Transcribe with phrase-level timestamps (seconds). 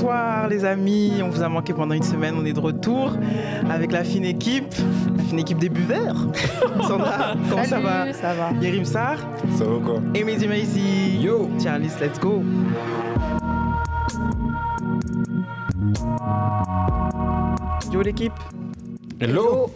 [0.00, 3.16] Bonsoir les amis, on vous a manqué pendant une semaine, on est de retour
[3.68, 4.72] avec la fine équipe,
[5.16, 6.14] la fine équipe des buveurs.
[6.86, 8.12] Sandra, comment ça va?
[8.12, 8.52] Ça va.
[8.62, 9.18] Yerim Sar
[9.56, 10.00] Ça va quoi?
[10.14, 11.20] Et Mehdi Maizi.
[11.20, 12.44] Yo Charlie, let's go.
[17.92, 18.38] Yo l'équipe,
[19.18, 19.68] Hello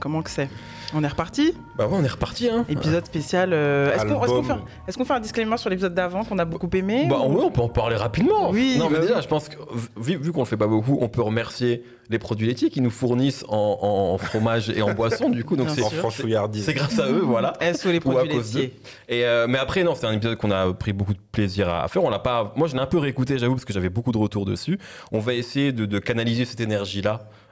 [0.00, 0.48] comment que c'est?
[0.96, 1.54] On est reparti?
[1.76, 3.50] Bah ouais, on est reparti hein Épisode spécial.
[3.52, 4.44] euh, Est-ce qu'on est-ce qu'on Album.
[4.58, 7.32] fait, est-ce qu'on fait un disclaimer sur l'épisode d'avant qu'on a beaucoup aimé Bah ou-
[7.36, 8.50] ouais, on peut en parler rapidement.
[8.50, 9.22] Oui, Non mais bah déjà, oui.
[9.22, 9.56] je pense que
[9.96, 12.90] vu, vu qu'on le fait pas beaucoup, on peut remercier les produits laitiers qui nous
[12.90, 15.56] fournissent en, en fromage et en boisson du coup.
[15.56, 15.92] Donc Bien c'est sûr.
[15.98, 16.64] En franchouillardise.
[16.64, 17.54] c'est grâce à eux, voilà.
[17.74, 18.60] SO les à produits cause d'eux.
[18.60, 18.78] laitiers.
[19.08, 21.82] Et euh, mais après non, c'est un épisode qu'on a pris beaucoup de plaisir à,
[21.82, 22.04] à faire.
[22.04, 22.52] On l'a pas.
[22.54, 24.78] Moi, je l'ai un peu réécouté, j'avoue, parce que j'avais beaucoup de retours dessus.
[25.10, 27.02] On va essayer de, de canaliser cette énergie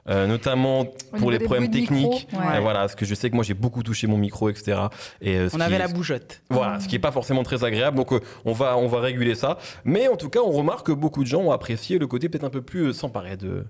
[0.09, 0.85] là, notamment
[1.17, 2.27] pour les problèmes micro, techniques.
[2.33, 2.57] ouais.
[2.57, 4.81] Et voilà, parce que je sais que moi j'ai beaucoup touché mon micro, etc.
[5.21, 6.41] Et euh, ce On qui avait est- la bougeotte.
[6.49, 7.95] Voilà, ce qui est pas forcément très agréable.
[7.97, 9.57] Donc euh, on va on va réguler ça.
[9.85, 12.43] Mais en tout cas, on remarque que beaucoup de gens ont apprécié le côté peut-être
[12.43, 13.65] un peu plus euh, sans de- de-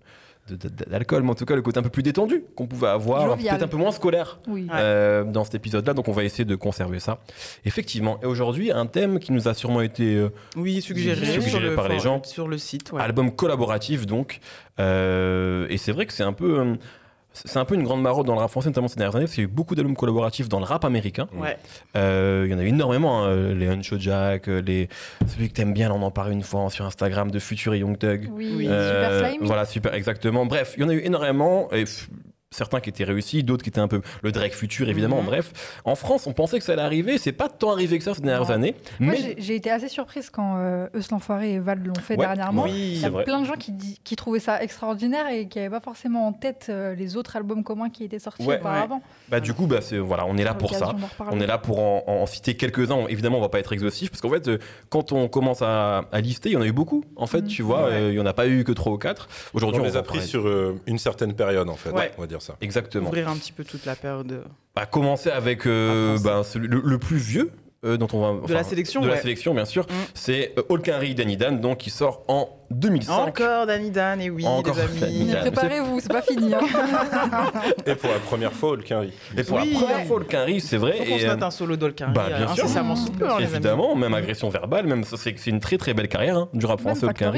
[0.50, 3.64] d'alcool, mais en tout cas le côté un peu plus détendu qu'on pouvait avoir, peut-être
[3.64, 4.64] un peu moins scolaire Oui.
[4.64, 4.70] Ouais.
[4.74, 5.94] euh, dans cet épisode-là.
[5.94, 7.20] Donc on va essayer de conserver ça.
[7.66, 8.20] Effectivement.
[8.22, 11.76] Et aujourd'hui, un thème qui nous a sûrement été euh, Oui, suggéré, Suggéré sur le,
[11.76, 12.22] par les gens.
[12.24, 12.92] sur le site.
[12.92, 13.02] Ouais.
[13.02, 14.40] album collaboratif donc.
[14.80, 16.76] Euh, et c'est vrai que c'est un peu euh,
[17.34, 19.34] c'est un peu une grande marotte dans le rap français, notamment ces dernières années, parce
[19.36, 21.28] qu'il y a eu beaucoup d'albums collaboratifs dans le rap américain.
[21.36, 21.58] Ouais.
[21.96, 24.88] Euh, Il y en a eu énormément, hein, les Huncho Jack, euh, les...
[25.28, 27.80] celui que t'aimes bien, là, on en parle une fois sur Instagram de Future et
[27.80, 28.30] Young Thug.
[28.32, 28.68] Oui, Oui.
[28.70, 29.48] Euh, super slimy.
[29.48, 30.46] Voilà, super, exactement.
[30.46, 31.72] Bref, il y en a eu énormément.
[31.72, 31.86] Et
[32.54, 35.20] certains qui étaient réussis, d'autres qui étaient un peu le Drake futur, évidemment.
[35.22, 35.26] Mhm.
[35.26, 35.52] Bref,
[35.86, 37.18] en France, on pensait que ça allait arriver.
[37.18, 38.76] C'est pas tant arrivé que ça ces dernières années.
[39.00, 42.26] Moi, mais j'ai- été assez surprise quand euh, Eus l'Enfoiré et Val l'ont fait Ouais,
[42.26, 42.64] dernièrement.
[42.64, 43.24] Oui, Il y a vrai.
[43.24, 46.96] plein de gens qui, trouvaient ça extraordinaire et qui n'avaient pas forcément en tête euh,
[46.96, 48.60] les autres albums communs qui étaient sortis Ouais.
[48.60, 49.02] auparavant.
[49.30, 50.94] bah, du coup, bah, voilà, on est là pour ça.
[51.32, 53.06] On est là pour en, en citer quelques-uns.
[53.08, 54.58] Évidemment, on va pas être exhaustif parce qu'en fait, euh,
[54.90, 57.04] quand on commence à, à lister, il y en a eu beaucoup.
[57.16, 57.48] En fait, Mhm.
[57.48, 57.92] tu vois, Ouais.
[57.94, 59.28] euh, il y en a pas eu que trois ou quatre.
[59.54, 62.12] Aujourd'hui, On on, les a pris parler- sur euh, une certaine période en fait, Ouais.
[62.18, 62.56] on va dire ça.
[62.62, 63.08] Exactement.
[63.08, 64.44] Ouvrir un petit peu toute la période
[64.76, 67.52] Bah, commencer avec euh, ben, celui- le, le plus vieux
[67.86, 68.48] euh, dont on va.
[68.48, 69.02] de la sélection.
[69.02, 69.84] de la sélection, bien sûr.
[69.84, 69.94] Mm.
[70.14, 73.14] C'est euh, All Henry Danny Dan, donc qui sort en 2005.
[73.28, 75.34] Encore Danny Dan, et oui, Encore les amis.
[75.42, 76.54] Préparez-vous, c'est pas fini.
[76.54, 76.60] hein.
[77.86, 79.12] Et pour la première fois, Hulkenry.
[79.38, 79.74] Et pour Oui.
[79.74, 80.94] la première fois, All Henry, c'est vrai.
[80.94, 82.64] Faut et, se euh, note un solo d'Olkari bah, bien sûr.
[82.66, 86.08] incessamment sous peu, hein, évidemment, même agression verbale, même ça, c'est une très très belle
[86.08, 87.32] carrière hein, du rap Même français, hein,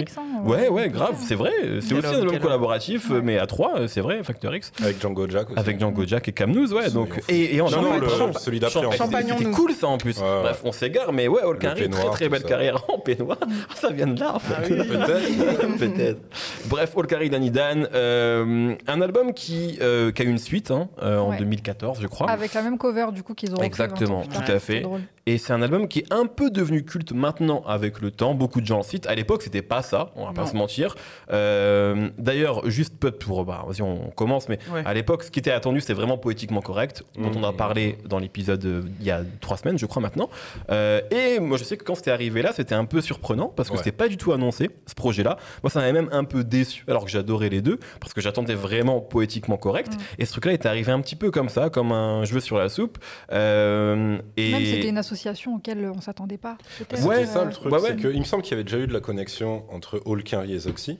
[0.43, 1.51] Ouais, on ouais, grave, c'est vrai.
[1.81, 4.71] C'est aussi un album collaboratif, euh, mais à trois, euh, c'est vrai, Factor X.
[4.81, 5.59] Avec Django Jack aussi.
[5.59, 6.89] Avec Django Jack et Camnouz, ouais.
[6.89, 9.27] Donc, et, et en celui d'après, fait.
[9.37, 10.17] C'était- cool ça en plus.
[10.19, 12.47] Bref, on s'égare, mais ouais, Henry, très très belle ça.
[12.47, 13.37] carrière en peignoir.
[13.75, 14.53] ça vient de là en fait.
[14.57, 14.75] Ah oui.
[14.87, 15.24] Peut-être.
[15.79, 16.19] Peut-être.
[16.67, 20.71] Bref, All Carry Danny Dan, euh, un album qui, euh, qui a eu une suite
[20.71, 21.37] hein, euh, en Ouais.
[21.37, 22.29] 2014, je crois.
[22.29, 24.83] Avec la même cover du coup qu'ils ont Exactement, 20 ans plus tout à fait.
[25.27, 28.35] Et c'est un album qui est un peu devenu culte maintenant avec le temps.
[28.35, 29.07] Beaucoup de gens le citent.
[29.07, 30.47] À l'époque, c'était pas ça, on va pas Non.
[30.47, 30.95] se mentir.
[31.31, 33.43] Euh, D'ailleurs, juste peu pour.
[33.43, 34.83] Bah, vas-y, on commence, mais Ouais.
[34.85, 37.57] à l'époque, ce qui était attendu, c'était vraiment poétiquement correct, dont on a Mhm.
[37.57, 40.29] parlé dans l'épisode euh, il y a trois semaines, je crois maintenant.
[40.69, 43.69] Euh, et moi, je sais que quand c'était arrivé là, c'était un peu surprenant parce
[43.69, 43.79] que Ouais.
[43.79, 45.37] c'était pas du tout annoncé, ce projet-là.
[45.63, 48.53] Moi, ça m'avait même un peu déçu, alors que j'adorais les deux, parce que j'attendais
[48.53, 49.91] vraiment poétiquement correct.
[49.93, 49.99] Mhm.
[50.19, 52.69] Et ce truc-là est arrivé un petit peu comme ça, comme un cheveu sur la
[52.69, 52.99] soupe.
[53.31, 54.51] Euh, et...
[54.51, 55.14] Même c'était une association
[55.55, 56.57] auquel on s'attendait pas.
[56.79, 57.95] peut-être, Ouais, ça le truc, ouais.
[57.95, 60.59] que il me semble qu'il y avait déjà eu de la connexion entre Hulkenry et
[60.59, 60.99] Zoxy.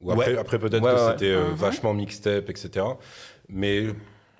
[0.00, 0.38] Ou après, Ouais.
[0.38, 1.12] après peut-être Ouais, que ouais.
[1.12, 1.54] c'était euh, Mhm.
[1.54, 2.84] vachement mixtape, etc.
[3.48, 3.86] Mais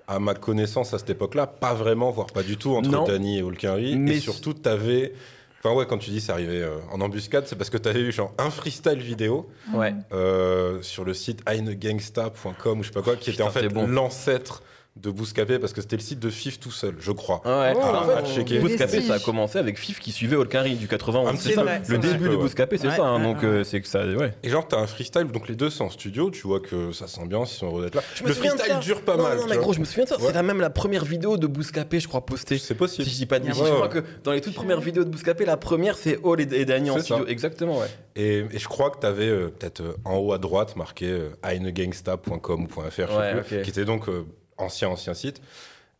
[0.07, 3.03] à ma connaissance à cette époque-là, pas vraiment, voire pas du tout entre Non.
[3.05, 3.95] Danny et Hulkenry.
[3.97, 5.13] Mais Et surtout, t'avais.
[5.59, 8.11] Enfin, ouais, quand tu dis c'est arrivé euh, en embuscade, c'est parce que t'avais eu
[8.11, 9.95] genre un freestyle vidéo Ouais.
[10.13, 13.67] Euh, sur le site ainegangsta.com ou je sais pas quoi, qui était Putain, en fait
[13.69, 13.87] bon.
[13.87, 14.61] l'ancêtre
[14.95, 17.41] de Bouscapé parce que c'était le site de FIF tout seul, je crois.
[17.43, 17.73] Ah Ouais.
[17.75, 18.59] Oh, à checker.
[18.59, 21.33] Bouscapé, ça a commencé avec Fif qui suivait Olkari du 91.
[21.33, 22.29] Un C'est ça, vrai, le début vrai.
[22.29, 23.03] de Bouscapé, c'est Ouais, ça.
[23.03, 23.45] hein, ouais, donc ouais.
[23.49, 24.33] euh, c'est que ça, ouais.
[24.41, 27.07] Et genre, t'as un freestyle, donc les deux sont en studio, tu vois que ça
[27.07, 28.01] s'ambiance, ils sont heureux d'être là.
[28.23, 28.81] me le souviens de freestyle ça.
[28.85, 29.37] dure pas non, mal.
[29.37, 30.17] Non, tu mais gros, je me souviens de ça.
[30.19, 30.31] Ouais.
[30.33, 32.57] C'est même la première vidéo de Bouscapé, je crois, postée.
[32.57, 33.07] C'est Si possible.
[33.09, 33.75] je dis pas de Ouais, bêtises, je ouais.
[33.75, 36.89] crois que dans les toutes premières vidéos de Bouscapé, la première c'est All et Danny
[36.89, 37.27] en studio.
[37.27, 37.87] Exactement, ouais.
[38.15, 41.29] Et, et je crois que t'avais euh, peut-être euh, en haut à droite marqué euh,
[41.43, 43.63] ainegangsta.com ou .fr, je sais Ouais, plus, ok.
[43.63, 44.23] qui était donc euh,
[44.57, 45.41] ancien, ancien site.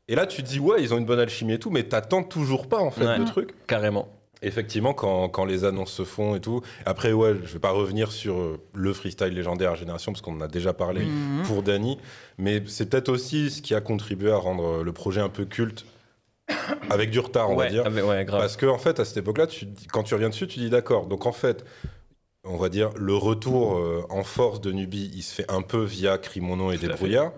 [0.07, 2.23] Et là, tu te dis, ouais, ils ont une bonne alchimie et tout, mais t'attends
[2.23, 3.17] toujours pas, en fait, Ouais.
[3.17, 3.53] le truc.
[3.67, 4.07] Carrément.
[4.41, 6.61] Effectivement, quand, quand les annonces se font et tout.
[6.85, 10.41] Après, ouais, je vais pas revenir sur euh, le freestyle légendaire Génération, parce qu'on en
[10.41, 11.43] a déjà parlé Mhm.
[11.47, 11.97] pour Danny.
[12.37, 15.45] Mais c'est peut-être aussi ce qui a contribué à rendre euh, le projet un peu
[15.45, 15.85] culte,
[16.91, 17.85] avec du retard, on ouais, va dire.
[17.87, 18.41] avec- ouais, grave.
[18.41, 19.47] Parce que en fait, à cette époque-là,
[19.91, 21.07] quand tu reviens dessus, tu dis d'accord.
[21.07, 21.65] Donc en fait,
[22.43, 25.81] on va dire le retour euh, en force de Nubi, il se fait un peu
[25.83, 27.31] via Crie mon nom et Débrouillard.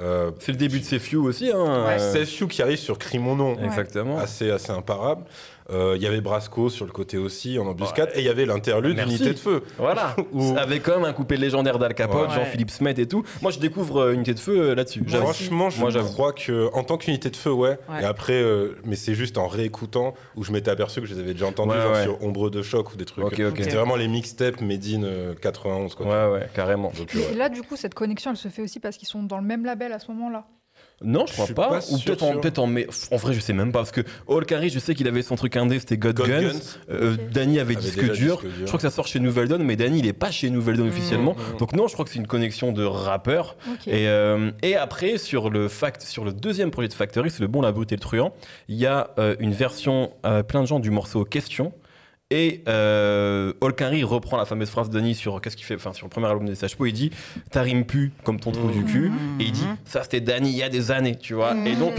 [0.00, 1.50] Euh, C'est le début de Sefiu aussi.
[1.50, 1.84] Hein.
[1.86, 2.00] Ouais.
[2.00, 3.58] euh, c'est Few qui arrive sur Crie mon nom.
[3.62, 4.18] Exactement.
[4.18, 5.24] Assez, assez imparable.
[5.72, 8.10] Euh, Il y avait Brasco sur le côté aussi, en embuscade.
[8.14, 8.98] Et il y avait l'interlude.
[8.98, 9.62] Unité de Feu.
[9.78, 12.34] Voilà, Ou- avec quand même un coupé légendaire d'Al Capote, Ouais.
[12.34, 13.24] Jean-Philippe Smet et tout.
[13.40, 15.02] Moi, je découvre euh, Unité de Feu euh, là-dessus.
[15.08, 17.78] Franchement, je Moi, crois que en tant qu'unité de feu, ouais.
[17.88, 18.02] Ouais.
[18.02, 21.20] Et après, euh, mais c'est juste en réécoutant où je m'étais aperçu que je les
[21.20, 22.02] avais déjà entendus, Ouais, genre ouais.
[22.04, 23.24] sur Ombre de choc ou des trucs.
[23.24, 23.56] Ok, ok.
[23.58, 26.06] C'était vraiment les mixtapes Made in euh, 91, quoi.
[26.06, 26.92] Ouais, ouais, carrément.
[26.96, 27.34] Donc, ouais.
[27.36, 29.64] là, du coup, cette connexion, elle se fait aussi parce qu'ils sont dans le même
[29.64, 30.44] label à ce moment-là.
[31.04, 31.68] Non, je crois pas.
[31.68, 34.02] pas Ou peut-être en, peut-être en, mais en vrai, je sais même pas parce que
[34.28, 36.40] All Carry, je sais qu'il avait son truc indé, c'était God, God Guns.
[36.40, 36.58] Guns.
[36.90, 37.16] Euh.
[37.32, 38.12] Danny avait, Avait disque, dur.
[38.12, 38.60] Disque Dur.
[38.60, 40.76] Je crois que ça sort chez Nouvelle Donne, mais Danny, il est pas chez Nouvelle
[40.76, 41.34] Donne officiellement.
[41.34, 41.58] mmh.
[41.58, 43.56] Donc non, je crois que c'est une connexion de rappeurs.
[43.86, 47.48] Et, euh, et après, sur le, fact, sur le deuxième projet de Factory, c'est le
[47.48, 48.32] bon, la brute et le truand,
[48.68, 51.72] il y a euh, une version euh, plein de gens du morceau Question.
[52.34, 56.06] Et euh, Holkinry reprend la fameuse phrase de Denis sur qu'est-ce qu'il fait, enfin sur
[56.06, 57.10] le premier album des Sages-Po, il dit
[57.50, 60.56] "Ta rime pue comme ton trou du cul." Et il dit "Ça c'était Danny il
[60.56, 61.92] y a des années, tu vois." Et donc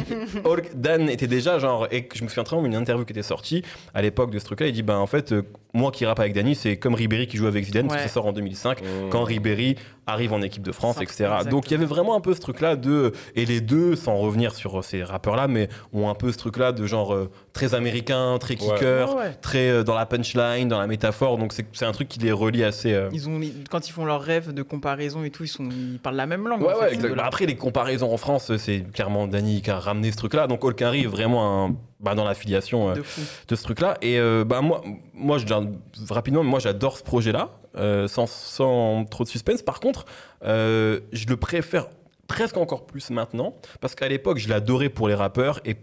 [0.44, 3.22] Hulk- Dan était déjà genre et je me souviens très bien d'une interview qui était
[3.22, 3.62] sortie
[3.94, 5.44] à l'époque de ce truc-là, il dit "Ben en fait, euh,
[5.76, 8.14] moi qui rappe avec Danny, c'est comme Ribéry qui joue avec Zidane parce que ça
[8.14, 9.10] sort en 2005 Mmh.
[9.12, 9.76] quand Ribéry
[10.08, 11.24] arrive en équipe de France, etc.
[11.24, 11.52] exactement.
[11.52, 14.54] Donc il y avait vraiment un peu ce truc-là de et les deux, sans revenir
[14.56, 18.56] sur ces rappeurs-là, mais ont un peu ce truc-là de genre euh, très américain, très
[18.56, 19.34] kicker, Ouais, ouais.
[19.42, 21.38] très euh, dans la punchline, dans la métaphore.
[21.38, 22.94] Donc c'est un truc qui les relie assez.
[22.94, 23.40] euh, Ils ont,
[23.70, 26.48] quand ils font leurs rêves de comparaison et tout, ils, sont, ils parlent la même
[26.48, 26.64] langue.
[26.66, 27.16] En fait, exact.
[27.16, 30.48] Bah, après, les comparaisons en France, c'est clairement Danny qui a ramené ce truc-là.
[30.48, 33.04] Donc, Holkinry est vraiment un, bah, dans l'affiliation euh, De
[33.48, 33.98] de ce truc-là.
[34.02, 34.82] Et euh, bah, moi,
[35.14, 35.46] moi je,
[36.10, 39.62] rapidement, moi, j'adore ce projet-là, euh, sans, trop de suspense.
[39.62, 40.06] Par contre,
[40.44, 41.88] euh, je le préfère
[42.28, 45.76] presque encore plus maintenant, parce qu'à l'époque, je l'adorais pour les rappeurs et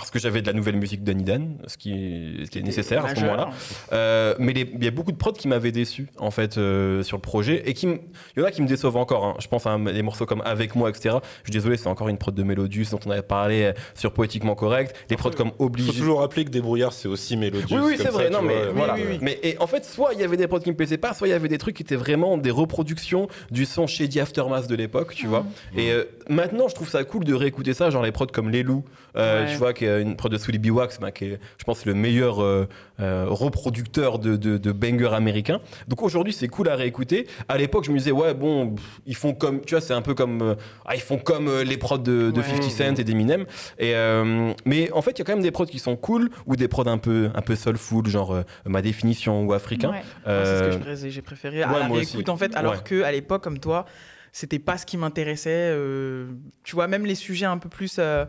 [0.00, 2.62] parce que j'avais de la nouvelle musique Danny Dan, ce qui est, ce qui est
[2.62, 3.50] nécessaire à ce moment-là.
[3.92, 7.16] Euh, mais il y a beaucoup de prods qui m'avaient déçu en fait euh, sur
[7.16, 7.98] le projet et il
[8.36, 9.24] y en a qui me déçoivent encore.
[9.24, 9.34] hein.
[9.38, 11.16] Je pense à des morceaux comme Avec moi, etc.
[11.44, 14.12] Je suis désolé, c'est encore une prod de Melodius dont on avait parlé euh, sur
[14.12, 14.94] Poétiquement Correct.
[15.10, 15.92] Les prods comme Il Obligé.
[15.92, 17.78] faut toujours rappeler que Débrouillard, c'est aussi mélodieux.
[17.80, 18.30] Oui, oui, c'est vrai.
[18.30, 18.94] Non, mais vois, voilà.
[18.94, 19.18] oui, oui.
[19.22, 21.28] Mais et en fait, soit il y avait des prods qui me plaisaient pas, soit
[21.28, 24.74] il y avait des trucs qui étaient vraiment des reproductions du son Shady Aftermath de
[24.74, 25.44] l'époque, tu vois.
[25.76, 28.62] Et euh, maintenant, je trouve ça cool de réécouter ça, genre les prods comme Les
[28.62, 28.84] Loups,
[29.16, 29.50] euh, Ouais.
[29.52, 30.66] tu vois, qui est une prod de Sully B.
[30.70, 32.68] Wax, bah, qui est, je pense, le meilleur euh,
[33.00, 35.60] euh, reproducteur de, de, de bangers américains.
[35.88, 37.26] Donc aujourd'hui, c'est cool à réécouter.
[37.48, 40.02] À l'époque, je me disais, ouais, bon, pff, ils font comme, tu vois, c'est un
[40.02, 42.46] peu comme, euh, ah, ils font comme les prods de, de Ouais.
[42.46, 43.46] 50 Cent et d'Eminem.
[43.78, 43.94] Et
[44.64, 46.68] mais en fait, il y a quand même des prods qui sont cool ou des
[46.68, 49.90] prods un peu, un peu soulful, genre ma définition ou africain.
[49.90, 50.02] Ouais.
[50.26, 53.42] Moi, c'est ce que j'ai préféré à la réécoute en fait, alors que à l'époque
[53.42, 53.84] comme toi,
[54.32, 55.70] c'était pas ce qui m'intéressait.
[55.72, 56.26] euh,
[56.64, 58.24] tu vois, même les sujets un peu plus euh,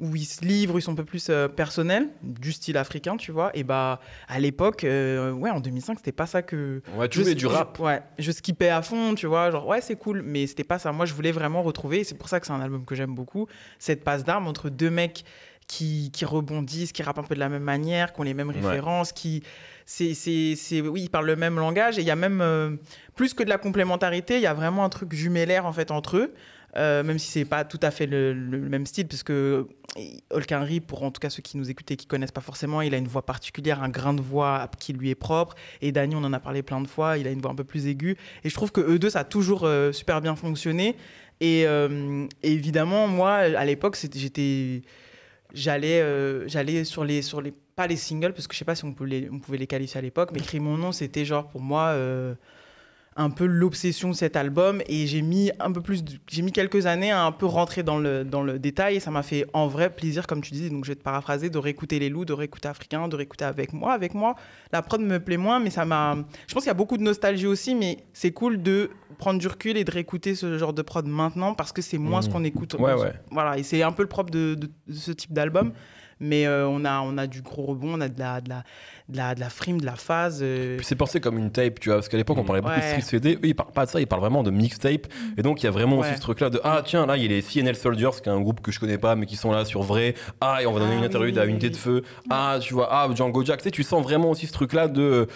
[0.00, 3.30] où ils se livrent, ils sont un peu plus euh, personnels, du style africain, tu
[3.32, 3.50] vois.
[3.54, 6.82] Et bah à l'époque, euh, ouais, en 2005, c'était pas ça que.
[6.96, 7.76] ouais, tu voulais du rap.
[7.78, 10.78] je- ouais, je skippais à fond, tu vois, genre ouais, c'est cool, mais c'était pas
[10.78, 10.90] ça.
[10.92, 13.14] Moi, je voulais vraiment retrouver, et c'est pour ça que c'est un album que j'aime
[13.14, 13.46] beaucoup,
[13.78, 15.24] cette passe d'armes entre deux mecs
[15.66, 18.48] qui, qui rebondissent, qui rappent un peu de la même manière, qui ont les mêmes
[18.50, 18.60] Ouais.
[18.60, 19.42] références, qui.
[19.86, 22.70] C'est, c'est, c'est- oui, ils parlent le même langage, et il y a même, euh,
[23.14, 26.16] plus que de la complémentarité, il y a vraiment un truc jumellaire en fait entre
[26.16, 26.34] eux.
[26.76, 29.30] euh, même si c'est pas tout à fait le, le même style, puisque
[30.30, 32.94] Holkinry, pour en tout cas ceux qui nous écoutent et qui connaissent pas forcément, il
[32.94, 35.54] a une voix particulière, un grain de voix qui lui est propre.
[35.80, 37.64] Et Danny, on en a parlé plein de fois, il a une voix un peu
[37.64, 38.16] plus aiguë.
[38.42, 40.96] Et je trouve que eux deux, ça a toujours euh, super bien fonctionné.
[41.40, 44.82] Et euh, évidemment, moi, à l'époque, j'étais,
[45.52, 48.74] j'allais, euh, j'allais sur les, sur les, pas les singles, parce que je sais pas
[48.74, 51.24] si on, peut les, on pouvait les qualifier à l'époque, mais Crie mon nom, c'était
[51.24, 51.94] genre pour moi.
[53.16, 56.86] Un peu l'obsession de cet album et j'ai mis un peu plus j'ai mis quelques
[56.86, 59.68] années à un peu rentrer dans le dans le détail et ça m'a fait en
[59.68, 62.32] vrai plaisir comme tu dis donc je vais te paraphraser de réécouter les loups de
[62.32, 64.34] réécouter africain de réécouter avec moi avec moi
[64.72, 66.16] la prod me plaît moins mais ça m'a
[66.48, 69.46] je pense qu'il y a beaucoup de nostalgie aussi mais c'est cool de prendre du
[69.46, 72.32] recul et de réécouter ce genre de prod maintenant parce que c'est moins ce Mhm.
[72.32, 73.12] qu'on écoute Ouais, ouais.
[73.30, 75.72] voilà et c'est un peu le propre de, de- de ce type d'album
[76.20, 78.62] mais euh, on a on a du gros rebond on a de la de la
[79.08, 81.78] de la, de la frime de la phase euh, Puis c'est pensé comme une tape,
[81.78, 82.46] tu vois, parce qu'à l'époque on Mm.
[82.46, 84.50] parlait beaucoup de street CD, eux ils parlent pas de ça, ils parlent vraiment de
[84.50, 85.06] mixtape,
[85.36, 87.26] et donc il y a vraiment aussi ce truc-là de ah tiens là il y
[87.26, 89.52] a les CNL Soldiers, qui est un groupe que je connais pas mais qui sont
[89.52, 91.76] là sur vrai, ah et on va donner Ah une interview oui, à Unité de
[91.76, 94.88] Feu, ah tu vois, ah Django Jack, tu sais, tu sens vraiment aussi ce truc-là
[94.88, 95.26] de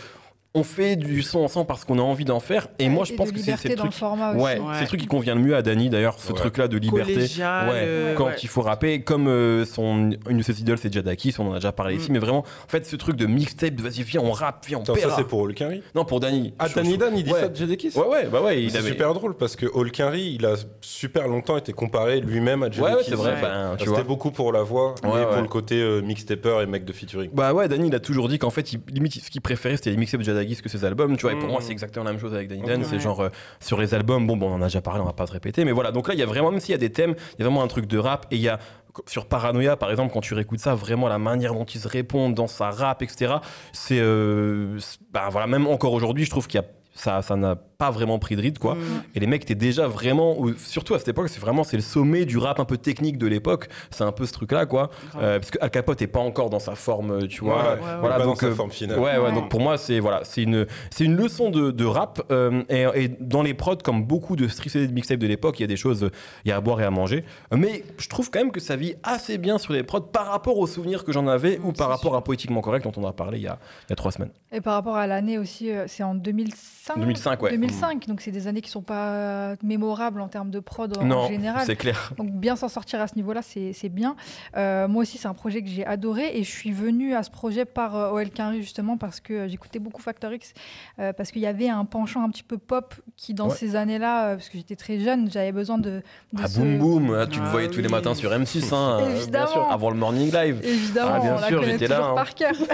[0.54, 3.16] on fait du son ensemble parce qu'on a envie d'en faire, et moi je Et
[3.16, 3.92] pense que c'est le dans le truc.
[4.00, 4.42] format aussi.
[4.42, 4.64] Ouais, Ouais.
[4.74, 6.38] c'est le truc qui convient le mieux à Danny d'ailleurs, ce Ouais.
[6.38, 7.12] truc-là de liberté.
[7.12, 8.36] collégial Ouais, euh, quand ouais.
[8.42, 11.56] il faut rapper, comme euh, son, une de ses idoles, c'est Jadakis, on en a
[11.56, 11.98] déjà parlé Mm.
[11.98, 14.78] ici, mais vraiment, en fait, ce truc de mixtape, de vas-y, viens, on rappe, viens,
[14.78, 16.54] on Attends, ça, c'est pour Holkinry Non, pour Danny.
[16.58, 17.40] Ah, Je- Danny je- Dan, il dit ouais.
[17.40, 18.88] ça de Jadekis Ouais, ouais, bah ouais, il C'est avait.
[18.88, 22.94] super drôle parce que Holkinry, il a super longtemps été comparé lui-même à Jadekis.
[22.96, 26.00] Ouais, c'est vrai, ben, tu C'était beaucoup pour la voix, mais pour le côté euh,
[26.00, 27.30] mixtaper et mec de featuring.
[27.34, 29.96] Bah ouais, Danny, il a toujours dit qu'en fait, limite, ce qu'il préférait, c'était les
[29.96, 31.32] mixtapes de Jadakis que ses albums, tu vois.
[31.32, 31.52] Et pour Mm.
[31.52, 32.62] moi, c'est exactement la même chose avec Danny.
[32.62, 32.82] Dan.
[32.84, 33.00] C'est Ouais.
[33.00, 33.28] genre euh,
[33.60, 35.64] sur les albums, bon, bon, on en a déjà parlé, on va pas se répéter,
[35.64, 35.92] mais voilà.
[35.92, 37.44] Donc là, il y a vraiment, même s'il y a des thèmes, il y a
[37.44, 38.58] vraiment un truc de rap et il y a
[39.06, 42.34] sur Paranoia, par exemple, quand tu réécoutes ça, vraiment la manière dont ils se répondent
[42.34, 43.34] dans sa rap, etc.
[43.72, 47.36] C'est, euh, c'est- bah voilà, même encore aujourd'hui, je trouve qu'il y a ça, ça
[47.36, 48.74] n'a pas vraiment pris de rythme, quoi.
[48.74, 48.78] Mm.
[49.14, 51.82] Et les mecs étaient déjà vraiment, ou- surtout à cette époque, c'est vraiment c'est le
[51.82, 53.68] sommet du rap un peu technique de l'époque.
[53.90, 54.90] C'est un peu ce truc-là, quoi.
[55.16, 57.62] Euh, parce que Al Capote est pas encore dans sa forme, euh, tu vois.
[57.62, 58.98] Ouais, ouais, voilà, donc sa euh, forme finale.
[58.98, 59.32] Ouais, ouais, Ouais.
[59.32, 62.20] donc pour moi, c'est voilà, c'est une, c'est une leçon de, de rap.
[62.32, 65.60] euh, et, et dans les prods, comme beaucoup de street CD de mixtape de l'époque,
[65.60, 66.10] il y a des choses,
[66.44, 67.24] il y a à boire et à manger.
[67.54, 70.58] Mais je trouve quand même que ça vit assez bien sur les prods par rapport
[70.58, 72.16] aux souvenirs que j'en avais ou par rapport sûr.
[72.16, 74.32] à Poétiquement Correct dont on a parlé il y a, il y a trois semaines.
[74.50, 76.98] Et par rapport à l'année aussi, c'est en 2005.
[76.98, 77.50] 2005, ouais.
[77.52, 77.67] 2005,
[78.06, 81.62] donc c'est des années qui sont pas mémorables en termes de prod en non, général.
[81.66, 82.12] c'est clair.
[82.16, 84.16] Donc bien s'en sortir à ce niveau-là, c'est bien.
[84.56, 87.30] Euh, moi aussi, c'est un projet que j'ai adoré et je suis venue à ce
[87.30, 90.52] projet par euh, OL Quinry justement parce que euh, j'écoutais beaucoup Factor X,
[90.98, 93.54] euh, parce qu'il y avait un penchant un petit peu pop qui dans Ouais.
[93.56, 96.02] ces années-là, euh, parce que j'étais très jeune, j'avais besoin de...
[96.32, 98.74] de Ah, ce- boum boum, là, tu le Ah voyais tous les matins sur M6,
[98.74, 99.46] hein, euh, bien Évidemment.
[99.48, 100.60] sûr, avant le morning live.
[100.62, 102.14] Évidemment, Ah, bien on sûr, j'étais là, toujours hein.
[102.14, 102.54] par cœur.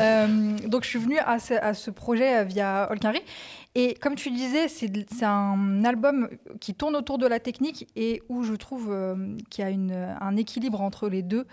[0.00, 0.26] Euh,
[0.66, 3.20] donc je suis venue à ce, à ce projet via Olkari.
[3.76, 4.88] Et comme tu disais, c'est
[5.24, 6.28] un album
[6.60, 10.14] qui tourne autour de la technique et où je trouve euh, qu'il y a une,
[10.20, 11.44] un équilibre entre les deux.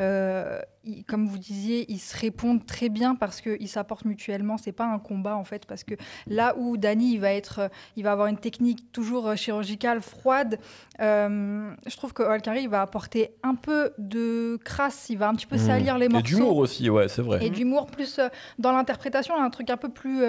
[0.00, 0.58] Euh,
[1.06, 4.56] comme vous disiez, ils se répondent très bien parce qu'ils s'apportent mutuellement.
[4.56, 5.94] C'est pas un combat en fait, parce que
[6.26, 10.58] là où Danny il va être, il va avoir une technique toujours euh, chirurgicale, froide.
[11.00, 15.10] euh, je trouve que Olkari il va apporter un peu de crasse.
[15.10, 15.66] Il va un petit peu Mmh.
[15.66, 17.44] salir les Et morceaux d'humour aussi, ouais, c'est vrai.
[17.44, 18.18] et d'humour plus
[18.58, 20.22] dans l'interprétation, un truc un peu plus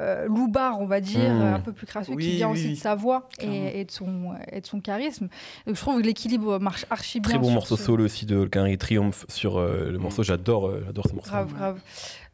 [0.00, 1.40] euh, loupard, on va dire, Mm.
[1.42, 2.74] euh, un peu plus crasseux, Oui, qui vient oui, aussi oui.
[2.74, 5.28] de sa voix et, et de son, et de son charisme.
[5.66, 7.30] Donc je trouve que l'équilibre marche archi bien.
[7.30, 10.22] Très bon morceau ce- solo aussi de Holkinry Triomphe sur euh, le morceau.
[10.22, 11.30] J'adore, euh, j'adore ce morceau.
[11.30, 11.80] Grave, grave.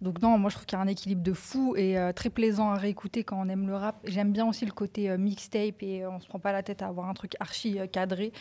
[0.00, 2.30] Donc non, moi je trouve qu'il y a un équilibre de fou et euh, très
[2.30, 3.96] plaisant à réécouter quand on aime le rap.
[4.04, 6.82] J'aime bien aussi le côté euh, mixtape et euh, on se prend pas la tête
[6.82, 8.32] à avoir un truc archi cadré.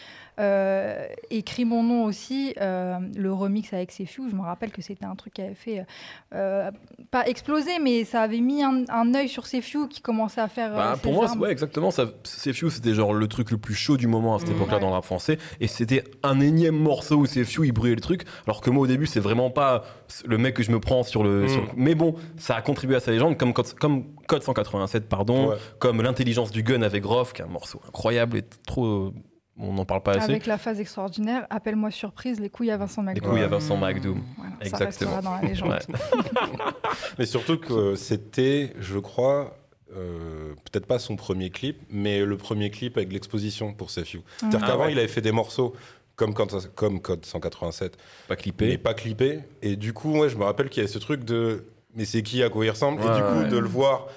[1.30, 5.34] Écrit mon nom aussi, le remix avec Sefiu, je me rappelle que c'était un truc
[5.34, 5.86] qui avait fait,
[6.30, 10.74] pas exploser, mais ça avait mis un, un œil sur Sefiu qui commençait à faire...
[10.76, 11.92] Bah, pour moi, ouais, exactement.
[11.92, 14.52] Few, c'était genre le truc le plus chaud du moment à cette Mmh.
[14.54, 14.82] époque-là Ouais.
[14.82, 15.38] dans le rap français.
[15.60, 18.24] Et c'était un énième morceau où Few, il brûlait le truc.
[18.46, 19.84] Alors que moi, au début, c'est vraiment pas
[20.26, 21.47] le mec que je me prends sur le.
[21.48, 21.52] Mmh.
[21.52, 25.08] sur le- Mais bon, ça a contribué à sa légende, comme, Code- comme Code 187,
[25.10, 25.56] pardon, Ouais.
[25.80, 29.12] comme L'intelligence du gun avec Groff, qui est un morceau incroyable et trop.
[29.60, 30.30] On n'en parle pas assez.
[30.30, 33.34] Avec la phase extraordinaire, appelle-moi surprise, les couilles à Vincent Les McDonald.
[33.38, 33.48] couilles à.
[33.48, 34.22] Vincent McDoom.
[34.38, 34.86] Voilà, ça Exactement.
[35.16, 35.70] restera dans la légende.
[35.72, 35.80] Ouais.
[37.20, 39.58] Mais surtout que c'était, je crois,
[39.96, 44.22] euh, peut-être pas son premier clip, mais le premier clip avec l'exposition pour Sefiu.
[44.38, 44.92] C'est-à-dire Ah qu'avant, ouais.
[44.92, 45.74] il avait fait des morceaux
[46.18, 48.78] comme, Code- comme Code 187, Pas mais clippé.
[48.78, 49.40] pas clippés.
[49.62, 51.64] Et du coup, ouais, je me rappelle qu'il y avait ce truc de
[51.96, 53.00] mais c'est qui à quoi il ressemble?
[53.02, 53.48] Ouais, Et du coup, ouais.
[53.50, 54.08] de le voir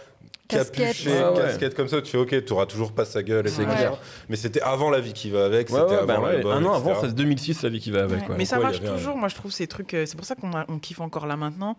[0.49, 0.87] Casquette.
[0.88, 1.35] capuché, Ouais, ouais.
[1.42, 3.76] casquette comme ça, tu fais ok, tu auras toujours pas sa gueule, C'est etc.
[3.76, 3.99] clair.
[4.28, 6.33] Mais c'était avant la vie qui va avec, Ouais, c'était ouais, bah avant ouais.
[6.33, 8.23] l'album, Un an avant, c'est 2006, la vie qui va avec.
[8.23, 8.28] Ouais.
[8.30, 8.35] ouais.
[8.37, 9.95] Mais ça ouais, marche un- toujours, moi je trouve ces trucs.
[9.95, 11.76] euh, C'est pour ça qu'on a- on kiffe encore là maintenant.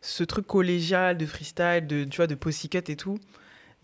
[0.00, 3.18] Ce truc collégial de freestyle, de, tu vois, de pussycut et tout.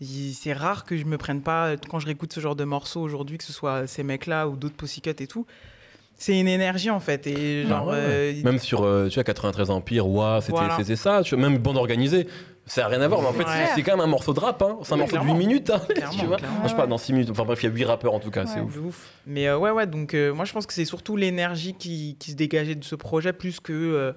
[0.01, 3.37] C'est rare que je me prenne pas, quand je réécoute ce genre de morceaux aujourd'hui,
[3.37, 5.45] que ce soit ces mecs-là ou d'autres pussycut et tout.
[6.21, 7.25] C'est une énergie en fait.
[7.27, 8.33] Et genre, Ah ouais, euh.
[8.43, 10.75] Même sur euh, tu vois, 93 Empire, ouah, c'était Voilà.
[10.77, 11.21] c'était ça.
[11.23, 12.27] Tu vois, même bande organisée,
[12.65, 13.21] ça n'a rien à voir.
[13.21, 13.65] Mais en fait, Ouais.
[13.69, 14.61] c'est- c'est quand même un morceau de rap.
[14.61, 14.77] Hein.
[14.83, 15.33] C'est un morceau de 8 clairement.
[15.39, 15.69] minutes.
[15.69, 16.37] hein, Clairement, tu vois.
[16.37, 16.59] clairement.
[16.59, 17.29] Moi, je parle dans 6 minutes.
[17.31, 19.09] Enfin bref, il y a 8 rappeurs en tout cas, c'est ouf.
[19.25, 22.31] Mais euh, ouais, ouais, donc euh, moi je pense que c'est surtout l'énergie qui, qui
[22.31, 24.11] se dégageait de ce projet plus que euh,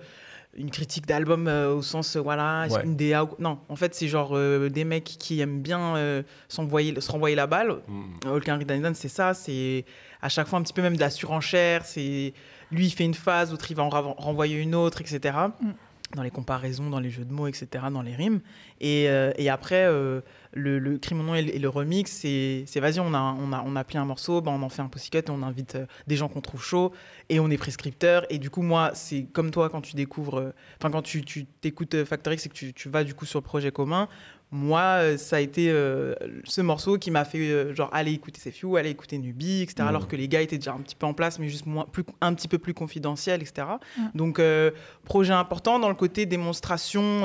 [0.55, 2.83] une critique d'album euh, au sens, euh, voilà, Ouais.
[2.85, 3.25] une DA.
[3.25, 7.11] ou- Non, en fait, c'est genre euh, des mecs qui aiment bien euh, s'envoyer, se
[7.11, 7.77] renvoyer la balle.
[7.89, 8.29] Mm.
[8.29, 9.85] Holkin Ridandan, c'est ça, c'est
[10.21, 11.85] à chaque fois un petit peu même de la surenchère.
[11.87, 12.35] C'est
[12.71, 15.37] lui, il fait une phase, l'autre, il va en renvoyer une autre, etc.
[15.61, 15.71] Mm.
[16.17, 18.41] Dans les comparaisons, dans les jeux de mots, etc., dans les rimes.
[18.83, 20.21] Et, euh, et après, euh,
[20.53, 23.85] le, le Crime nom et le, remix, c'est vas-y, on a, on, a, on a
[23.85, 26.29] pris un morceau, ben on en fait un pussycut et on invite euh, des gens
[26.29, 26.93] qu'on trouve chaud
[27.29, 28.27] et on est prescripteur.
[28.31, 31.47] Et du coup, moi, c'est comme toi quand tu découvres, euh, enfin, quand tu tu
[31.47, 34.09] t'écoutes euh, Factor X et que tu, tu vas du coup sur le projet commun,
[34.55, 38.77] moi, ça a été euh, ce morceau qui m'a fait euh, genre aller écouter Sefiu,
[38.77, 39.77] aller écouter Nubi, etc.
[39.81, 39.89] Mhm.
[39.89, 42.05] Alors que les gars étaient déjà un petit peu en place, mais juste moins, plus,
[42.21, 43.67] un petit peu plus confidentiel, etc.
[43.97, 44.11] Mhm.
[44.15, 44.71] Donc, euh,
[45.07, 47.23] projet important dans le côté démonstration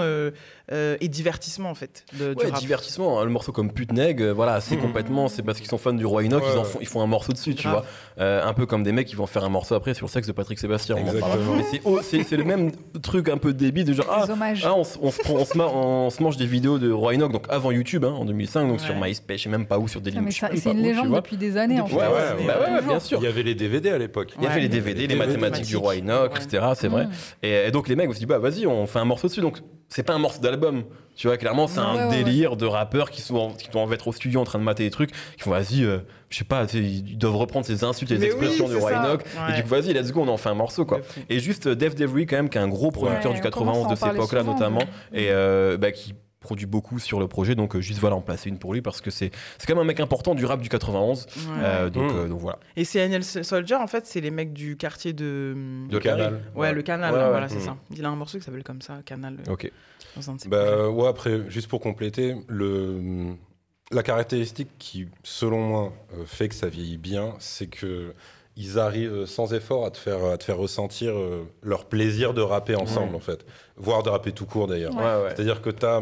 [0.71, 2.59] euh, et divertissement, en fait, de- du Ouais, rap.
[2.59, 3.19] divertissement.
[3.19, 4.81] hein, Le morceau comme Putneg, euh, voilà, c'est Mhm.
[4.81, 5.27] complètement.
[5.27, 7.07] C'est parce qu'ils sont fans du Roi Enoch, Ouais, ils, en font, ils font un
[7.07, 7.83] morceau dessus, tu Grave.
[8.17, 8.24] vois.
[8.24, 10.27] Euh, un peu comme des mecs qui vont faire un morceau après sur le sexe
[10.27, 10.95] de Patrick Sébastien.
[11.71, 12.71] c'est oh, c'est- c'est le même
[13.01, 14.05] truc un peu débile de genre.
[14.09, 14.63] Ah, Des hommages.
[14.65, 16.91] Ah, on, se- on se prend- on se ma- on se mange des vidéos de
[16.91, 18.86] Roy Roanoke, donc avant YouTube, hein, en 2005, donc Ouais.
[18.86, 21.57] sur MySpace, je sais même pas où, sur Ah, sais c'est une légende depuis des
[21.57, 21.79] années.
[21.81, 21.95] en fait.
[21.95, 23.19] Ouais, bien sûr.
[23.21, 24.33] Il y avait les DVD à l'époque.
[24.38, 26.65] Il y avait les DVD, les mathématiques du roi Enoch, etc.
[26.75, 27.05] C'est vrai.
[27.05, 27.12] Mm.
[27.43, 29.41] Et, et donc les mecs, on se dit, bah vas-y, on fait un morceau dessus.
[29.41, 29.57] Donc
[29.89, 30.84] c'est pas un morceau d'album.
[31.15, 32.24] Tu vois, clairement, c'est Ouais, un ouais, ouais.
[32.24, 34.91] délire de rappeurs qui, sont, qui doivent être au studio en train de mater des
[34.91, 35.98] trucs, qui font, vas-y, euh,
[36.29, 38.94] je sais pas, ils doivent reprendre ces insultes et les expressions oui, du.
[38.94, 39.24] Enoch.
[39.50, 41.00] Et du coup, vas-y, let's go, on en fait un morceau, quoi.
[41.00, 41.03] De.
[41.29, 43.77] Et juste euh, Def Devry, quand même, qui est un gros producteur du on commence
[43.77, 46.13] 91 à de en cette époque-là, notamment, et euh, bah, qui
[46.47, 47.55] produit beaucoup sur le projet.
[47.55, 49.83] Donc, euh, juste voilà, en placer une pour lui parce que c'est c'est quand même
[49.83, 51.25] un mec important du rap du 91.
[51.25, 51.41] Ouais.
[51.61, 52.15] Euh, donc, Mm.
[52.17, 52.59] euh, donc voilà.
[52.77, 55.55] Et CNL Soldier, en fait, c'est les mecs du quartier de.
[55.89, 56.41] De Canal.
[56.55, 57.29] Ouais, le canal, Ouais, ouais.
[57.29, 57.61] voilà, c'est Mm.
[57.61, 57.77] ça.
[57.95, 59.71] Il a un morceau qui s'appelle comme ça, Canal, Ok.
[60.47, 63.35] Bah ouais, après, juste pour compléter, le,
[63.91, 68.13] la caractéristique qui, selon moi, euh, fait que ça vieillit bien, c'est que
[68.59, 72.41] ils arrivent sans effort à te faire, à te faire ressentir euh, leur plaisir de
[72.41, 73.45] rapper ensemble, en fait.
[73.75, 74.95] Voire de rapper tout court, d'ailleurs.
[74.95, 75.03] Ouais.
[75.03, 75.29] Ouais, ouais.
[75.35, 76.01] C'est-à-dire que tu as...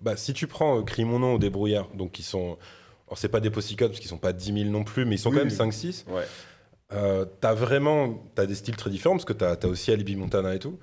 [0.00, 2.56] bah, si tu prends euh, Crie mon nom ou Débrouillard, donc qui sont...
[3.08, 5.18] Alors, c'est pas des Pussycat parce qu'ils sont pas 10 000 non plus, mais ils
[5.18, 5.70] sont Oui, quand même oui.
[5.70, 6.04] 5-6.
[6.10, 6.22] Ouais.
[6.94, 10.54] Euh, t'as vraiment t'as des styles très différents parce que t'as as aussi Alibi Montana
[10.54, 10.78] et tout.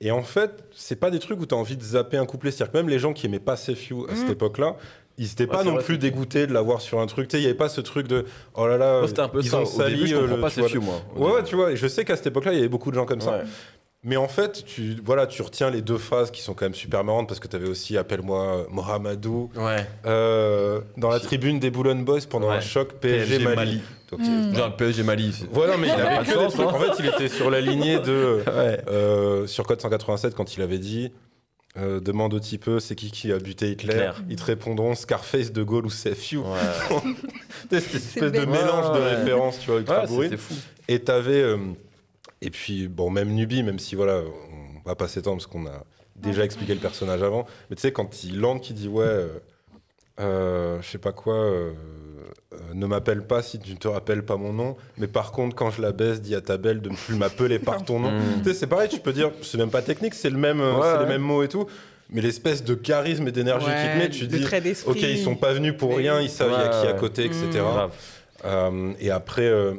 [0.00, 2.50] Et en fait, c'est pas des trucs où t'as envie de zapper un couplet.
[2.50, 4.32] C'est-à-dire que même les gens qui aimaient pas Safe You à cette Mhm.
[4.32, 4.76] époque-là,
[5.18, 7.28] ils étaient Ouais, pas non vrai, plus dégoûtés de l'avoir sur un truc.
[7.28, 8.24] Tu sais, il y avait pas ce truc de
[8.54, 9.58] oh là là, c'était un peu ils ça.
[9.58, 11.00] ont Au sali début, je euh, comprends le- pas vois, fieux, moi.
[11.16, 13.06] au Ouais, tu vois, je sais qu'à cette époque-là, il y avait beaucoup de gens
[13.06, 13.42] comme ça.
[14.04, 17.04] Mais en fait, tu, voilà, tu retiens les deux phases qui sont quand même super
[17.04, 19.86] marrantes parce que tu avais aussi Appelle-moi euh, Mohamedou Ouais.
[20.06, 22.56] euh, dans la tribune des Boulogne Boys pendant Ouais.
[22.56, 23.56] un choc PSG, PSG Mali.
[23.56, 23.82] Mali.
[24.10, 24.54] Donc, Mm.
[24.56, 25.32] Genre le PSG Mali.
[25.32, 26.60] c'est- Voilà, mais il avait pas que des trucs.
[26.66, 26.72] hein.
[26.74, 28.42] En fait, il était sur la lignée de.
[28.46, 28.80] Ouais.
[28.88, 31.12] euh, sur Code 187, quand il avait dit
[31.78, 34.10] euh, Demande au petit peu, c'est qui qui a buté Hitler?
[34.28, 36.38] Ils te répondront Scarface, De Gaulle ou CFU.
[36.38, 36.44] Ouais.
[37.70, 40.24] Cette espèce de mélange de références, tu vois, ultra Ouais, bourré.
[40.26, 40.54] c'était fou.
[40.88, 41.54] Et t'avais.
[42.42, 44.20] Et puis, bon, même Nubi, même si voilà,
[44.84, 45.84] on va pas s'étendre parce qu'on a
[46.16, 47.46] déjà expliqué le personnage avant.
[47.70, 49.28] Mais tu sais, quand il lande, qui dit Ouais, euh,
[50.20, 51.72] euh, je sais pas quoi, euh,
[52.52, 54.76] euh, ne m'appelle pas si tu ne te rappelles pas mon nom.
[54.98, 57.60] Mais par contre, quand je la baisse, dis à ta belle de ne plus m'appeler
[57.60, 58.10] par ton nom.
[58.10, 58.42] Mm.
[58.42, 60.74] Tu sais, c'est pareil, tu peux dire, c'est même pas technique, c'est le même, euh,
[60.74, 61.02] Ouais, c'est ouais.
[61.04, 61.66] les mêmes mots et tout.
[62.10, 64.44] Mais l'espèce de charisme et d'énergie Ouais, qu'il met, tu dis.
[64.86, 66.98] Ok, ils sont pas venus pour rien, ils savent il y a qui à ouais.
[67.00, 67.46] côté, etc.
[67.54, 67.90] Mm.
[68.44, 69.74] Euh, et après, euh,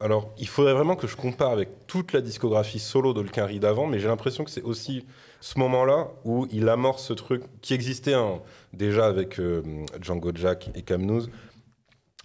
[0.00, 3.98] alors il faudrait vraiment que je compare avec toute la discographie solo d'Olkinry d'avant, mais
[3.98, 5.04] j'ai l'impression que c'est aussi
[5.40, 8.40] ce moment-là où il amorce ce truc qui existait hein,
[8.72, 9.62] déjà avec euh,
[10.00, 11.30] Django Jack et Camnouz,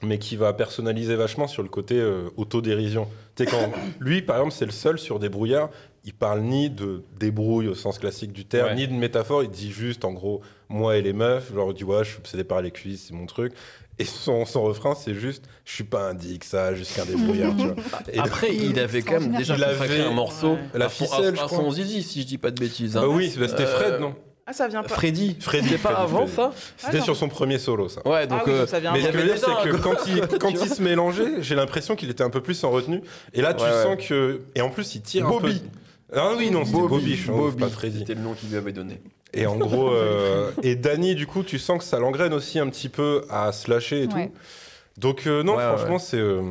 [0.02, 3.08] mais qui va personnaliser vachement sur le côté euh, autodérision.
[3.36, 5.70] Tu quand lui, par exemple, c'est le seul sur des brouillards,
[6.06, 8.76] il parle ni de débrouille au sens classique du terme, Ouais.
[8.76, 12.04] ni de métaphore, il dit juste en gros moi et les meufs, genre du vois,
[12.04, 13.54] je suis obsédé par les cuisses, c'est mon truc.
[14.00, 17.56] Et son, son refrain, c'est juste je suis pas un dick, ça, juste qu'un débrouillard,
[17.56, 17.76] tu vois.
[18.12, 20.60] Et Après, il avait quand même déjà Il consacré avait- un morceau Ouais.
[20.74, 21.58] La à ficelle, à, je à crois.
[21.60, 22.94] son zizi, si je dis pas de bêtises.
[22.94, 23.08] Bah hein.
[23.10, 24.16] oui, bah, c'était Euh, Fred, non
[24.48, 24.90] Ah, ça vient pas.
[24.90, 25.38] Freddy.
[25.40, 26.36] Freddy, C'était pas Freddy, avant Freddy.
[26.36, 27.20] ça C'était Ah, sur non.
[27.20, 28.02] son premier solo, ça.
[28.08, 28.40] Ouais, donc.
[28.42, 29.64] Ah oui, euh, donc ça vient Mais il y ce que je veux dire, avait
[29.64, 32.72] c'est que quand il, quand se mélangeait, j'ai l'impression qu'il était un peu plus en
[32.72, 33.02] retenue.
[33.34, 34.42] Et là, tu Ouais, sens que.
[34.56, 35.62] Et en plus, il tire Bobby.
[36.12, 36.20] un peu.
[36.20, 37.58] Ah oui, non, c'était Bobby, je Bobby.
[37.64, 38.00] pas Freddy.
[38.00, 39.02] C'était le nom qu'il lui avait donné.
[39.34, 42.70] Et en gros, euh, et Danny, du coup, tu sens que ça l'engraine aussi un
[42.70, 44.28] petit peu à se lâcher et Ouais.
[44.28, 44.32] tout.
[44.98, 46.00] Donc, euh, non, Ouais, franchement, ouais.
[46.00, 46.18] c'est.
[46.20, 46.42] euh,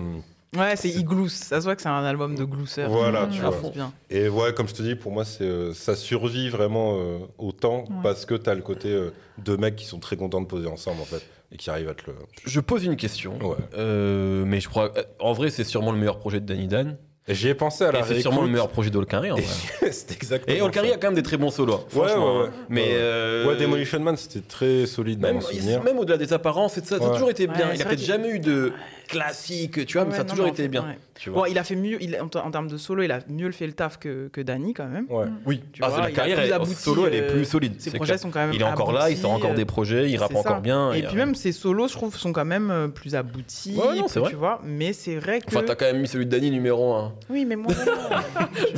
[0.54, 1.28] Ouais, c'est Igloo.
[1.28, 2.90] Ça se voit que c'est un album de glousseur.
[2.90, 3.30] Voilà, Mm.
[3.30, 3.70] tu Ça vois.
[3.70, 3.92] bien.
[4.10, 7.52] Et ouais, comme je te dis, pour moi, c'est euh, ça survit vraiment euh, au
[7.52, 7.96] temps Ouais.
[8.02, 11.00] parce que t'as le côté euh, de mecs qui sont très contents de poser ensemble,
[11.00, 12.16] en fait, et qui arrivent à te le.
[12.44, 13.38] Je pose une question.
[13.40, 13.56] Ouais.
[13.78, 14.92] Euh, mais je crois.
[14.98, 16.98] euh, En vrai, c'est sûrement le meilleur projet de Danny Dan.
[17.28, 19.44] Et J'y ai pensé à la c'est sûrement le meilleur projet d'Olkari en vrai.
[19.92, 20.56] c'est exactement.
[20.56, 21.85] Et Olkari a quand même des très bons solos.
[21.94, 22.46] Ouais, ouais, ouais.
[22.46, 22.50] hein.
[22.68, 22.88] Mais.
[22.94, 25.82] Euh, Ouais, Demolition Man, c'était très solide dans Même, mon souvenir.
[25.85, 27.68] même au-delà des apparences, et ça, ça a toujours été bien.
[27.68, 28.72] Ouais, il a peut-être jamais eu de
[29.12, 30.83] classique, tu vois, mais Ouais, ça a non, toujours mais en été bien.
[30.83, 30.98] ouais.
[31.14, 31.42] Tu vois.
[31.42, 33.66] Bon, il a fait mieux, il, en, en termes de solo, il a mieux fait
[33.66, 35.07] le taf que, que Danny quand même.
[35.09, 35.27] Ouais.
[35.46, 37.44] Oui, Tu ah, vois, c'est la carrière plus elle- abouti, solo, elle est euh, plus
[37.44, 37.75] solide.
[37.81, 38.18] Ses projets clair.
[38.20, 40.35] sont quand même Il est encore là, il sort encore euh, des projets, il rappe
[40.35, 40.92] encore bien.
[40.92, 43.77] Et puis même ses solos, je trouve, sont quand même euh, plus aboutis.
[43.77, 44.31] Ouais, non, c'est plus, vrai.
[44.31, 45.46] Tu vois, mais c'est vrai que.
[45.48, 47.12] Enfin, t'as quand même mis celui de Danny numéro 1.
[47.31, 47.72] Oui, mais moi.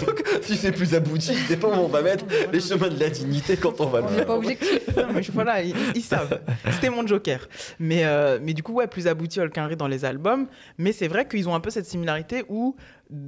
[0.06, 3.08] Donc, si c'est plus abouti, c'est pas où on va mettre les chemins de la
[3.10, 4.26] dignité quand on va le On n'est faire.
[4.26, 4.80] pas objectif.
[4.96, 6.40] Non, mais voilà, ils, savent.
[6.70, 7.48] C'était mon joker.
[7.80, 10.23] Mais, euh, mais du coup, ouais, plus abouti Holkinry dans les albums.
[10.78, 12.76] Mais c'est vrai qu'ils ont un peu cette similarité où,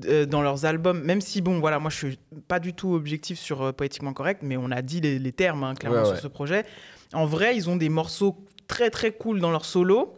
[0.07, 3.39] euh, dans leurs albums, même si, bon, voilà, moi, je suis pas du tout objectif
[3.39, 6.19] sur euh, Poétiquement Correct, mais on a dit les, les termes, hein, clairement, Ouais, sur
[6.19, 6.65] ce projet.
[7.13, 8.37] En vrai, ils ont des morceaux
[8.69, 10.17] très, très cool dans leur solo.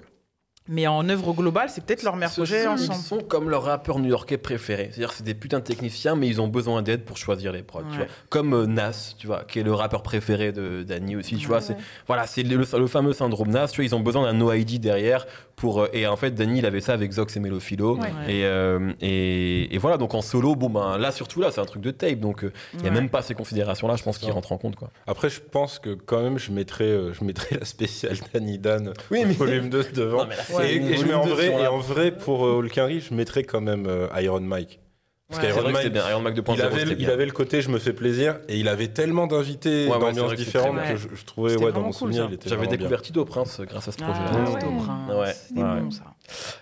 [0.69, 2.93] Mais en œuvre globale, c'est peut-être leur meilleur projet sont- ensemble.
[2.99, 4.91] Ils sont comme leurs rappeurs new-yorkais préférés.
[4.93, 7.83] C'est-à-dire c'est des putains de techniciens, mais ils ont besoin d'aide pour choisir les prods.
[7.91, 8.07] tu vois.
[8.29, 11.37] Comme euh, Nas, tu vois, qui est le rappeur préféré de Danny aussi.
[11.37, 11.63] Tu vois, Ouais.
[11.63, 11.77] c'est
[12.07, 13.69] voilà, c'est le, le fameux syndrome Nas.
[13.69, 15.27] Tu vois, ils ont besoin d'un no ID derrière
[15.57, 15.83] pour.
[15.83, 17.97] euh, et en fait, Danny, il avait ça avec Zox et Melophilo.
[17.99, 18.09] Ouais.
[18.29, 21.65] Et, euh, et, et voilà, donc en solo, bon ben là surtout là, c'est un
[21.65, 22.95] truc de tape, donc euh, il y a Ouais.
[22.95, 23.97] même pas ces considérations-là.
[23.97, 24.91] Je pense qu'ils rentrent en compte quoi.
[25.07, 28.93] Après, je pense que quand même, je mettrais, euh, je mettrais la spéciale Danny Dan
[29.11, 30.19] Oui, mais- volume 2 devant.
[30.19, 33.15] Non, mais là, et, je mets en vrai, et en vrai pour euh, Hulkenry, je
[33.15, 34.81] mettrais quand même euh, Iron Mike.
[35.29, 35.53] Parce Ouais.
[35.53, 36.09] Qu'Iron Mike, c'est bien.
[36.09, 37.11] Iron Mac 2.0, il avait, il bien.
[37.11, 40.79] avait le côté je me fais plaisir et il avait tellement d'invités Ouais, d'ambiances différentes
[40.89, 42.29] que je, je trouvais ouais, dans mon cool, souvenir ça.
[42.31, 44.31] il était J'avais découvert Tito Prince grâce à ce projet-là.
[44.33, 44.55] Ah, ouais.
[44.59, 44.71] Tito.
[44.85, 45.81] Prince, Ouais, c'était ouais.
[45.83, 46.03] bon ça.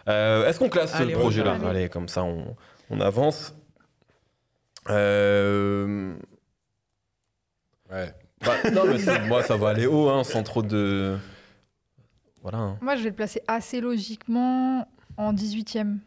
[0.08, 1.70] Euh, Est-ce qu'on classe Allez, le on projet là classe.
[1.70, 2.56] Allez, comme ça on,
[2.90, 3.54] on avance.
[4.90, 6.14] Euh,
[7.92, 8.12] Ouais.
[8.44, 11.16] bah, non, mais moi ça va aller haut, hein, sans trop de.
[12.46, 12.58] Voilà.
[12.58, 12.78] hein.
[12.80, 15.98] Moi, je vais le placer assez logiquement en 18e.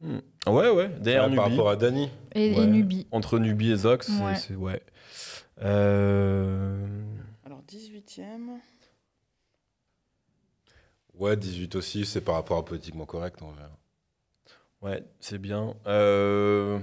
[0.00, 0.18] Hmm.
[0.48, 2.10] Ouais, ouais, derrière Ouais, par rapport à Danny.
[2.34, 2.66] Et.
[2.66, 3.06] Nubi.
[3.12, 4.34] Entre Nubi et Zox, Ouais.
[4.34, 4.56] c'est.
[4.56, 4.82] Ouais.
[5.62, 6.84] Euh,
[7.46, 8.58] Alors 18ème.
[11.14, 13.62] Ouais, 18 aussi, c'est par rapport à politiquement correct en vrai.
[14.82, 15.76] Ouais, c'est bien.
[15.86, 16.80] Euh,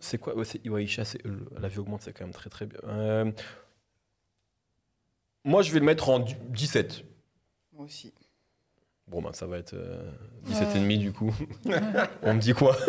[0.00, 0.34] C'est quoi?
[0.36, 2.78] Ouais, c'est- ouais, Isha, c'est- le- la vie augmente, c'est quand même très très bien.
[2.84, 3.30] Euh,
[5.44, 7.04] Moi, je vais le mettre en du- 17.
[7.74, 8.12] Moi aussi.
[9.06, 10.10] Bon, ben, ça va être euh,
[10.46, 11.32] 17 et demi du coup.
[12.22, 12.76] On me dit quoi?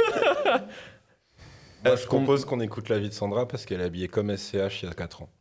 [1.85, 4.09] Moi, Est-ce je qu'on- propose qu'on écoute la vie de Sandra parce qu'elle est habillée
[4.09, 5.29] comme SCH il y a 4 ans.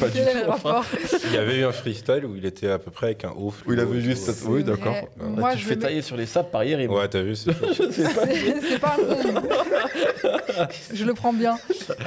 [0.00, 0.50] Pas du Quel est le tout.
[0.50, 0.84] rapport?
[1.26, 3.54] Il y avait eu un freestyle où il était à peu près avec un haut
[3.66, 4.42] Où il avait et juste.
[4.42, 4.48] tout.
[4.50, 4.96] Oui, d'accord.
[5.20, 6.80] Ah, Moi, tu je fais tailler sur les sables par hier.
[6.80, 6.88] Et...
[6.88, 7.72] Ouais, t'as vu, c'est pas.
[7.72, 11.56] C'est c'est pas un Je le prends bien.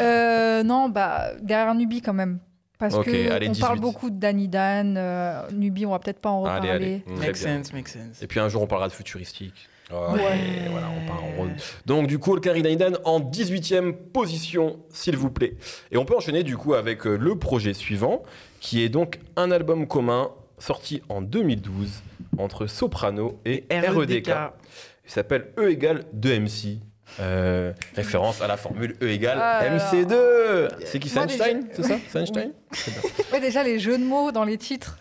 [0.02, 2.40] Euh, non, bah, derrière Nubi quand même.
[2.80, 3.62] Parce Ok, que allez, on 18.
[3.62, 4.96] parle beaucoup de Danny Dan.
[4.98, 6.86] euh, Nubi, on va peut-être pas en Allez, reparler.
[7.06, 7.16] allez.
[7.18, 8.22] Très Make sense, make sense.
[8.24, 9.68] Et puis un jour, on parlera de futuristique.
[9.92, 10.38] Ouais.
[10.66, 11.50] Et voilà, on part en road.
[11.86, 15.56] Donc du coup, Olkari Daidan en 18e position, s'il vous plaît.
[15.92, 18.24] Et on peut enchaîner du coup avec euh, le projet suivant,
[18.62, 22.02] qui est donc un album commun sorti en 2012
[22.38, 24.30] entre Soprano et REDK.
[25.06, 26.78] Il s'appelle E égale 2MC.
[27.20, 29.92] Euh, référence à la formule E égale Ah là là.
[29.92, 30.70] MC2.
[30.86, 32.54] C'est qui, c'est Einstein déjà- C'est ça C'est Einstein
[33.34, 34.98] Ouais, déjà, les jeux de mots dans les titres.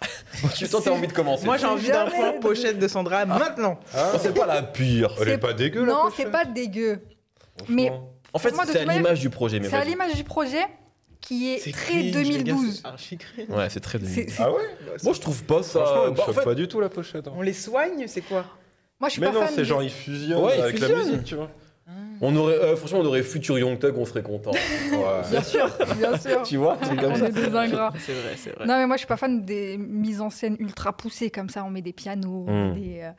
[0.56, 3.24] Tu toi, t'as envie de commencer Moi, j'ai envie d'un point de- pochette de Sandra
[3.24, 3.78] maintenant.
[3.94, 5.14] Ah, Oh, C'est pas la pire.
[5.20, 7.00] elle est C'est- pas dégueu la Non, c'est pas dégueu.
[7.68, 7.92] Mais-
[8.32, 9.58] En fait, Moi, de c'est à l'image du projet.
[9.60, 10.62] mais C'est à l'image du projet
[11.20, 12.82] qui est, C'est très cringe, les gars, 2012.
[12.98, 13.50] c'est.
[13.52, 14.34] Ouais, c'est très C'est- 2012.
[14.34, 14.62] c'est- Ah ouais
[15.02, 15.80] Moi, je trouve pas ça.
[15.84, 17.26] Franchement, me Bah, en choque fait, pas du tout la pochette.
[17.28, 17.32] hein.
[17.36, 18.44] On les soigne, c'est quoi
[19.00, 19.48] Moi, je suis Mais pas non, fan.
[19.50, 21.50] c'est des- genre ils fusionnent Ouais, avec la musique, tu vois.
[22.20, 24.50] On aurait, euh, franchement, on aurait Future Young Thug, on serait content.
[24.92, 25.22] Ouais.
[25.30, 26.42] Bien sûr, bien sûr.
[26.42, 27.28] tu vois, c'est comme On ça.
[27.28, 27.92] est des ingrats.
[28.00, 28.66] C'est vrai, c'est vrai.
[28.66, 31.64] Non, mais moi, je suis pas fan des mises en scène ultra poussées comme ça.
[31.64, 32.74] On met des pianos, Mm.
[32.74, 33.10] met des, euh,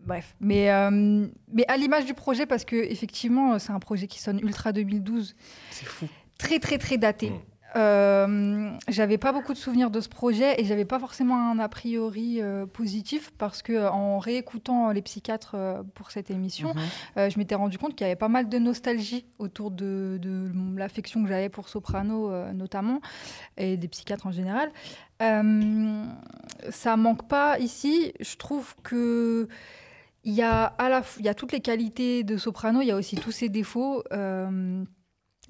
[0.00, 0.34] bref.
[0.40, 4.40] Mais, euh, mais à l'image du projet, parce que effectivement, c'est un projet qui sonne
[4.40, 5.34] ultra 2012,
[5.70, 6.06] C'est fou.
[6.38, 7.30] très très très daté.
[7.30, 7.40] Mm.
[7.76, 11.68] Euh, j'avais pas beaucoup de souvenirs de ce projet et j'avais pas forcément un a
[11.68, 17.30] priori euh, positif parce que en réécoutant les psychiatres euh, pour cette émission, Mhm.
[17.30, 21.22] je m'étais rendu compte qu'il y avait pas mal de nostalgie autour de, de l'affection
[21.22, 23.00] que j'avais pour Soprano notamment
[23.56, 24.70] et des psychiatres en général.
[26.70, 28.12] Ça manque pas ici.
[28.20, 29.48] Je trouve que
[30.24, 32.90] il y a à la il y a toutes les qualités de Soprano, il y
[32.90, 34.02] a aussi tous ses défauts.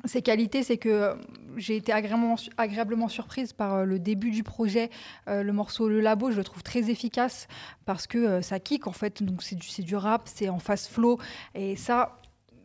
[0.05, 1.17] Euh, ses qualités, c'est que
[1.57, 4.91] j'ai été agréablement, surprise par euh, le début du projet.
[5.29, 7.49] Euh, le morceau Le Labo, je le trouve très efficace
[7.87, 9.23] parce que euh, ça kick en fait.
[9.23, 11.19] Donc c'est du, du rap, c'est en fast flow.
[11.55, 12.20] Et ça,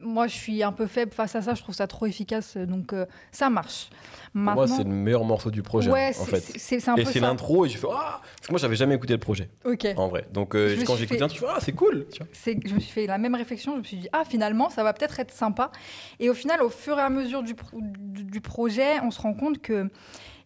[0.06, 1.54] moi je suis un peu faible face à ça.
[1.54, 2.56] Je trouve ça trop efficace.
[2.58, 3.90] Donc euh, ça marche.
[4.34, 6.60] Pour moi, c'est le meilleur morceau du projet, ouais, en c'est- fait.
[6.60, 9.14] c'est un Et c'est l'intro, et je fais Ah Parce que moi, j'avais jamais écouté
[9.14, 9.88] le projet, Ok.
[9.96, 10.28] en vrai.
[10.34, 12.28] Donc, euh, quand fait- un truc, je fais Ah, c'est cool tu vois.
[12.66, 13.74] je me suis fait la même réflexion.
[13.76, 15.72] Je me suis dit, ah, finalement, ça va peut-être être sympa.
[16.20, 19.22] Et au final, au fur et à mesure du, pro- du, du projet, on se
[19.22, 19.90] rend compte que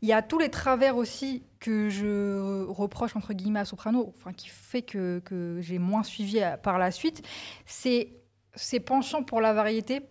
[0.04, 4.34] il y a tous les travers aussi que je reproche, entre guillemets, à Soprano, enfin,
[4.34, 7.24] qui fait que, que j'ai moins suivi à- par la suite.
[7.66, 8.10] C'est
[8.56, 10.02] ses penchants pour la variété,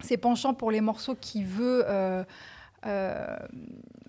[0.00, 2.24] ses penchants pour les morceaux qu'il veut euh,
[2.86, 3.36] euh,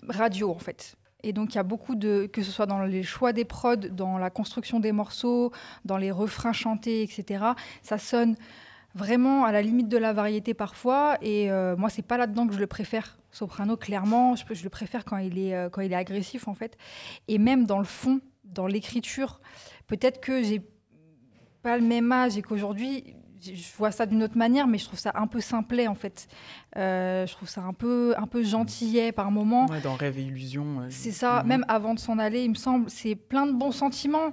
[0.08, 0.96] radio, en fait.
[1.22, 2.26] Et donc, il y a beaucoup de.
[2.32, 5.52] que ce soit dans les choix des prods, dans la construction des morceaux,
[5.84, 7.44] dans les refrains chantés, etc.
[7.82, 8.36] Ça sonne
[8.94, 11.18] vraiment à la limite de la variété parfois.
[11.20, 13.18] Et euh, moi, c'est pas là-dedans que je le préfère.
[13.32, 16.76] Soprano, clairement, je, le préfère quand il, est, euh, quand il est agressif, en fait.
[17.28, 19.40] Et même dans le fond, dans l'écriture,
[19.86, 20.62] peut-être que j'ai
[21.62, 24.98] pas le même âge et qu'aujourd'hui, je vois ça d'une autre manière, mais je trouve
[24.98, 26.28] ça un peu simplet, en fait.
[26.76, 29.66] Euh, je trouve ça un peu, un peu gentillet par moment.
[29.66, 30.80] Ouais, dans Rêve et Illusion.
[30.80, 33.72] euh, C'est ça, même avant de s'en aller, il me semble, c'est plein de bons
[33.72, 34.32] sentiments.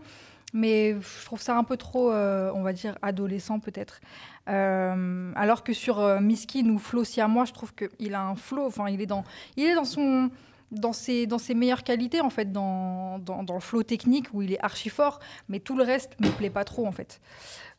[0.53, 3.99] mais je trouve ça un peu trop, euh, on va dire, adolescent peut-être.
[4.47, 9.01] Alors que sur Miskin ou Flo moi, je trouve qu'il a un flow, enfin, il
[9.01, 9.25] est dans,
[9.57, 10.29] il est dans son
[10.71, 14.41] dans ses, dans ses meilleures qualités, en fait, dans, dans, dans le flow technique où
[14.41, 17.21] il est archi fort, mais tout le reste me plaît pas trop, en fait.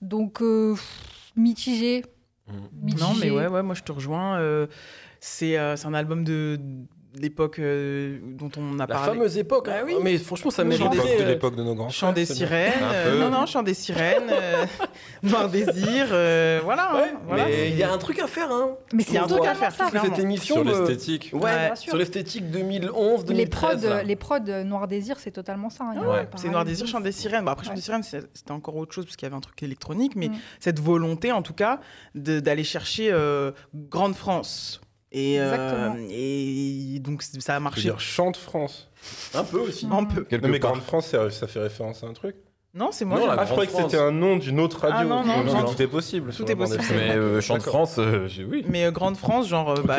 [0.00, 0.74] Donc, euh,
[1.36, 2.04] mitigé.
[2.46, 2.52] Mm.
[2.82, 3.04] mitigé.
[3.04, 4.38] Non, mais ouais, ouais, moi je te rejoins.
[4.38, 4.66] euh,
[5.20, 6.58] c'est euh, c'est un album de
[7.14, 9.12] l'époque euh, dont on a La parlé.
[9.14, 9.66] fameuse époque.
[9.66, 9.84] Bah hein.
[9.86, 9.94] oui.
[10.02, 13.30] Mais franchement, ça mérite de euh, l'époque de nos grands Chant des sirènes, euh, non,
[13.30, 14.66] non, chant des sirènes, euh,
[15.22, 16.90] Noir Désir, euh, voilà.
[16.92, 18.76] hein, Ouais, voilà, mais il y a un truc à faire, hein.
[18.92, 19.88] Mais Il y a c'est un truc à faire, ça.
[19.90, 21.30] Cette émission Sur l'esthétique.
[21.32, 23.82] Ouais, sur l'esthétique 2011, 2013.
[23.82, 25.84] Les prods, les prods Noir Désir, c'est totalement ça.
[25.84, 26.06] hein.
[26.06, 26.86] Ouais, C'est Noir Désir.
[26.86, 27.44] Chant des sirènes.
[27.44, 29.62] Bah, après, Chant des sirènes, c'était encore autre chose parce qu'il y avait un truc
[29.62, 30.34] électronique, mais Mm.
[30.60, 31.80] cette volonté, en tout cas,
[32.14, 33.12] d'aller chercher
[33.74, 34.80] Grande France.
[35.10, 36.06] Et, euh, Exactement.
[36.10, 38.90] et donc, ça a Je veux marché dire, chante France.
[39.34, 39.86] Un peu aussi.
[39.90, 40.24] un peu.
[40.24, 40.72] Quelque Non, mais part.
[40.72, 42.36] Grande France, ça ça fait référence à un truc.
[42.78, 43.18] Non, c'est moi.
[43.18, 44.96] Non, la Ah, je croyais que c'était un nom d'une autre radio.
[45.12, 45.64] Ah, non, non.
[45.74, 46.32] Tout est possible.
[46.32, 46.84] Tout est possible.
[46.94, 47.74] Mais euh, Chant de D'accord.
[47.74, 48.64] France, euh, j'ai oui.
[48.68, 49.98] Mais euh, Grande France, genre euh, bah,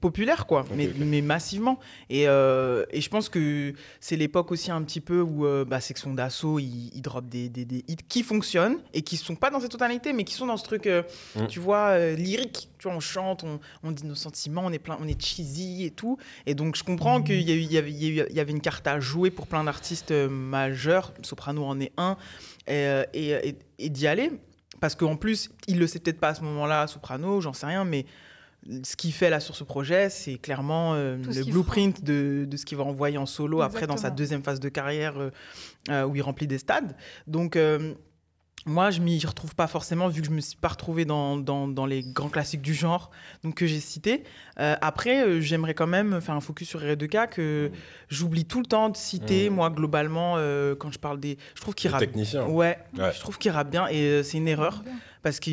[0.00, 0.94] populaire, quoi, mais, ok.
[0.98, 1.78] mais massivement.
[2.08, 5.80] Et, euh, et je pense que c'est l'époque aussi un petit peu où euh, bah,
[5.80, 9.50] Section d'Assaut, ils, ils dropent des, des, des hits qui fonctionnent et qui sont pas
[9.50, 11.02] dans cette totalité, mais qui sont dans ce truc, euh,
[11.36, 11.46] Mm.
[11.46, 12.68] tu vois, euh, lyrique.
[12.78, 15.84] Tu vois, on chante, on, on dit nos sentiments, on est, plein, on est cheesy
[15.84, 16.16] et tout.
[16.46, 18.26] Et donc, je comprends qu'il y, a eu- il y, avait, il y a eu-
[18.30, 21.12] il y avait une carte à jouer pour plein d'artistes euh, majeurs.
[21.22, 21.99] Soprano en est un.
[22.66, 24.30] Et, euh, et, et- et d'y aller.
[24.80, 27.84] Parce qu'en plus, il le sait peut-être pas à ce moment-là, Soprano, j'en sais rien,
[27.84, 28.06] mais
[28.82, 32.64] ce qu'il fait là sur ce projet, c'est clairement euh, le blueprint de, de ce
[32.66, 35.30] qu'il va envoyer en solo après dans sa deuxième phase de carrière euh,
[35.90, 36.94] euh, où il remplit des stades.
[37.26, 37.94] Donc, euh,
[38.66, 41.66] moi, je m'y retrouve pas forcément vu que je me suis pas retrouvé dans, dans,
[41.66, 43.10] dans les grands classiques du genre
[43.42, 44.22] donc que j'ai cités.
[44.58, 47.70] Euh, après, euh, j'aimerais quand même faire un focus sur R2K que
[48.08, 49.54] j'oublie tout le temps de citer, Mm.
[49.54, 51.38] moi, globalement, euh, quand je parle des.
[51.54, 52.00] Je trouve qu'il rappe.
[52.00, 52.46] techniciens.
[52.46, 53.12] Ouais, Ouais.
[53.14, 54.82] je trouve qu'il rappe bien et euh, c'est une erreur
[55.22, 55.50] parce que,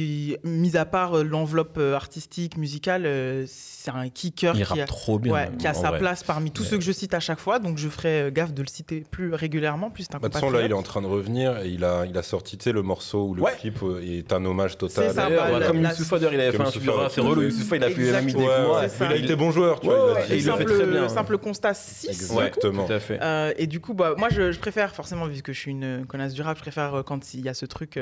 [0.47, 4.85] mis à part euh, l'enveloppe euh, artistique, musicale, euh, c'est un kicker Il qui a,
[4.85, 5.33] trop bien.
[5.33, 5.99] ouais, qui a en sa vrai.
[5.99, 7.59] place parmi tous Mais- ceux que je cite à chaque fois.
[7.59, 9.89] Donc je ferai gaffe de le citer plus régulièrement.
[9.89, 11.69] Plus c'est un Bah, De toute façon, là, il est en train de revenir et
[11.69, 13.53] il a, il a sorti tu sais, le morceau où le Ouais.
[13.59, 15.11] clip est un hommage total.
[15.13, 17.41] Ça, bah, la- comme d'ailleurs, il avait fait un super assez relou.
[17.43, 18.43] Youssoufa, il a fait la Exactement.
[18.43, 18.79] idée avec moi.
[18.81, 19.05] Ouais, C'est ça.
[19.05, 20.15] il a été bon joueur, tu vois.
[20.27, 21.09] il a- et il le fait simple, très bien.
[21.09, 22.07] simple constat 6.
[22.09, 22.85] Exactement.
[22.85, 23.19] Tout à fait.
[23.57, 26.41] Et du coup, bah, moi, je, préfère, forcément, vu que je suis une connasse du
[26.41, 27.99] rap, je préfère quand il y a ce truc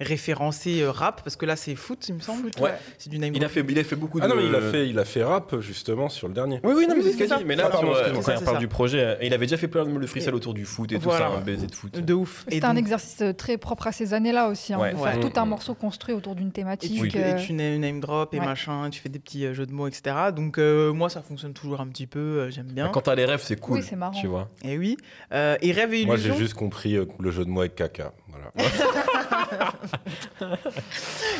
[0.00, 2.50] référencé rap, parce que là, c'est foot, il me semble.
[2.60, 2.74] Ouais.
[2.98, 4.24] C'est du name Il a fait, il a fait beaucoup de.
[4.24, 6.60] Ah non, mais il a fait, il a fait rap justement sur le dernier.
[6.64, 7.44] Oui, oui, non, mais Oui, c'est ce qu'il dit.
[7.46, 9.68] Mais là, Ah, euh, quand il ça, parle du projet, euh, il avait déjà fait
[9.68, 11.92] plein de freestyle autour du foot et tout ça, un baiser de foot.
[11.98, 12.44] De ouf.
[12.48, 14.92] Et C'était un exercice euh, très propre à ces années-là aussi, hein, Ouais.
[14.92, 15.20] de faire Ouais.
[15.30, 15.48] tout un Mm.
[15.48, 17.10] morceau construit autour d'une Et thématique.
[17.10, 19.66] tu, euh, et tu name, name drop et machin, tu fais des petits euh, jeux
[19.66, 20.16] de mots, etc.
[20.34, 22.88] Donc euh, moi, ça fonctionne toujours un petit peu, euh, j'aime bien.
[22.88, 23.78] Quand t'as les rêves, c'est cool.
[23.78, 24.18] Oui, c'est marrant.
[24.18, 24.48] Tu vois.
[24.64, 24.96] Et oui.
[25.32, 26.34] Euh, et Rêve et Moi, Illusion.
[26.34, 28.12] j'ai juste compris euh, le jeu de mots avec caca.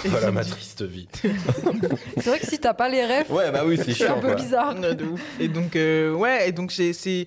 [0.05, 0.31] Voilà.
[0.31, 1.09] Ma triste vie.
[1.15, 4.29] C'est vrai que si t'as pas les rêves, Ouais, bah oui, c'est c'est un peu
[4.29, 4.35] quoi.
[4.37, 4.79] bizarre.
[4.79, 5.21] Ouais, de ouf.
[5.41, 7.27] Et donc, euh, ouais, et donc j'ai- c'est.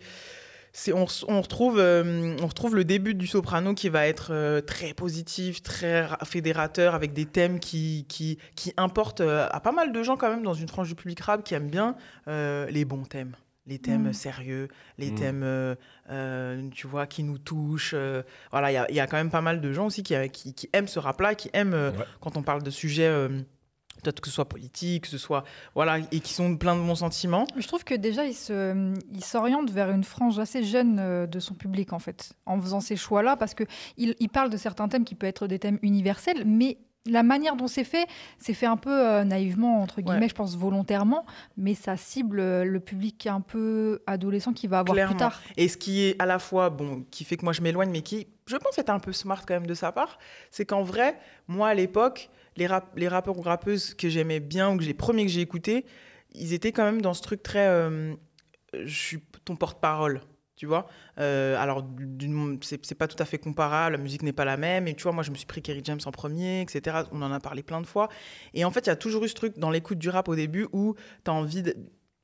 [0.74, 4.62] c'est- on, on retrouve, euh, on retrouve le début du soprano qui va être euh,
[4.62, 9.74] très positif, très ra- fédérateur, avec des thèmes qui, qui, qui importent euh, à pas
[9.74, 11.96] mal de gens quand même dans une tranche du public rap qui aiment bien
[12.28, 13.36] euh, les bons thèmes.
[13.68, 14.14] Les thèmes Mm.
[14.14, 15.16] sérieux, les Mm.
[15.16, 15.76] thèmes, euh,
[16.10, 17.94] euh, tu vois, qui nous touchent.
[17.94, 20.02] euh, voilà, il y a, il y a quand même pas mal de gens aussi
[20.02, 22.06] qui, qui, qui aiment ce rap-là, qui aiment, euh, Ouais.
[22.22, 23.30] quand on parle de sujets, euh,
[24.04, 25.44] peut-être que ce soit politique, que ce soit.
[25.76, 27.46] Voilà, et qui sont pleins de bons sentiments.
[27.56, 31.54] Je trouve que déjà, il se- il s'oriente vers une frange assez jeune de son
[31.54, 35.14] public, en fait, en faisant ces choix-là, parce qu'il il parle de certains thèmes qui
[35.14, 38.06] peuvent être des thèmes universels, mais la manière dont c'est fait,
[38.38, 40.30] c'est fait un peu euh, naïvement, entre guillemets, Ouais.
[40.30, 41.26] je pense volontairement,
[41.58, 45.14] mais ça cible euh, le public un peu adolescent qui va avoir Clairement.
[45.16, 45.42] plus tard.
[45.58, 48.02] Et ce qui est à la fois, bon, qui fait que moi je m'éloigne, mais
[48.04, 50.20] qui, je pense, est un peu smart quand même de sa part,
[50.52, 54.72] c'est qu'en vrai, moi à l'époque, les, rap- les rappeurs ou rappeuses que j'aimais bien,
[54.72, 55.86] ou que j'ai, les premiers que j'ai écoutés,
[56.34, 57.68] ils étaient quand même dans ce truc très.
[57.68, 58.14] euh,
[58.74, 60.22] je suis ton porte-parole.
[60.62, 60.86] Tu vois
[61.18, 61.84] Euh, Alors,
[62.62, 64.88] c'est pas tout à fait comparable, la musique n'est pas la même.
[64.88, 66.98] Et tu vois, moi, je me suis pris Kerry James en premier, etc.
[67.12, 68.10] On en a parlé plein de fois.
[68.54, 70.36] Et en fait, il y a toujours eu ce truc dans l'écoute du rap au
[70.36, 70.94] début où
[71.26, 71.76] tu as envie de.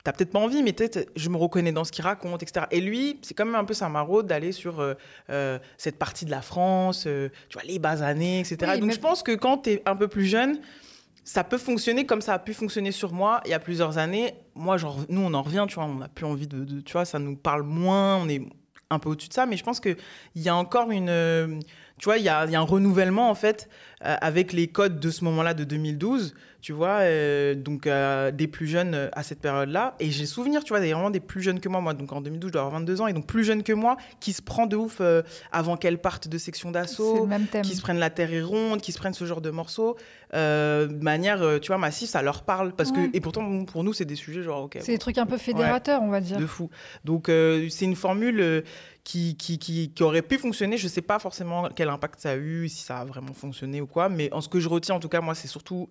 [0.03, 2.67] T'as peut-être pas envie, mais peut-être je me reconnais dans ce qu'il raconte, etc.
[2.69, 4.93] Et lui, c'est quand même un peu sa maraude d'aller sur euh,
[5.31, 8.57] euh, cette partie de la France, euh, tu vois, les bas années, etc.
[8.73, 10.59] Oui, Donc mais- je pense que quand tu es un peu plus jeune,
[11.27, 14.33] ça peut fonctionner comme ça a pu fonctionner sur moi il y a plusieurs années.
[14.55, 17.03] Moi, genre, nous, on en revient, tu vois, on n'a plus envie de, Tu vois,
[17.03, 18.41] ça nous parle moins, on est
[18.89, 19.97] un peu au-dessus de ça, mais je pense qu'il
[20.37, 21.59] y a encore une.
[21.97, 23.67] tu vois, il y a, il y a un renouvellement, en fait,
[24.05, 26.33] euh, avec les codes de ce moment-là, de 2012.
[26.67, 29.95] Tu vois, euh, donc euh, des plus jeunes euh, à cette période-là.
[30.01, 31.79] Et j'ai souvenir, tu vois, des, vraiment des plus jeunes que moi.
[31.79, 33.95] Moi, donc en 2012, je dois avoir 22 ans, et donc plus jeunes que moi,
[34.19, 35.21] qui se prend de ouf euh,
[35.53, 37.61] avant qu'elles partent de section C'est le d'assaut, même thème.
[37.61, 39.95] qui se prennent La Terre est ronde, qui se prennent ce genre de morceaux,
[40.33, 42.73] de manière, tu vois, massive, ça leur parle.
[42.73, 43.07] Parce Ouais.
[43.11, 44.79] que, et pourtant, pour nous, c'est des sujets genre, ok.
[44.81, 46.37] C'est des trucs un peu fédérateurs, on va dire.
[46.37, 46.69] De fou.
[47.05, 48.63] Donc, c'est une formule
[49.05, 50.75] qui, qui, qui, qui aurait pu fonctionner.
[50.75, 53.79] Je ne sais pas forcément quel impact ça a eu, si ça a vraiment fonctionné
[53.79, 54.09] ou quoi.
[54.09, 55.87] Mais en ce que je retiens, en tout cas, moi, c'est surtout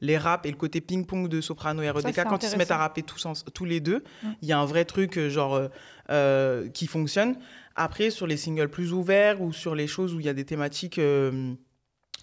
[0.00, 2.14] les raps et le côté ping-pong de Soprano et RDK.
[2.14, 4.34] c'est Quand ils se mettent à rapper tous, en- tous les deux, il Mm.
[4.42, 5.68] y a un vrai truc, euh, genre, euh,
[6.10, 7.36] euh, qui fonctionne.
[7.76, 10.44] Après, sur les singles plus ouverts ou sur les choses où il y a des
[10.44, 10.98] thématiques.
[10.98, 11.54] euh,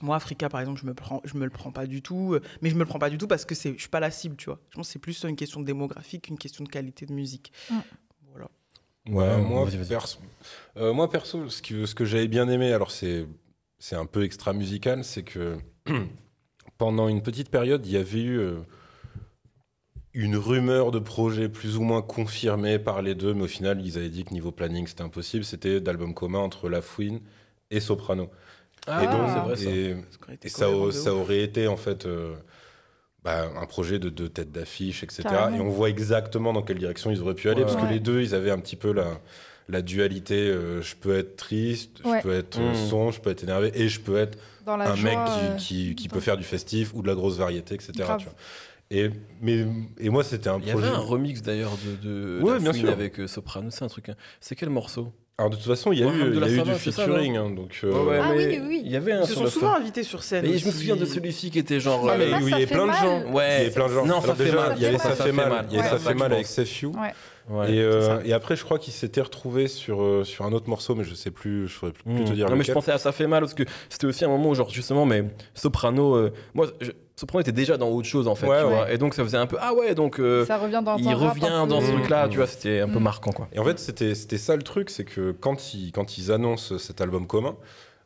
[0.02, 2.42] moi, Africa, par exemple, je me prends, je me le prends pas du tout, euh,
[2.62, 4.12] mais je me le prends pas du tout parce que c'est, je suis pas la
[4.12, 4.60] cible, tu vois.
[4.70, 7.52] Je pense que c'est plus une question démographique qu'une question de qualité de musique.
[7.70, 7.76] Mm.
[8.32, 8.48] Voilà.
[9.10, 10.20] Ouais, Euh, moi, perso,
[10.78, 13.26] euh, moi, perso, ce que, ce que j'avais bien aimé, alors c'est,
[13.80, 15.58] c'est un peu extra musical, c'est que
[16.80, 18.56] pendant une petite période, il y avait eu euh,
[20.14, 23.98] une rumeur de projet plus ou moins confirmée par les deux, mais au final, ils
[23.98, 25.46] avaient dit que niveau planning, c'était impossible.
[25.46, 27.20] C'était d'album commun entre La Fouine
[27.70, 28.30] et Soprano.
[28.88, 29.70] Ah, et donc, vrai ça.
[29.70, 32.34] et- Ça aurait été et ça, aurait été en fait euh,
[33.24, 35.24] bah, un projet de deux têtes d'affiche, etc.
[35.24, 35.58] Carrément.
[35.58, 37.66] Et on voit exactement dans quelle direction ils auraient pu aller, Ouais.
[37.66, 37.92] parce que Ouais.
[37.94, 39.20] les deux, ils avaient un petit peu la,
[39.70, 42.18] la dualité euh, je peux être triste, Ouais.
[42.18, 42.90] je peux être euh, Mm.
[42.90, 45.56] son, je peux être énervé, et je peux être Dans la un joie, mec euh,
[45.56, 47.92] qui, qui, qui dans- peut faire du festif ou de la grosse variété, etc.
[47.98, 48.18] Grave.
[48.20, 48.34] tu vois.
[48.92, 49.66] Et, mais,
[50.00, 50.88] et moi, c'était un Il y projet.
[50.88, 52.90] avait un remix d'ailleurs de, de Ouais, La bien sûr.
[52.90, 54.10] avec euh, Soprano, c'est un truc.
[54.10, 54.16] hein.
[54.40, 55.12] C'est quel morceau?
[55.38, 57.38] Alors, de toute façon, il y a Ouais, eu, y a du c'est ça, featuring.
[57.38, 58.82] hein, donc, euh, Ouais, Ah oui, oui.
[58.84, 60.44] Il y avait un Ils se sur sont souvent invités sur scène.
[60.46, 62.10] Mais je me souviens de celui-ci qui était genre.
[62.10, 63.32] Ah, mais mais euh, ça, il y avait ça plein de gens.
[63.32, 63.48] Ouais.
[63.48, 64.06] Il y avait plein de gens.
[64.06, 64.74] Non, Alors ça fait mal.
[64.76, 65.66] il y avait Ça ça fait mal.
[65.70, 66.92] Il y avait ça fait mal avec You.
[66.92, 67.14] Ouais.
[67.50, 70.70] Ouais, et, euh, et après, je crois qu'il s'était retrouvé sur, euh, sur un autre
[70.70, 72.48] morceau, mais je sais plus, je saurais plus, plus te dire.
[72.50, 74.56] Non, mais je pensais à ça fait mal parce que c'était aussi un moment où,
[74.56, 75.24] genre, justement, mais
[75.56, 78.74] Soprano, euh, moi, je- Soprano était déjà dans autre chose en fait, Ouais, tu ouais.
[78.76, 78.92] vois.
[78.94, 81.42] Et donc ça faisait un peu, ah ouais, donc euh, Ça revient dans il revient
[81.64, 81.96] peu- dans ce Mm.
[81.98, 83.50] truc-là, tu vois, c'était un peu marquant quoi.
[83.52, 86.78] Et en fait, c'était c'était ça le truc, c'est que quand ils, quand ils annoncent
[86.78, 87.58] cet album commun,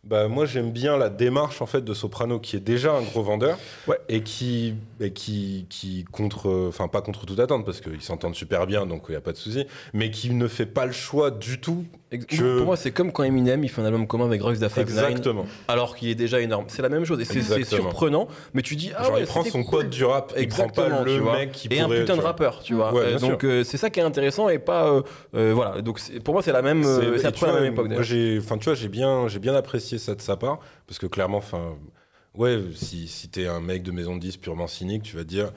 [0.03, 3.23] bah, moi j'aime bien la démarche en fait de Soprano qui est déjà un gros
[3.23, 3.97] vendeur Ouais.
[4.09, 8.67] et qui et qui qui contre enfin pas contre toute attente parce qu'ils s'entendent super
[8.67, 11.31] bien donc il y a pas de souci mais qui ne fait pas le choix
[11.31, 11.85] du tout
[12.57, 14.79] Pour moi, c'est comme quand Eminem il fait un album commun avec Royce da Nine,
[14.79, 16.65] exactement alors qu'il est déjà énorme.
[16.67, 19.43] C'est la même chose et c'est surprenant, mais tu dis, ah genre ouais, il prend
[19.43, 19.79] son cool.
[19.81, 21.37] pote du rap il prend Exactement, pas tu le vois.
[21.37, 22.93] mec qui et un putain de rappeur, tu vois.
[22.93, 25.01] Ouais, Euh, donc euh, c'est ça qui est intéressant et pas euh,
[25.35, 25.81] euh, voilà.
[25.81, 27.89] Donc pour moi c'est la même, C'est- la même époque.
[27.89, 30.99] Moi, j'ai, enfin, tu vois, j'ai bien, j'ai bien apprécié ça de sa part parce
[30.99, 31.75] que clairement, enfin,
[32.35, 35.29] ouais, si, si t'es un mec de maison de 10 purement cynique, tu vas te
[35.29, 35.51] dire,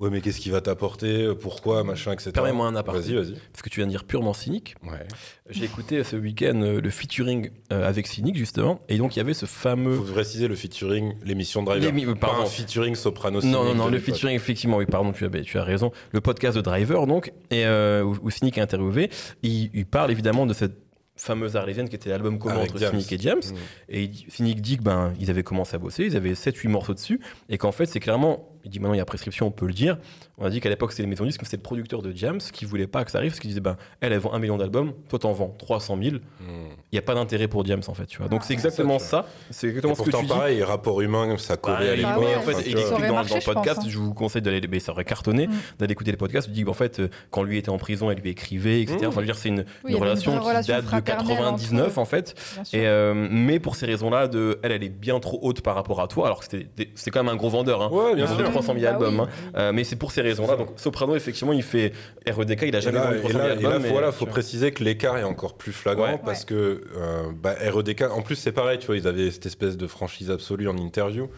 [0.00, 2.30] ouais, mais qu'est-ce qu'il va t'apporter, pourquoi, machin, etc.
[2.32, 3.00] Permets-moi un aparté.
[3.00, 3.34] Vas-y, vas-y.
[3.52, 4.74] Parce que tu viens de dire purement cynique.
[4.84, 5.06] Ouais.
[5.50, 9.20] J'ai écouté ce week-end euh, le featuring euh, avec Cynic justement, et donc il y
[9.20, 9.94] avait ce fameux.
[9.96, 11.90] Faut préciser le featuring, l'émission Driver.
[11.90, 12.42] L'émi- euh, Pas pardon.
[12.42, 13.40] un featuring soprano.
[13.40, 15.90] Non, non, cynique non, le featuring, effectivement, oui, pardon, tu as, tu as raison.
[16.12, 19.10] Le podcast de Driver, donc, et, euh, où, où Cynic est interviewé,
[19.42, 20.74] il, il parle évidemment de cette
[21.18, 22.88] fameuse arlésienne qui était l'album commun Avec entre.
[22.90, 23.40] Cynic et James.
[23.44, 23.56] Mm.
[23.90, 27.20] Et Cynic dit que ben, ils avaient commencé à bosser, ils avaient 7-8 morceaux dessus,
[27.48, 29.72] et qu'en fait, c'est clairement, il dit maintenant il y a prescription, on peut le
[29.74, 29.98] dire.
[30.38, 32.38] On a dit qu'à l'époque, c'était les maisons disques, mais c'était le producteur de James
[32.52, 34.56] qui voulait pas que ça arrive, parce qu'il disait, ben, elle, elle vend un million
[34.56, 36.20] d'albums, toi t'en vends 300 000, Mm.
[36.40, 38.28] il n'y a pas d'intérêt pour James en fait, tu vois.
[38.28, 40.32] Donc c'est c'est ça, exactement tu ça, c'est Et exactement ce que pourtant, tu dis.
[40.32, 42.12] pareil, rapport humain, ça Bah, à il- l'époque.
[42.14, 43.90] Ah ouais, en fait, tu aurait dans, marché, dans le je podcast, pense, hein.
[43.90, 45.52] je vous conseille d'aller, mais ça aurait cartonné, Mm.
[45.80, 46.46] d'aller écouter les podcasts.
[46.48, 49.06] Il dit qu'en fait, euh, quand lui était en prison, elle lui écrivait, etc.
[49.06, 52.34] Enfin, dire, c'est une, relation qui date 99 entre- en fait.
[52.72, 56.00] Et, euh, mais pour ces raisons-là, de, elle, elle est bien trop haute par rapport
[56.00, 57.82] à toi, alors que c'était quand même un gros vendeur.
[57.82, 57.88] Hein.
[57.90, 58.36] Ouais, bien sûr.
[58.50, 59.20] 300 000 Bah albums.
[59.20, 59.26] oui.
[59.26, 59.52] hein.
[59.56, 60.56] Euh, mais c'est pour ces raisons-là.
[60.56, 61.92] Donc Soprano, effectivement, il fait
[62.26, 63.72] REDK, il a jamais vendu et 300 000 là, et albums.
[63.72, 66.20] là, mais- voilà, faut préciser que l'écart est encore plus flagrant Ouais.
[66.24, 69.76] parce que euh, bah, REDK, en plus c'est pareil, tu vois, ils avaient cette espèce
[69.76, 71.28] de franchise absolue en interview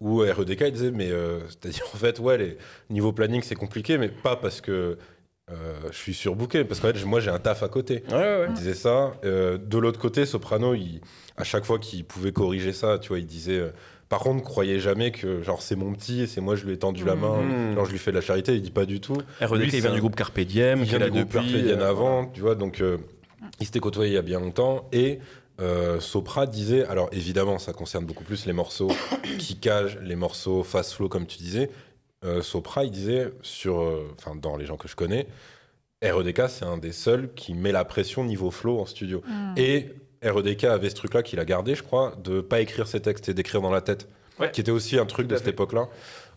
[0.00, 2.58] où REDK il disait, mais euh, c'est-à-dire en fait, ouais, les
[2.90, 4.98] niveau planning c'est compliqué, mais pas parce que
[5.52, 8.02] euh, je suis surbooké, parce qu'en fait, moi j'ai un taf à côté.
[8.10, 8.46] Ouais, ouais, ouais.
[8.48, 9.14] Il disait ça.
[9.24, 11.00] Euh, de l'autre côté, Soprano, il,
[11.36, 13.58] à chaque fois qu'il pouvait corriger ça, tu vois, il disait.
[13.58, 13.70] euh,
[14.08, 16.78] par contre, croyez jamais que genre c'est mon petit et c'est moi je lui ai
[16.78, 17.74] tendu la main, Mhm.
[17.74, 18.54] genre je lui fais de la charité.
[18.54, 19.18] Il dit pas du tout.
[19.40, 21.32] REDK, Lui, il vient un- du groupe Carpe Diem, Il qui est vient du groupe
[21.32, 21.52] depuis.
[21.52, 22.98] Carpe Diem euh, avant, tu vois, donc euh,
[23.58, 24.88] il s'était côtoyé il y a bien longtemps.
[24.92, 25.18] Et
[25.60, 28.92] euh, Sopra disait, alors évidemment, ça concerne beaucoup plus les morceaux
[29.38, 31.68] kickage, les morceaux fast flow, comme tu disais.
[32.26, 35.26] Euh, Sopra, il disait, sur, euh, enfin, dans les gens que je connais,
[36.02, 39.22] REDK, c'est un des seuls qui met la pression niveau flow en studio.
[39.26, 39.54] Mm.
[39.56, 43.28] Et REDK avait ce truc-là qu'il a gardé, je crois, de pas écrire ses textes
[43.28, 44.08] et d'écrire dans la tête.
[44.38, 44.50] Ouais.
[44.50, 45.88] Qui était aussi un truc de cette époque-là.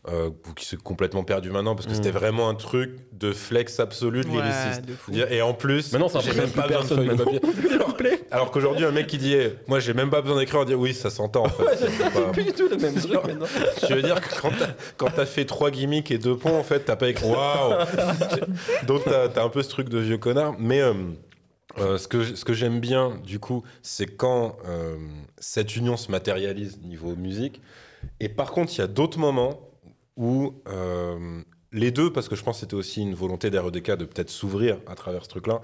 [0.08, 1.96] Euh, qui s'est complètement perdu maintenant parce que Mm.
[1.96, 4.84] c'était vraiment un truc de flex absolu de Ouais, lyriciste.
[5.32, 7.42] Et en plus, Maintenant, même pas besoin de personne feuille de papier.
[7.74, 7.96] Alors,
[8.32, 10.74] alors qu'aujourd'hui, un mec qui dit eh, Moi, j'ai même pas besoin d'écrire, on dit
[10.74, 11.64] Oui, ça s'entend en fait.
[11.78, 13.46] C'est pas- Plus du tout le même truc maintenant.
[13.90, 16.64] Je veux dire que quand t'as, quand t'as fait trois gimmicks et deux ponts, en
[16.64, 17.86] fait, t'as pas écrit Waouh
[18.88, 20.56] Donc t'as, t'as un peu ce truc de vieux connard.
[20.60, 20.94] Mais euh,
[21.80, 24.96] euh, ce, que, ce que j'aime bien, du coup, c'est quand euh,
[25.38, 27.62] cette union se matérialise niveau musique.
[28.22, 29.60] Et par contre, il y a d'autres moments
[30.20, 31.42] où euh,
[31.72, 34.78] les deux, parce que je pense que c'était aussi une volonté d'REDK de peut-être s'ouvrir
[34.86, 35.62] à travers ce truc-là,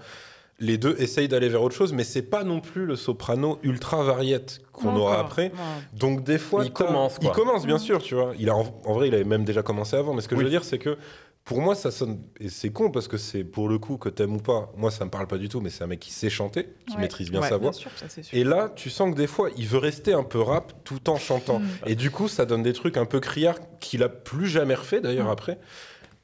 [0.60, 4.02] les deux essayent d'aller vers autre chose, mais c'est pas non plus le soprano ultra
[4.04, 5.50] variette qu'on aura après.
[5.50, 5.56] Non.
[5.94, 8.32] Donc des fois, Il commence, Il commence bien sûr, tu vois.
[8.40, 10.14] Il a en, en vrai, il avait même déjà commencé avant.
[10.14, 10.40] Mais ce que Oui.
[10.40, 10.98] je veux dire, c'est que
[11.46, 14.36] pour moi, ça sonne et c'est con parce que c'est pour le coup que t'aimes
[14.36, 14.72] ou pas.
[14.76, 16.96] Moi, ça me parle pas du tout, mais c'est un mec qui sait chanter, qui
[16.96, 17.02] Ouais.
[17.04, 17.72] maîtrise bien Ouais, sa voix.
[17.72, 18.38] sûr, ça, c'est sûr.
[18.38, 21.18] Et là, tu sens que des fois, il veut rester un peu rap tout en
[21.18, 21.60] chantant.
[21.60, 21.68] Mm.
[21.86, 25.02] Et du coup, ça donne des trucs un peu criards qu'il a plus jamais refait
[25.02, 25.32] d'ailleurs Mm.
[25.32, 25.60] après.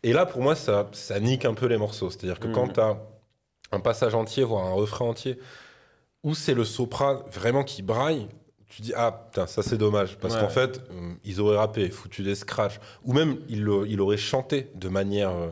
[0.03, 2.09] Et là, pour moi, ça, ça nique un peu les morceaux.
[2.09, 2.53] C'est-à-dire que Mm.
[2.53, 2.97] quand t'as
[3.72, 5.38] un passage entier, voire un refrain entier,
[6.24, 8.28] où c'est le sopra vraiment qui braille,
[8.72, 10.39] tu dis ah putain ça c'est dommage parce Ouais.
[10.39, 13.67] qu'en fait euh, ils auraient rappé, foutu des scratchs ou même il,
[13.99, 15.49] aurait chanté de manière euh,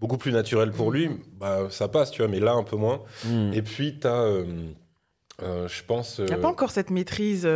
[0.00, 3.02] beaucoup plus naturelle pour lui, bah ça passe tu vois, mais là un peu moins.
[3.26, 3.52] Mm.
[3.52, 4.44] Et puis t'as, euh,
[5.42, 6.18] euh, je pense.
[6.18, 7.48] Il n'y a pas encore cette maîtrise.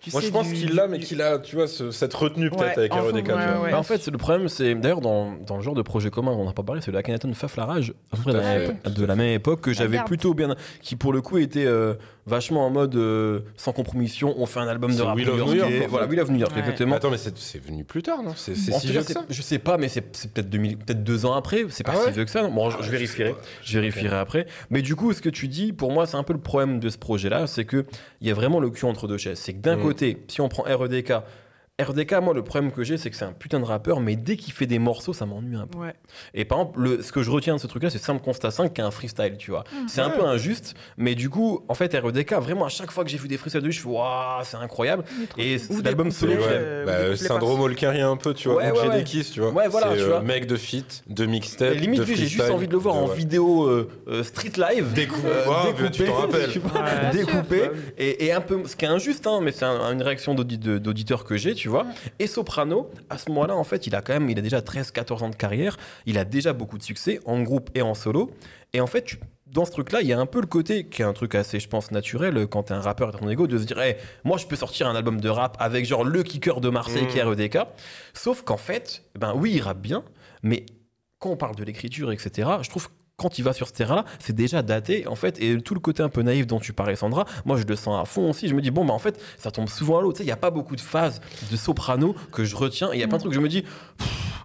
[0.00, 2.14] Tu moi sais, je pense du- qu'il l'a, mais qu'il a, tu vois, ce- cette
[2.14, 3.70] retenue peut-être Ouais, avec tu ouais, ouais.
[3.70, 6.32] Bah, en fait, c'est le problème, c'est d'ailleurs dans, dans le genre de projet commun
[6.32, 8.42] on n'a pas parlé, c'est le Akhenaton Faf la rage, à peu près de, la,
[8.42, 8.90] fait.
[8.90, 11.94] de la même époque que j'avais plutôt bien, qui pour le coup était euh,
[12.26, 14.34] vachement en mode euh, sans compromission.
[14.38, 15.52] On fait un album de rap Will of new-yorkais.
[15.54, 15.86] New York, en fait.
[15.88, 16.96] Voilà, Will of New York, exactement.
[16.96, 18.32] Attends, mais c'est c'est venu plus tard, non?
[18.36, 19.24] C'est si vieux que ça?
[19.28, 21.64] je sais pas, mais c'est c'est peut-être 2000 peut-être deux ans après.
[21.70, 22.48] C'est pas Ah si vieux que ça.
[22.48, 23.34] Bon, je, Ah, je je vérifierai.
[23.62, 24.46] Je vérifierai après.
[24.70, 26.88] Mais du coup, ce que tu dis, pour moi, c'est un peu le problème de
[26.90, 27.84] ce projet-là, c'est que
[28.20, 29.38] il y a vraiment le cul entre deux chaises.
[29.38, 29.80] C'est que d'un Mm.
[30.28, 31.22] Si on prend REDK,
[31.78, 34.38] RDK, moi, le problème que j'ai, c'est que c'est un putain de rappeur, mais dès
[34.38, 35.76] qu'il fait des morceaux, ça m'ennuie un peu.
[35.78, 35.92] Ouais.
[36.32, 38.72] Et par exemple, le, ce que je retiens de ce truc-là, c'est Simple Constat 5
[38.72, 39.64] qui est un freestyle, tu vois.
[39.70, 39.86] Mm.
[39.86, 43.10] C'est un peu injuste, mais du coup, en fait, REDK, vraiment, à chaque fois que
[43.10, 45.04] j'ai vu des freestyles de lui, je fais waouh, c'est incroyable.
[45.36, 46.50] Et c'est Ou l'album solo Ouais, j'aime.
[46.54, 48.56] euh, bah, des couplets syndrome Olcarien un peu, tu vois.
[48.56, 49.50] Ouais, ouais, des kisses, tu vois.
[49.50, 50.20] Ouais, voilà, C'est, tu euh, vois.
[50.22, 52.94] mec de feat, de mixtape, Et limite, de lui, j'ai juste envie de le voir
[52.94, 53.16] de- en ouais.
[53.16, 54.94] vidéo euh, euh, street live.
[54.94, 55.28] Découpé.
[55.28, 57.10] Euh, découpé, tu t'en rappelles.
[57.12, 57.70] découpé.
[57.98, 61.36] Et, un peu, ce qui est injuste, hein, mais c'est un- une réaction d'auditeur que
[61.36, 61.86] j'ai, tu vois.
[62.18, 65.22] Et Soprano, à ce moment-là, en fait, il a quand même, il a déjà 13-14
[65.24, 68.30] ans de carrière, il a déjà beaucoup de succès en groupe et en solo.
[68.72, 71.02] Et en fait, tu- dans ce truc-là, il y a un peu le côté, qui
[71.02, 73.28] est un truc assez, je pense, naturel, euh, quand t'es un rappeur et t'as ton
[73.30, 76.04] ego, de se dire, hey, moi, je peux sortir un album de rap avec genre
[76.04, 77.08] le kicker de Marseille Mm.
[77.08, 77.58] qui est REDK.
[78.12, 80.02] Sauf qu'en fait, ben oui, il rappe bien,
[80.42, 80.66] mais
[81.18, 84.04] quand on parle de l'écriture, etc., je trouve que quand il va sur ce terrain-là,
[84.18, 86.96] c'est déjà daté, en fait, et tout le côté un peu naïf dont tu parlais,
[86.96, 88.46] Sandra, moi je le sens à fond aussi.
[88.48, 90.12] Je me dis, bon, bah en fait, ça tombe souvent à l'eau.
[90.12, 92.96] Tu sais, il n'y a pas beaucoup de phases de soprano que je retiens, et
[92.96, 93.64] il y a plein de trucs que je me dis,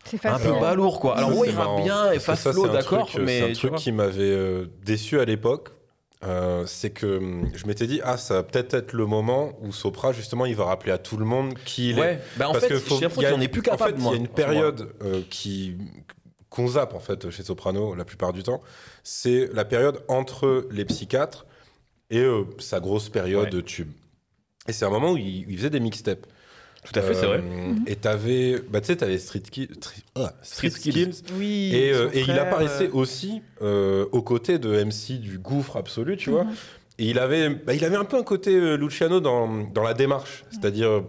[0.06, 1.18] C'est un peu balourd, quoi.
[1.18, 3.72] Alors, ouais, il rappe bien, et c'est un d'accord, truc, euh, mais C'est un truc
[3.72, 3.80] vois.
[3.80, 5.70] qui m'avait euh, déçu à l'époque.
[6.24, 9.74] Euh, c'est que hum, je m'étais dit, ah, ça va peut-être être le moment où
[9.74, 12.02] Sopra, justement, il va rappeler à tout le monde qui il est.
[12.02, 13.84] Ouais, bah en Parce fait, que faut- y a- qu'il en est plus capable.
[13.84, 15.78] En fait, il y moi, a une période euh, qui
[16.52, 18.62] qu'on zappe en fait chez Soprano la plupart du temps.
[19.04, 21.48] C'est la période entre les psychiatres
[22.12, 23.64] et euh, sa grosse période Ouais.
[23.64, 23.90] tube.
[24.68, 26.28] Et c'est un moment où il, il faisait des mixtapes.
[26.84, 27.42] Tout à fait, c'est vrai.
[27.44, 31.14] Euh, Et t'avais, bah tu sais, t'avais Street, Ki- Tri- ah, Street, Street Skills.
[31.14, 31.34] Skills.
[31.38, 31.72] Oui.
[31.74, 36.18] Et, euh, et il apparaissait euh, aussi euh, aux côtés de MC du gouffre absolu,
[36.18, 36.44] tu vois.
[36.44, 36.54] Mhm.
[36.98, 39.94] Et il avait, bah, il avait un peu un côté euh, Luciano dans, dans la
[39.94, 40.44] démarche.
[40.52, 41.04] C'est-à-dire,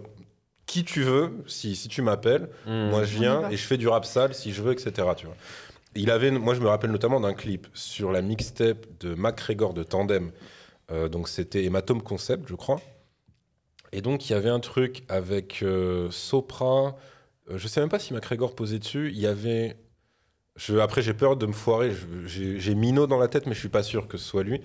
[0.65, 2.89] qui tu veux, si, si tu m'appelles, Mm.
[2.89, 4.91] moi je viens et je fais du rap sale si je veux, etc.
[5.17, 5.35] Tu vois.
[5.95, 9.83] Il avait, moi je me rappelle notamment d'un clip sur la mixtape de MacGregor de
[9.83, 10.31] Tandem.
[10.91, 12.81] Euh, donc c'était Hématome Concept, je crois.
[13.91, 16.95] Et donc il y avait un truc avec euh, Sopra.
[17.49, 19.09] euh, je sais même pas si MacGregor posait dessus.
[19.13, 19.77] Il y avait.
[20.55, 21.91] Je, après j'ai peur de me foirer.
[22.25, 24.61] J'ai Mino dans la tête, mais je suis pas sûr que ce soit lui.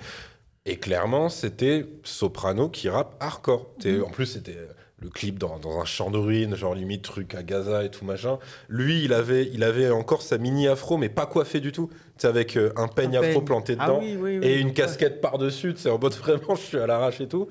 [0.64, 3.70] Et clairement, c'était Soprano qui rappe hardcore.
[3.84, 4.04] Mhm.
[4.04, 4.56] En plus, c'était
[5.00, 8.04] le clip dans, dans un champ de ruines, genre limite truc à Gaza et tout
[8.04, 8.38] machin.
[8.68, 11.88] Lui, il avait, il avait encore sa mini afro, mais pas coiffé du tout.
[11.88, 13.44] Tu sais, avec euh, un peigne Un afro peigne.
[13.44, 15.74] planté Ah dedans oui, oui, oui, et une casquette par-dessus.
[15.74, 17.46] Tu sais, en mode vraiment, je suis à l'arrache et tout.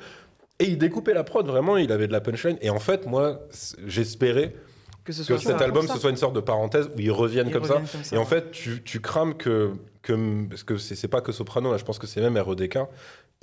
[0.59, 2.57] Et il découpait la prod, vraiment, il avait de la punchline.
[2.61, 3.39] Et en fait, moi,
[3.85, 4.53] j'espérais
[5.05, 7.47] Que ce que soit cet album, ce soit une sorte de parenthèse où ils reviennent
[7.47, 7.75] Ils comme ça.
[7.75, 9.71] reviennent comme ça, Et en fait, tu, tu crames que,
[10.01, 10.47] que.
[10.49, 12.79] Parce que c'est c'est pas que Soprano, là, je pense que c'est même REDK.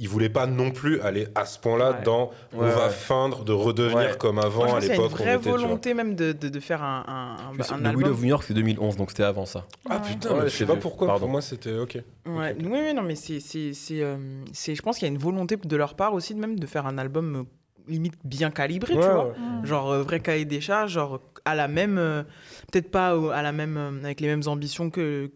[0.01, 2.03] Ils voulaient pas non plus aller à ce point-là Ouais.
[2.05, 2.91] dans on Ouais, va ouais.
[2.91, 4.17] feindre de redevenir Ouais.
[4.19, 5.19] comme Moi, avant je à pense qu'il y a une l'époque.
[5.19, 8.03] vraie volonté même de, de, de faire un, un, un, un le album.
[8.03, 9.65] Will of New York, c'est 2011, donc c'était avant ça.
[9.89, 11.07] Ah putain, Ouais, mais je sais pas pourquoi.
[11.07, 11.21] Pardon.
[11.21, 11.99] Pour moi, c'était ok.
[12.27, 14.17] Ouais, oui, oui, non, mais c'est, c'est, c'est, euh,
[14.53, 16.67] c'est- je pense qu'il y a une volonté de leur part aussi, de même, de
[16.67, 17.43] faire un album euh,
[17.87, 19.27] limite bien calibré, tu vois.
[19.29, 19.33] ouais.
[19.63, 19.67] Mm.
[19.67, 22.25] Genre euh, vrai cahier des charges, genre à la même, euh,
[22.73, 25.27] peut-être pas à la même, avec les mêmes ambitions que-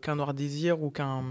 [0.00, 1.24] qu'un Noir Désir ou qu'un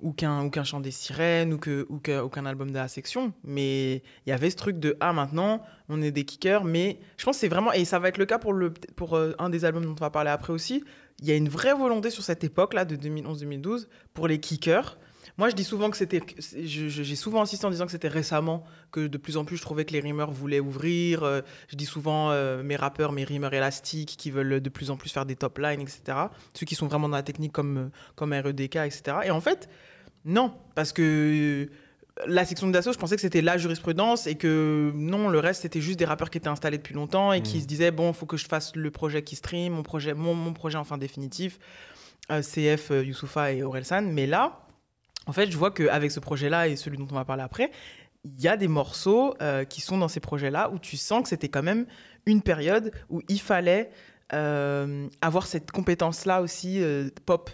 [0.00, 4.30] ou qu'un chant des sirènes ou que ou qu'un album de la section, mais il
[4.30, 7.48] y avait ce truc de ah maintenant on est des kickers, mais je pense c'est
[7.48, 9.92] vraiment et ça va être le cas pour le pour euh, un des albums dont
[9.92, 10.84] on va parler après aussi.
[11.20, 14.98] Il y a une vraie volonté sur cette époque là de 2011-2012 pour les kickers.
[15.38, 16.22] Moi, je dis souvent que c'était.
[16.62, 19.84] J'ai souvent insisté en disant que c'était récemment que de plus en plus je trouvais
[19.84, 21.22] que les rimeurs voulaient ouvrir.
[21.24, 24.96] Euh, je dis souvent euh, mes rappeurs, mes rimeurs élastiques qui veulent de plus en
[24.96, 26.00] plus faire des top lines, etc.
[26.54, 29.18] Ceux qui sont vraiment dans la technique comme, euh, comme REDK, etc.
[29.24, 29.68] Et en fait,
[30.24, 31.68] non, parce que
[32.26, 35.82] la section d'assaut, je pensais que c'était la jurisprudence et que non, le reste, c'était
[35.82, 37.60] juste des rappeurs qui étaient installés depuis longtemps et qui Mhm.
[37.62, 40.34] se disaient bon, il faut que je fasse le projet qui stream, mon projet, mon,
[40.34, 41.58] mon projet enfin définitif,
[42.32, 44.00] euh, CF, Youssoufa et Orelsan.
[44.10, 44.65] Mais là,
[45.26, 47.70] en fait, je vois qu'avec ce projet-là et celui dont on va parler après,
[48.24, 51.28] il y a des morceaux euh, qui sont dans ces projets-là où tu sens que
[51.28, 51.86] c'était quand même
[52.26, 53.90] une période où il fallait
[54.32, 57.48] euh, avoir cette compétence-là aussi, euh, pop,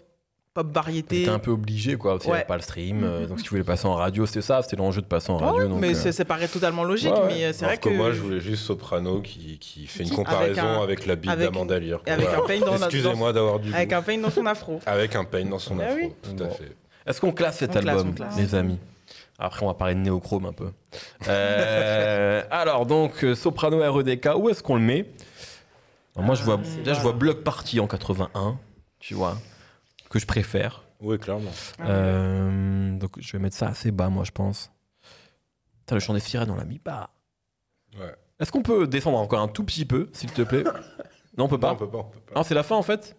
[0.55, 1.19] pop variété.
[1.21, 2.13] T'étais un peu obligé, quoi.
[2.13, 2.47] parce qu'il y avait Ouais.
[2.47, 3.05] pas le stream.
[3.05, 3.27] euh, Mhm.
[3.27, 4.63] donc, si tu voulais passer en radio, c'était ça.
[4.63, 5.69] C'était l'enjeu de passer en Ouais, radio.
[5.69, 7.27] donc, mais euh, ça, ça paraît totalement logique, Ouais, ouais.
[7.29, 10.79] mais c'est vrai que, moi, je voulais juste Soprano qui, qui fait une comparaison avec
[10.79, 12.01] un- avec, la bite avec- d'Amanda Lear.
[12.07, 12.43] et avec Voilà.
[12.43, 13.95] un pain dans Excusez-moi d'avoir du avec goût.
[13.97, 14.81] un pain dans son afro.
[14.87, 16.13] Avec un pain dans son Ah afro, oui.
[16.23, 16.75] tout à fait.
[17.07, 18.37] Est-ce qu'on classe cet On album, classe.
[18.37, 18.79] les amis
[19.39, 20.71] Après, on va parler de néochrome un peu.
[21.29, 25.07] Euh, alors, donc, euh, Soprano REDK, où est-ce qu'on le met
[26.15, 28.59] Alors, Moi, je vois, Ah, déjà, je vois Block Party en 81,
[29.01, 29.37] tu vois,
[30.11, 30.83] que je préfère.
[31.01, 31.51] Oui, clairement.
[31.81, 34.71] Ah, Euh, donc, je vais mettre ça assez bas, moi, je pense.
[35.81, 37.11] Putain, le chant des sirènes, on l'a mis bas.
[37.99, 38.15] Ouais.
[38.39, 40.63] Est-ce qu'on peut descendre encore un tout petit peu, s'il te plaît?
[41.37, 41.73] Non, on peut Non, pas.
[41.73, 42.41] on peut pas, on peut pas.
[42.41, 43.17] Ah, c'est la fin, en fait?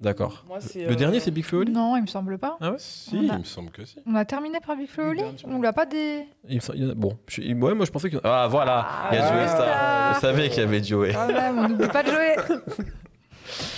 [0.00, 0.44] D'accord.
[0.74, 2.58] Le euh, dernier, c'est Big Flo Oli Non, il me semble pas.
[2.60, 3.98] Ah ouais Si, a- il me semble que si.
[4.06, 5.22] On a terminé par Big Flo et Oli.
[5.44, 6.26] On l'a pas des.
[6.48, 8.18] Il me semble- il y en a- Bon, je- ouais, moi, je pensais que.
[8.22, 9.56] Ah, voilà Il y a Ah, Joey Star.
[9.62, 10.14] Star.
[10.16, 11.12] Je savais qu'il y avait Joey.
[11.14, 12.36] Quand même, on n'oublie pas de jouer.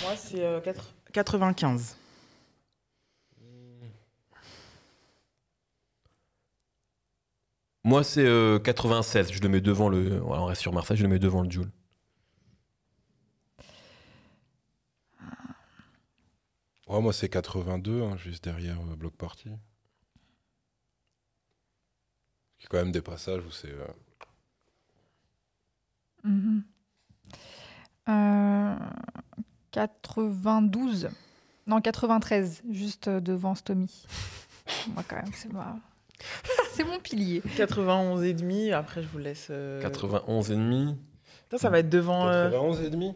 [0.03, 1.95] Moi, c'est euh, quatre- 95.
[7.83, 9.31] Moi, c'est euh, 96.
[9.31, 10.21] Je le mets devant le.
[10.23, 11.71] On reste sur Marseille, je le mets devant le Joule.
[16.89, 19.49] Ouais, moi, c'est 82, hein, juste derrière euh, Block Party.
[22.59, 23.71] Il y a quand même des passages où c'est.
[23.71, 23.87] euh,
[26.25, 26.63] Mhm.
[28.09, 28.75] Euh,
[29.71, 31.09] 92.
[31.67, 34.05] Non, 93, juste euh, devant Stomy.
[34.93, 35.77] Moi, quand même, c'est moi.
[36.73, 37.41] C'est mon pilier.
[37.55, 38.71] 91 et demi.
[38.73, 39.47] Après, je vous laisse.
[39.51, 40.97] euh, 91 et demi.
[41.51, 42.27] Ça, ça va être devant.
[42.27, 43.15] euh, 91 et demi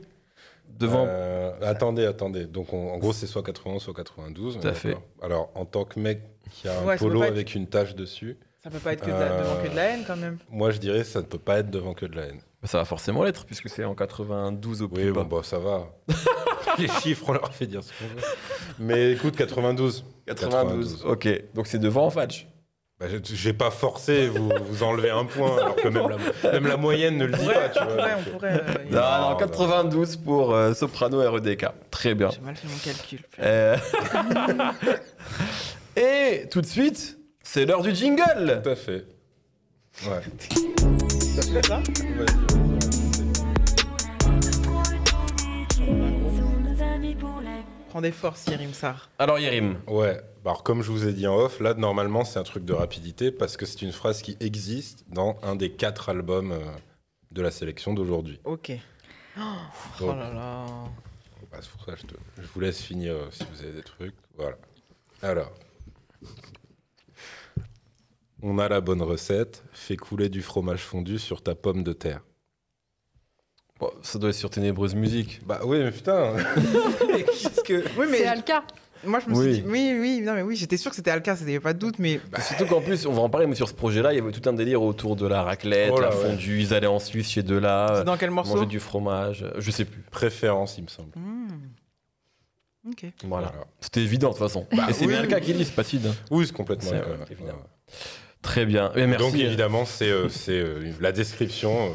[0.79, 1.05] Devant.
[1.07, 2.45] Euh, attendez, attendez.
[2.45, 4.59] Donc, on- en gros, c'est soit 91, soit 92.
[4.59, 4.97] Tout à fait.
[5.21, 6.21] Alors, en tant que mec
[6.51, 9.07] qui a un Ouais, polo être- avec une tache dessus, Ça peut pas être que
[9.07, 10.37] de la- devant que de la haine quand même.
[10.49, 12.39] moi, je dirais ça ne peut pas être devant que de la haine.
[12.61, 15.23] Bah, Ça va forcément l'être, puisque c'est en 92 au plus Oui, bas.
[15.23, 15.87] bon, bah, ça va.
[16.79, 18.21] Les chiffres, on leur fait dire ce qu'on veut.
[18.79, 20.03] Mais écoute, 92.
[20.25, 21.03] 92.
[21.05, 22.09] Ok, donc c'est devant.
[22.09, 22.43] Bah, je-
[23.23, 26.07] j'ai pas forcé, vous, vous enlevez un point, alors que même
[26.43, 27.95] la, même la moyenne ne le dit Ouais, pas, tu on vois.
[27.95, 28.53] pourrait, on pourrait.
[28.53, 29.35] euh, Non, non, non.
[29.37, 31.65] 92 pour euh, Soprano REDK.
[31.91, 32.29] Très bien.
[32.31, 33.19] J'ai mal fait mon calcul.
[33.39, 33.77] Euh,
[35.95, 38.61] Et tout de suite, c'est l'heure du jingle.
[38.63, 39.05] Tout à fait.
[40.07, 40.21] Ouais.
[41.19, 42.62] C'est
[47.93, 49.09] ça Prends des forces, Yerim Sar.
[49.19, 50.19] Alors Yerim, Ouais.
[50.45, 53.31] Alors, comme je vous ai dit en off, là, normalement, c'est un truc de rapidité
[53.31, 56.59] parce que c'est une phrase qui existe dans un des quatre albums euh,
[57.31, 58.39] de la sélection d'aujourd'hui.
[58.43, 58.71] Ok.
[59.37, 59.41] Oh,
[59.99, 60.65] Donc, là là.
[61.51, 63.71] bah, c'est pour ça que je, te- je vous laisse finir euh, si vous avez
[63.71, 64.15] des trucs.
[64.35, 64.57] Voilà.
[65.21, 65.51] Alors.
[68.41, 69.63] On a la bonne recette.
[69.71, 72.21] Fais couler du fromage fondu sur ta pomme de terre.
[73.79, 75.41] Bon, ça doit être sur Ténébreuse Musique.
[75.45, 76.33] Bah oui, mais putain.
[77.07, 77.83] Qu'est-ce que.
[77.97, 78.63] Oui, C'est mais Alka.
[79.03, 79.53] moi je me Oui.
[79.55, 79.67] suis dit.
[79.67, 81.79] Oui, oui, non, mais oui, j'étais sûr que c'était Alka, il n'y avait pas de
[81.79, 82.19] doute, mais.
[82.47, 84.47] Surtout qu'en plus, on va en parler, mais sur ce projet-là, il y avait tout
[84.47, 86.21] un délire autour de la raclette, Oh là, la ouais.
[86.29, 86.59] fondue.
[86.61, 89.45] Ils allaient en Suisse chez Dela, C'est dans quel morceau manger du fromage.
[89.57, 90.01] Je sais plus.
[90.11, 91.09] Préférence, il me semble.
[91.15, 91.47] Hmm.
[92.89, 93.05] Ok.
[93.23, 93.47] Voilà.
[93.47, 93.65] Voilà.
[93.79, 94.67] C'était évident de toute façon.
[94.75, 95.45] Bah, Et c'est oui, bien le cas oui.
[95.45, 96.05] qui dit, c'est pas Sid.
[96.05, 96.13] hein.
[96.29, 97.17] Oui, c'est complètement C'est, euh.
[97.45, 97.53] Ouais.
[98.41, 98.91] Très bien.
[98.95, 99.25] Et merci.
[99.25, 101.89] Donc évidemment, c'est euh, c'est, euh, la description euh,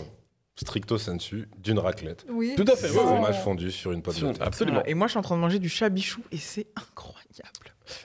[0.58, 2.26] stricto sensu d'une raclette.
[2.28, 2.54] Oui.
[2.56, 2.90] Tout à fait.
[2.90, 4.46] Ouais, fromage fondu sur une pomme de terre.
[4.46, 4.78] Absolument.
[4.78, 4.90] Voilà.
[4.90, 7.24] Et moi je suis en train de manger du chabichou et c'est incroyable.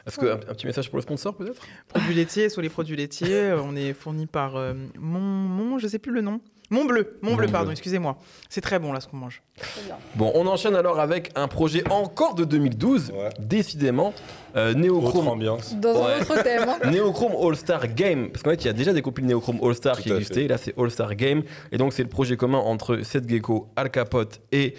[0.08, 1.62] Est-ce que un, un petit message pour le sponsor peut-être?
[1.89, 5.88] Produits laitiers, sur les produits laitiers, euh, on est fourni par euh, mon, mon, je
[5.88, 6.39] sais plus le nom.
[6.74, 8.17] Mont Bleu, Mont Bleu, pardon, excusez-moi.
[8.49, 9.43] C'est très bon là ce qu'on mange.
[10.15, 13.30] Bon, on enchaîne alors avec un projet encore de 2012, Ouais.
[13.39, 14.11] décidément,
[14.55, 15.28] euh, Autre Neochrome.
[15.28, 15.76] ambiance.
[15.76, 16.13] Dans Ouais.
[16.17, 16.65] un autre thème.
[16.67, 16.80] hein.
[16.91, 20.03] Neochrome All-Star Game, parce qu'en fait il y a déjà des compiles Neochrome All-Star Tout
[20.03, 23.30] qui à existaient, là c'est All-Star Game, et donc c'est le projet commun entre Seth
[23.30, 24.74] Gecko, Al Capote et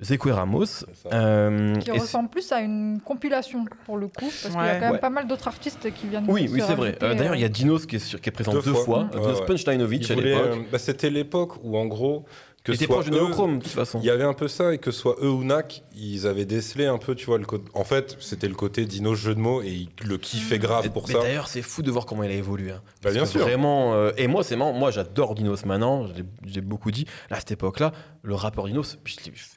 [0.00, 0.84] Zekwe Ramos.
[1.12, 4.80] Euh, Qui ressemble plus à une compilation pour le coup, parce qu'il y a quand
[4.80, 4.98] même Ouais.
[4.98, 6.24] pas mal d'autres artistes qui viennent.
[6.28, 6.96] Oui, oui, c'est vrai.
[7.02, 8.72] Euh, D'ailleurs, il y a euh, Dinos qui est, sur- qui est présent deux, Deux
[8.74, 8.84] fois.
[8.84, 8.98] fois.
[9.14, 9.40] Ouais, Dinos.
[9.46, 10.42] Punchlinovich à l'époque.
[10.56, 12.24] euh, bah, C'était l'époque où, en gros,
[12.64, 13.98] que Il était soit proche de Neochrome, de toute façon.
[14.00, 16.86] Il y avait un peu ça, et que soit eux ou NAC, ils avaient décelé
[16.86, 17.64] un peu, tu vois, le côté.
[17.74, 21.08] En fait, c'était le côté Dino jeu de mots, et ils le kiffaient grave pour
[21.08, 21.20] mais ça.
[21.20, 22.70] d'ailleurs, c'est fou de voir comment il a évolué.
[22.70, 22.80] hein.
[23.02, 23.40] Bah, bien que sûr.
[23.40, 23.94] Vraiment.
[23.94, 24.72] euh, et moi, c'est marrant.
[24.72, 26.06] Moi, j'adore Dinos maintenant.
[26.46, 27.06] J'ai- beaucoup dit.
[27.30, 27.92] Là, à cette époque-là,
[28.22, 28.96] le rappeur Dinos,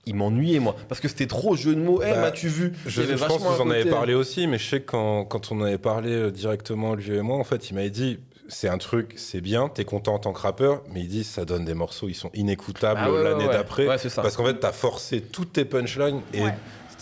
[0.08, 0.76] il m'ennuyait, moi.
[0.90, 2.02] Parce que c'était trop jeu de mots.
[2.04, 2.74] Eh, Bah, m'as-tu vu?
[2.88, 5.26] Je, Il pense que vous en avez côté- parlé aussi, mais je sais que quand,
[5.26, 8.68] quand on avait parlé euh, directement, lui et moi, en fait, il m'avait dit c'est
[8.70, 11.66] un truc, c'est bien, t'es content en tant que rappeur, mais il dit ça donne
[11.66, 13.54] des morceaux, ils sont inécoutables Ah ouais, l'année ouais.
[13.54, 13.88] d'après.
[13.88, 13.98] Ouais.
[14.16, 16.44] Parce qu'en fait, t'as forcé toutes tes punchlines et.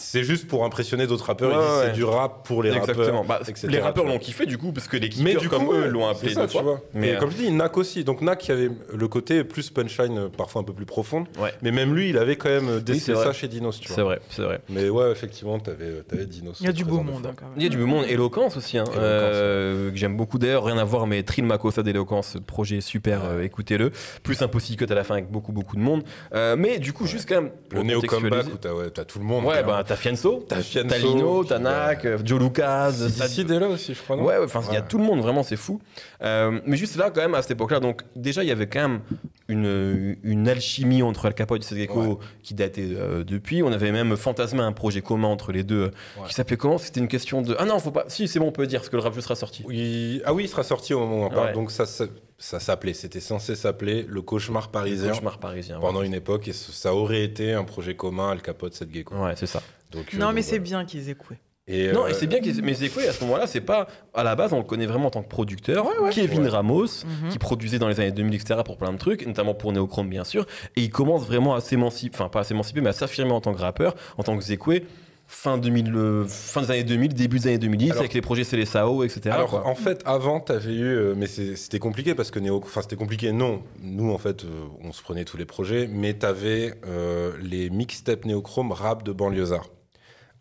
[0.04, 1.52] C'est juste pour impressionner d'autres rappeurs.
[1.52, 3.22] Ouais, il c'est du rap pour les Exactement.
[3.22, 3.24] rappeurs.
[3.24, 5.66] Bah, etc., les rappeurs l'ont kiffé du coup, parce que les Mais kickers du comme
[5.66, 6.82] coup, eux l'ont appelé ça, deux fois.
[6.94, 8.04] Mais, Mais euh, comme je dis, Nak aussi.
[8.04, 11.28] Donc Nak qui avait le côté plus punchline, euh, parfois un peu plus profonde.
[11.40, 11.54] Ouais.
[11.62, 13.00] Mais même lui, il avait quand même euh, vrai.
[13.00, 14.62] ça chez Dinos, tu C'est vrai, c'est vrai.
[14.70, 16.58] Mais ouais, effectivement, t'avais avais Dinos.
[16.60, 17.54] Il y a du beau monde hein, quand même.
[17.58, 20.66] Il y a du beau monde, Éloquence aussi, hein, Éloquence, euh, que j'aime beaucoup d'ailleurs,
[20.66, 23.92] rien à voir, mais Trill Makossa d'Éloquence, projet super, euh, écoutez-le.
[24.24, 26.04] Plus un pussy cut à la fin avec beaucoup, beaucoup de monde.
[26.34, 27.52] Euh, mais du coup, juste quand même.
[27.72, 28.58] Le néo comeback où
[28.90, 29.46] t'as tout le monde.
[29.46, 33.94] Ouais, bah t'as Fianso, T'as Lino, t'as Nak, euh, Joe Lucas, Sid est là aussi,
[33.94, 34.16] je crois.
[34.16, 35.80] non Ouais, ouais, enfin, il y a tout le monde, vraiment, c'est fou.
[36.22, 38.82] Euh, mais juste là, quand même, à cette époque-là, donc déjà, il y avait quand
[38.82, 39.02] même
[39.50, 42.16] une, une alchimie entre Al Capote et Seth Gecko Ouais.
[42.44, 43.62] qui datait euh, depuis.
[43.62, 45.92] On avait même fantasmé un projet commun entre les deux euh,
[46.22, 46.28] Ouais.
[46.28, 46.78] qui s'appelait comment?
[46.78, 47.56] C'était une question de.
[47.60, 48.06] Ah non, faut pas.
[48.08, 49.64] Si, c'est bon, on peut dire, parce que le rap sera sorti.
[49.68, 51.48] Oui, Ah oui, il sera sorti au moment où on parle.
[51.48, 51.54] Ouais.
[51.54, 52.06] Donc ça, ça,
[52.38, 55.80] ça s'appelait, c'était censé s'appeler Le Cauchemar parisien Cauchemar parisien.
[55.80, 56.06] pendant ouais.
[56.08, 59.16] une époque et ça aurait été un projet commun Al Capote, Seth Gecko.
[59.16, 59.62] Ouais, c'est ça.
[59.94, 60.64] Donc, euh, Non, donc mais c'est voilà.
[60.64, 61.38] bien qu'ils aient coué.
[61.66, 64.36] Et, Non, euh, et c'est bien qu'il mais à ce moment-là, c'est pas à la
[64.36, 66.50] base on le connaît vraiment en tant que producteur, Kevin Ouais.
[66.50, 67.30] Ramos Mhm.
[67.30, 70.26] qui produisait dans les années 2000 etc pour plein de trucs, notamment pour Neochrome bien
[70.26, 73.40] sûr, et il commence vraiment à s'émanciper, enfin pas à s'émanciper mais à s'affirmer en
[73.40, 74.82] tant que rappeur, en tant que Zekwe
[75.26, 78.44] fin 2000 euh, fin des années 2000, début des années 2010 Alors- avec les projets
[78.44, 79.30] Célessao etc.
[79.30, 79.66] Alors quoi.
[79.66, 83.32] en fait avant t'avais eu euh, mais c'était compliqué parce que Néo enfin c'était compliqué
[83.32, 84.48] non nous en fait euh,
[84.84, 89.70] on se prenait tous les projets mais t'avais euh, les mixtapes néochrome rap de banlieusard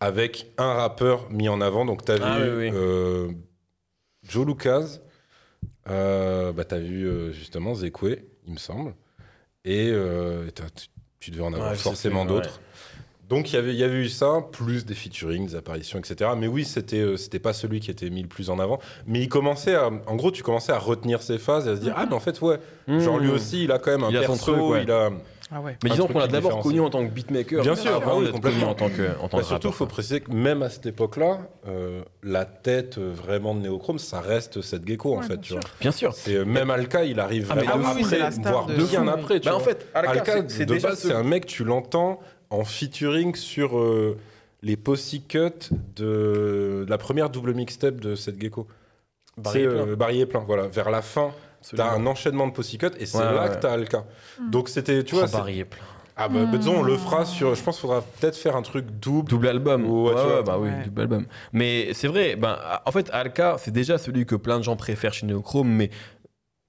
[0.03, 2.71] avec un rappeur mis en avant donc t'avais Ah, eu oui, oui.
[2.73, 3.27] euh,
[4.27, 4.99] Joe Lucas
[5.89, 8.93] euh, bah t'as vu euh, justement Zekwe il me semble
[9.65, 9.93] et
[10.55, 10.87] tu,
[11.19, 12.27] tu devais en avoir Ouais, forcément ouais.
[12.27, 12.59] d'autres
[13.29, 16.47] donc il y avait y avait eu ça plus des featuring des apparitions etc mais
[16.47, 19.75] oui c'était c'était pas celui qui était mis le plus en avant mais il commençait
[19.75, 22.13] à en gros tu commençais à retenir ses phases et à se dire ah mais
[22.15, 22.99] en fait ouais Mmh.
[22.99, 24.83] genre lui aussi il a quand même un Il perso truc, ouais.
[24.83, 25.09] il a
[25.55, 25.77] Ah ouais.
[25.83, 28.39] mais disons qu'on l'a d'abord connu en tant que beatmaker Bien sûr, avant oui, d'être
[28.41, 28.69] connu complètement.
[28.71, 29.75] en tant que en tant Bah, que surtout rappeur.
[29.75, 31.39] faut préciser que même à cette époque là
[32.23, 35.61] la tête euh, vraiment de Néochrome ça reste cette gecko en fait bien tu vois
[35.81, 36.13] Bien sûr.
[36.13, 39.47] c'est euh, même Alka il arrive Ah, vraiment après la voire de- bien après tu
[39.49, 39.67] Bah, en vois.
[39.73, 44.17] fait, Alka, de déjà base, ce- c'est un mec, tu l'entends en featuring sur euh,
[44.61, 48.67] les Pussycut de la première double mixtape de cette gecko.
[49.45, 49.67] C'est est
[50.25, 50.39] plein.
[50.41, 50.67] euh, voilà.
[50.67, 51.31] Vers la fin.
[51.75, 54.03] T'as un enchaînement de Pussycut et c'est Ouais, là ouais, que t'as Alka.
[54.51, 55.81] Donc c'était, tu Oh, vois, c'est- Barry est plein.
[56.17, 58.61] ah bah, bah, disons, on le fera sur, je pense qu'il faudra peut-être faire un
[58.61, 59.29] truc double.
[59.29, 59.85] Double album.
[59.89, 61.25] Ouais, Ouais, bah oui, double album.
[61.53, 65.13] Mais c'est vrai, ben, en fait, Alka, c'est déjà celui que plein de gens préfèrent
[65.13, 65.89] chez Neochrome, mais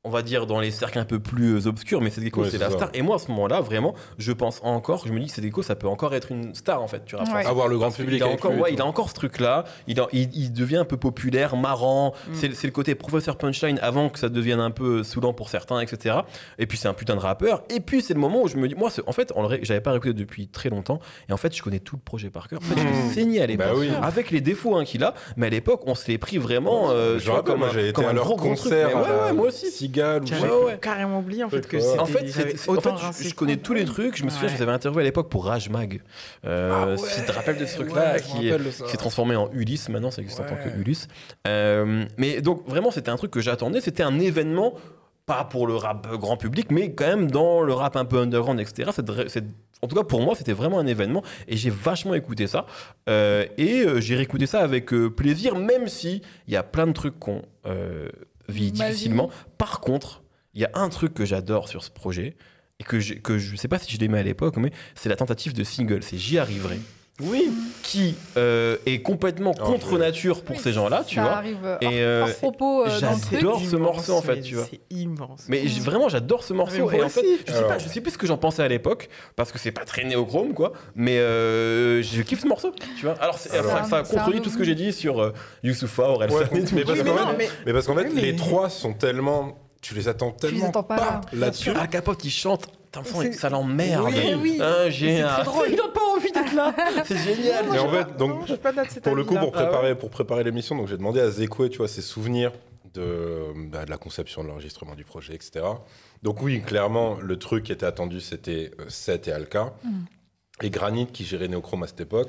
[0.07, 2.51] on va dire dans les cercles un peu plus euh, obscurs, mais Seth Gecko, Ouais,
[2.51, 2.77] c'est la ça.
[2.77, 2.91] star.
[2.93, 5.63] Et moi, à ce moment-là, vraiment, je pense encore, je me dis que Seth Gecko,
[5.63, 7.25] ça peut encore être une star, en fait, tu vois.
[7.35, 7.47] Ouais.
[7.47, 8.21] Avoir le grand public.
[8.21, 9.65] a avec encore, lui ouais, il a encore ce truc-là.
[9.87, 12.13] Il, a- il, il devient un peu populaire, marrant.
[12.35, 15.81] C'est c'est le côté professeur punchline avant que ça devienne un peu saoulant pour certains,
[15.81, 16.17] etc.
[16.59, 17.63] Et puis c'est un putain de rappeur.
[17.71, 19.33] Et puis c'est le moment où je me dis, moi, c'est- en fait,
[19.63, 21.01] j'avais pas réécouté depuis très longtemps.
[21.31, 22.59] Et en fait, je connais tout le projet par cœur.
[22.63, 23.13] En fait, je l'ai Mmh.
[23.15, 23.89] saigné à l'époque, Bah oui.
[24.03, 25.15] avec les défauts hein, qu'il a.
[25.39, 26.91] Mais à l'époque, on se l'est pris vraiment.
[26.91, 28.49] euh, Je vois, rappelle, comme moi un- j'ai été comme à un leur gros, gros
[28.55, 28.59] truc.
[28.65, 28.89] concert.
[28.89, 29.71] Mais ouais, à ouais, moi aussi.
[29.95, 30.79] Cigale ou J'avais Ouais, ouais.
[30.81, 31.99] carrément oublié en fait que c'était.
[31.99, 34.17] En fait, en fait, autant je- connais tous les trucs.
[34.17, 36.01] Je me souviens, je les avais interviewés à l'époque pour Rage Mag.
[36.45, 39.89] Euh, si tu te rappelles de ce truc-là, qui, est- qui s'est transformé en Ulysse.
[39.89, 40.79] Maintenant, ça existe en tant que.
[40.79, 41.09] Ulysse.
[41.47, 43.81] Euh, mais donc, vraiment, c'était un truc que j'attendais.
[43.81, 44.75] C'était un événement,
[45.27, 48.61] pas pour le rap grand public, mais quand même dans le rap un peu underground,
[48.61, 48.91] etc.
[48.95, 49.45] C'est de- c'est-
[49.83, 51.23] en tout cas, pour moi, c'était vraiment un événement.
[51.49, 52.67] Et j'ai vachement écouté ça.
[53.09, 56.87] Euh, et euh, j'ai réécouté ça avec euh, plaisir, même si il y a plein
[56.87, 58.09] de trucs qu'on euh,
[58.49, 59.31] vit difficilement.
[59.59, 60.23] Par contre,
[60.55, 62.37] il y a un truc que j'adore sur ce projet.
[62.81, 65.15] Et que, j'ai- que je sais pas si je l'aimais à l'époque, mais c'est la
[65.15, 66.03] tentative de single.
[66.03, 66.81] C'est J'y arriverai.
[67.21, 67.53] Oui,
[67.85, 71.31] qui euh, est complètement Oh, contre nature pour Oui, ces gens-là, tu ça vois.
[71.35, 73.39] arrive euh, Et, euh, propos euh, dans le truc.
[73.39, 74.67] j'adore ce morceau, en fait, mais tu vois.
[74.69, 75.45] C'est immense.
[75.49, 76.91] Mais j- vraiment, j'adore ce morceau.
[76.91, 77.39] Et en fait, aussi.
[77.47, 77.69] je sais, Alors.
[77.69, 80.03] pas, je sais plus ce que j'en pensais à l'époque, parce que c'est pas très
[80.03, 80.73] néochrome, quoi.
[80.97, 83.15] Mais euh, je kiffe ce morceau, tu vois.
[83.21, 83.71] Alors, c'est- Alors.
[83.71, 86.37] ça, ça C'est un- c'est contredit tout ce que j'ai dit sur euh, Youssoufa, Orelsan
[86.37, 86.75] Ouais, et tout.
[86.75, 88.35] mais parce Oui, qu'en mais fait, non, mais- mais parce qu'en fait, Oui, mais- les
[88.37, 89.57] trois sont tellement.
[89.83, 91.71] Tu les attends les tellement attends pas là, bien là-dessus.
[91.71, 92.67] Al Capote, il chante.
[93.03, 94.07] Putain, C'est- ça l'emmerde.
[94.09, 94.59] Oui, oui.
[94.61, 95.69] Hein, j'ai C'est un- très drôle.
[95.71, 96.75] Il a pas envie d'être là.
[97.05, 97.67] C'est génial.
[97.71, 98.57] Mais en fait, donc, Non,
[99.03, 101.89] Pour le coup, pour préparer, pour préparer l'émission, donc j'ai demandé à Zekwe, tu vois,
[101.89, 102.53] ses souvenirs
[102.95, 105.65] de, bah, de la conception, de l'enregistrement du projet, etc.
[106.23, 109.75] Donc oui, clairement, le truc qui était attendu, c'était euh, Seth et Alka.
[110.63, 112.29] Et Granit, qui gérait Neochrome à cette époque,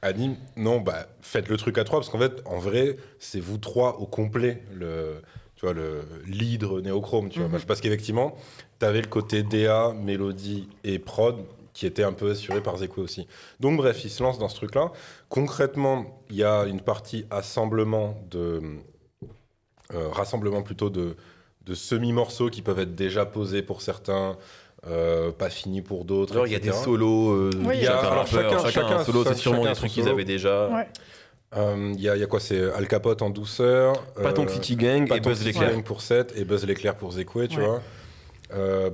[0.00, 3.40] a dit non, bah, faites le truc à trois, parce qu'en fait, en vrai, c'est
[3.40, 5.20] vous trois au complet, le,
[5.56, 7.48] tu vois, le leader Neochrome, tu vois.
[7.48, 8.34] Bah, Parce qu'effectivement,
[8.82, 11.36] tu avais le côté DA, mélodie et prod
[11.72, 13.26] qui était un peu assuré par Zekwe aussi.
[13.60, 14.90] Donc bref, il se lance dans ce truc-là.
[15.28, 18.60] Concrètement, il y a une partie assemblement de
[19.94, 21.16] euh, rassemblement plutôt de,
[21.64, 24.36] de semi-morceaux qui peuvent être déjà posés pour certains,
[24.86, 26.46] euh, pas finis pour d'autres.
[26.46, 27.30] Il y a des solos.
[27.30, 29.92] euh, Oui, chacun alors, rappeur, chacun- chacun, chacun un solo, c'est sûrement chacun des trucs
[29.92, 30.68] qu'ils avaient déjà.
[30.68, 30.88] Ouais.
[31.56, 34.02] Euh, Il y, a- y a quoi C'est Al Capote en douceur.
[34.22, 35.70] Paton euh, City Gang et Buzz City l'éclair.
[35.72, 37.66] Gang pour 7 et Buzz l'éclair pour Zekwe, tu Ouais.
[37.66, 37.82] vois.
[38.54, 38.90] Euh,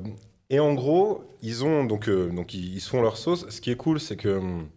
[0.51, 3.47] et en gros, ils ont donc, euh, donc ils, font leur sauce.
[3.51, 4.69] Ce qui est cool, c'est que hum,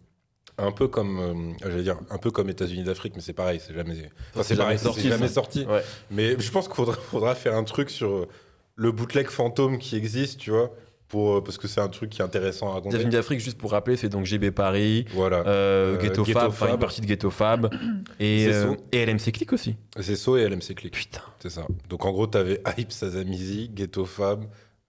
[0.58, 3.74] un peu comme, euh, j'allais dire, un peu comme États-Unis d'Afrique, mais c'est pareil, c'est
[3.74, 3.94] jamais,
[4.34, 5.34] enfin, c'est jamais pareil, sorti, c'est jamais ça.
[5.34, 5.64] sorti.
[5.64, 5.82] Ouais.
[6.10, 8.28] Mais je pense qu'il faudra, faudra faire un truc sur euh,
[8.76, 10.70] le bootleg fantôme qui existe, tu vois,
[11.08, 12.96] pour, euh, parce que c'est un truc qui est intéressant à raconter.
[12.96, 15.38] États-Unis d'Afrique, juste pour rappeler, c'est donc GB Paris, Voilà.
[15.46, 17.70] euh, Euh, Ghetto Ghetto Fab, enfin une partie de Ghetto Fab
[18.20, 19.76] et, euh, et LMC Click aussi.
[20.00, 20.92] C'est So et LMC Click.
[20.94, 21.22] Putain.
[21.40, 21.66] C'est ça.
[21.88, 24.44] Donc en gros, t'avais Hype, Sazamizi, Ghetto Fab,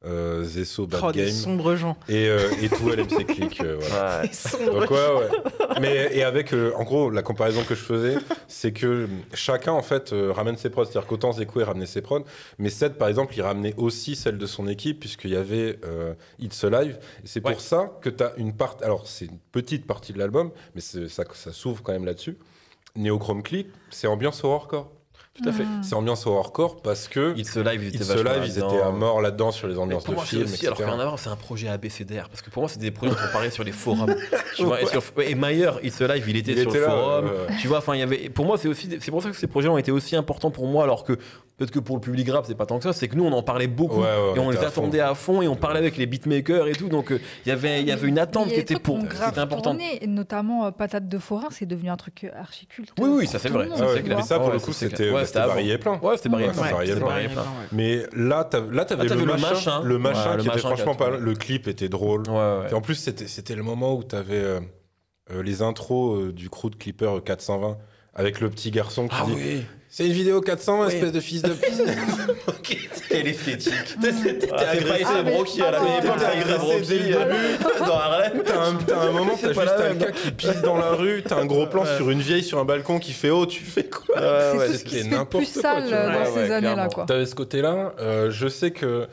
[0.05, 1.95] euh, Zesso, Bad Oh, des Game sombres gens.
[2.09, 3.61] et, euh, et tout LMC Click.
[3.61, 4.21] euh, voilà.
[4.23, 4.65] Ouais.
[4.65, 5.77] Donc ouais, ouais.
[5.81, 8.15] Mais et avec, euh, en gros, la comparaison que je faisais,
[8.47, 10.85] c'est que chacun en fait euh, ramène ses prods.
[10.85, 12.25] C'est-à-dire qu'autant Zekwe ramenait ses prods,
[12.59, 16.13] mais Seth par exemple, il ramenait aussi celle de son équipe puisqu'il y avait euh,
[16.39, 16.99] It's Alive.
[17.23, 17.51] Et c'est Ouais.
[17.53, 18.77] pour ça que tu as une part.
[18.81, 22.37] Alors c'est une petite partie de l'album, mais ça, ça s'ouvre quand même là-dessus.
[22.95, 24.91] Neochrome Click, c'est ambiance horrorcore.
[25.41, 25.63] Tout à fait.
[25.63, 25.81] Mm.
[25.81, 28.69] C'est ambiance horrorcore parce que It's Alive, ils étaient It's Alive, ils là-dedans.
[28.69, 30.67] étaient à mort là-dedans sur les ambiances pour de moi, films, aussi, etc.
[30.67, 32.29] alors que rien à voir, c'est un projet ABCDR.
[32.29, 34.13] Parce que pour moi, c'est des projets dont on parlait sur les forums.
[34.55, 37.25] tu vois, et, sur- et Mayer, It's Alive, il était Il sur était le forum.
[37.25, 37.55] ouais.
[37.59, 38.29] Tu vois, enfin, il y avait.
[38.29, 40.67] Pour moi, c'est aussi, c'est pour ça que ces projets ont été aussi importants pour
[40.67, 42.93] moi, alors que peut-être que pour le public rap, c'est pas tant que ça.
[42.93, 44.81] C'est que nous, on en parlait beaucoup Ouais, ouais, et on les à fond.
[44.83, 46.89] attendait à fond et on parlait avec les beatmakers et tout.
[46.89, 49.07] Donc, euh, il y avait, il y avait une attente qui était pour, ont qui
[49.07, 49.77] grave était importante.
[49.79, 52.91] tourné, et notamment euh, Patate de Forain, c'est devenu un truc euh, archi culte.
[52.99, 53.67] Oui, oui, ça, c'est vrai,
[54.05, 55.09] mais ça, pour le coup, c'était.
[55.23, 55.99] Ouais, c'était varié plein.
[56.01, 56.29] Ouais, c'était.
[56.29, 57.43] Ouais, plein.
[57.71, 59.81] Mais là, t'as- là, t'avais Ah, le, le machin, machin.
[59.83, 61.09] le machin Ouais, le qui était franchement pas.
[61.09, 62.21] Le clip était drôle.
[62.29, 62.67] Ouais, ouais.
[62.71, 64.59] Et en plus, c'était c'était le moment où t'avais euh,
[65.31, 67.77] euh, les intros euh, du crew de Clipper euh, 420
[68.13, 69.65] avec le petit garçon qui Ah dit oui.
[69.95, 70.93] C'est une vidéo 420, Oui.
[70.95, 71.71] espèce de fils de pute.
[73.09, 73.73] Quelle esthétique.
[74.01, 74.07] T'es
[74.65, 75.31] agressé à la
[76.01, 78.41] t'es agressé agressé dès le Brocky dans Harlem.
[78.43, 81.67] T'as un, moment, t'as juste un gars qui pisse dans la rue, t'as un gros
[81.67, 81.95] plan Ouais.
[81.97, 84.15] sur une vieille sur un balcon qui fait Oh, tu fais quoi?
[84.17, 86.87] C'est ce c'était qui se fait plus sale euh, dans ces années-là.
[87.05, 87.93] T'avais ce côté-là.
[87.99, 89.05] Euh, je sais que,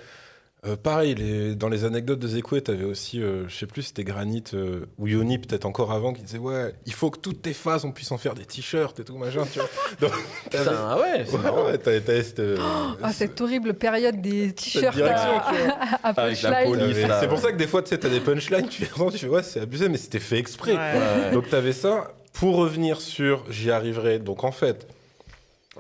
[0.67, 4.05] euh, pareil, les- dans les anecdotes de Zekwe, t'avais aussi, euh, je sais plus, c'était
[4.05, 7.53] Granit euh, ou Yoni, peut-être encore avant, qui disait Ouais, il faut que toutes tes
[7.55, 9.69] phases, on puisse en faire des t-shirts et tout, machin, tu vois.
[10.01, 10.13] Donc,
[10.45, 11.65] Putain, ah ouais, c'est Ouais, marrant.
[11.65, 12.57] ouais, t'avais- t'avais cette, euh,
[13.03, 17.09] Ah, cette horrible période des t-shirts à, à Avec la punchline.
[17.21, 19.29] C'est pour ça que des fois, tu sais, t'as des punchlines, tu les tu fais
[19.29, 20.73] Ouais, c'est abusé, mais c'était fait exprès.
[20.73, 20.79] Ouais.
[20.79, 21.31] Ouais.
[21.33, 22.13] Donc t'avais ça.
[22.33, 24.87] Pour revenir sur J'y arriverai, donc en fait.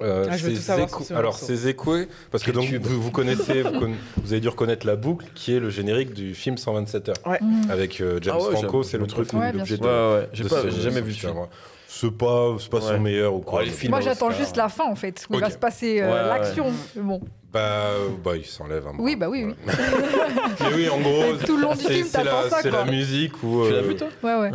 [0.03, 1.47] Euh, Ah, je savoir ce alors morceau.
[1.47, 1.97] ces échos,
[2.31, 5.55] parce que donc vous, vous connaissez, vous, conna- vous avez dû reconnaître la boucle qui
[5.55, 7.71] est le générique du film 127 heures Mm.
[7.71, 9.47] avec euh, James Ah ouais, Franco, c'est le truc pas où ça.
[9.49, 9.83] il est Ouais, bien de.
[9.83, 11.33] Ouais, ouais, j'ai jamais vu ça.
[11.33, 11.49] voir.
[11.89, 12.83] C'est pas, c'est pas Ouais.
[12.85, 13.63] son meilleur ou quoi.
[13.63, 15.43] Oh, films Moi, j'attends juste la fin, en fait, où il Ok.
[15.43, 16.29] va se passer euh, Ouais, ouais.
[16.39, 16.67] l'action.
[16.97, 17.21] Bon,
[17.53, 17.89] Bah,
[18.25, 19.27] bah, il s'enlève un Oui, bras.
[19.27, 19.55] bah oui, oui.
[19.67, 19.75] Ouais.
[20.61, 23.65] Mais oui, en gros, Tout le long du c'est film, c'est la, c'est musique où.
[23.67, 24.07] Tu l'as euh, vu toi?
[24.23, 24.51] Ouais, ouais.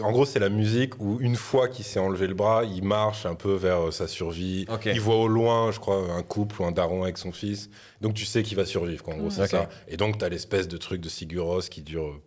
[0.00, 3.26] En gros, c'est la musique où une fois qu'il s'est enlevé le bras, il marche
[3.26, 4.64] un peu vers euh, sa survie.
[4.86, 7.70] Il voit au loin, je crois, un couple ou un daron avec son fils.
[8.00, 9.14] Donc tu sais qu'il va survivre, quoi.
[9.14, 9.68] En gros, c'est ça.
[9.88, 12.20] Et donc tu as l'espèce de truc de Siguros qui dure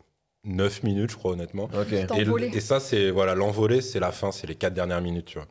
[0.43, 1.69] 9 minutes, je crois, honnêtement.
[1.89, 2.51] Et, le- envolé.
[2.53, 5.47] et ça, c'est voilà, l'envolée, c'est la fin, c'est les 4 dernières minutes, tu vois.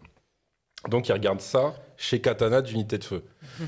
[0.90, 3.24] Donc il regarde ça chez Katana d'unité de feu.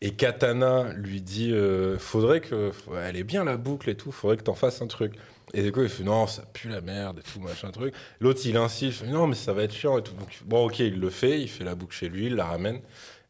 [0.00, 2.70] Et Katana lui dit euh, faudrait que.
[3.04, 5.14] elle est bien la boucle et tout, faudrait que t'en fasses un truc.
[5.54, 7.94] Et du coup, il fait non, ça pue la merde et tout, machin truc.
[8.20, 10.14] L'autre, il insiste, il fait non, mais ça va être chiant et tout.
[10.14, 12.80] Donc, bon, ok, il le fait, il fait la boucle chez lui, il la ramène.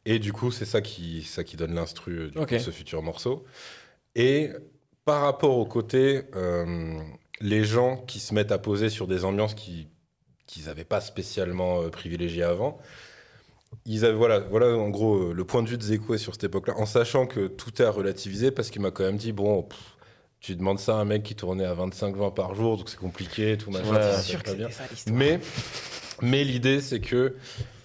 [0.04, 3.44] Et du coup, c'est ça qui, ça qui donne l'instru euh, de ce futur morceau.
[4.14, 4.50] Et
[5.04, 6.98] par rapport au côté, euh,
[7.40, 9.88] les gens qui se mettent à poser sur des ambiances qui
[10.48, 12.78] qu'ils n'avaient pas spécialement euh, privilégié avant.
[13.84, 16.44] Ils avaient, voilà, voilà en gros euh, le point de vue de Zeko sur cette
[16.44, 19.62] époque-là, en sachant que tout est à relativiser, parce qu'il m'a quand même dit bon,
[19.62, 19.78] pff,
[20.40, 23.56] tu demandes ça à un mec qui tournait à 25-20 par jour, donc c'est compliqué,
[23.58, 23.92] tout machin.
[23.92, 24.68] Ouais, ça sûr que bien.
[24.68, 25.16] c'était ça l'histoire.
[25.16, 25.40] Mais,
[26.22, 27.34] mais l'idée, c'est que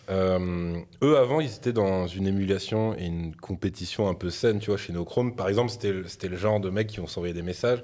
[0.10, 4.70] euh, eux, avant, ils étaient dans une émulation et une compétition un peu saine, tu
[4.70, 5.36] vois, chez nos Chrome.
[5.36, 7.82] Par exemple, c'était le- c'était le genre de mecs qui vont s'envoyer des messages.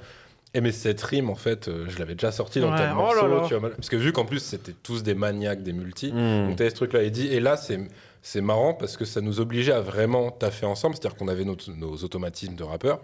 [0.54, 2.96] Et mais cette rime, en fait, euh, je l'avais déjà sorti dans Ouais, tel oh
[2.96, 3.46] morceau, là là.
[3.48, 3.70] tu vois.
[3.70, 6.48] Parce que vu qu'en plus, c'était tous des maniaques, des multis, Hmm.
[6.48, 7.04] donc t'avais ce truc-là.
[7.04, 7.80] Et, dit, et là, c'est
[8.22, 10.96] c'est marrant parce que ça nous obligeait à vraiment taffer ensemble.
[10.96, 13.00] C'est-à-dire qu'on avait nos, nos automatismes de rappeurs.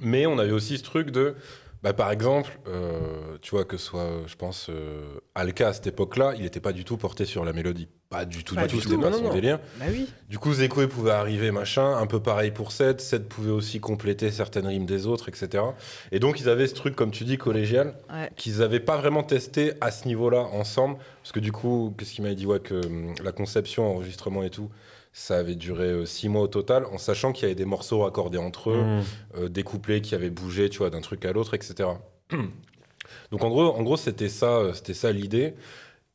[0.00, 1.34] Mais on avait aussi ce truc de,
[1.82, 5.86] bah, par exemple, euh, tu vois, que ce soit, je pense, euh, Alka à cette
[5.86, 7.88] époque-là, il n'était pas du tout porté sur la mélodie.
[8.10, 9.58] Pas du tout, Pas du tout, c'était pas Non, son non, délire.
[9.78, 10.08] Bah oui.
[10.28, 13.00] Du coup, Zeko pouvait arriver, machin, un peu pareil pour Seth.
[13.00, 15.64] Seth pouvait aussi compléter certaines rimes des autres, etc.
[16.12, 18.30] Et donc, ils avaient ce truc, comme tu dis, collégial, Ouais.
[18.36, 20.96] qu'ils n'avaient pas vraiment testé à ce niveau-là ensemble.
[21.22, 24.50] Parce que du coup, qu'est-ce qu'il m'a dit ouais, Que hum, la conception, enregistrement et
[24.50, 24.70] tout,
[25.16, 28.00] ça avait duré euh, six mois au total, en sachant qu'il y avait des morceaux
[28.00, 29.02] raccordés entre eux, Hmm.
[29.38, 31.88] euh, des couplets qui avaient bougé, tu vois, d'un truc à l'autre, etc.
[33.30, 35.54] Donc en gros, en gros, c'était ça, euh, c'était ça l'idée,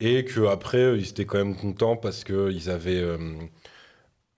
[0.00, 3.00] et que après, ils étaient quand même contents parce que ils avaient.
[3.00, 3.18] euh,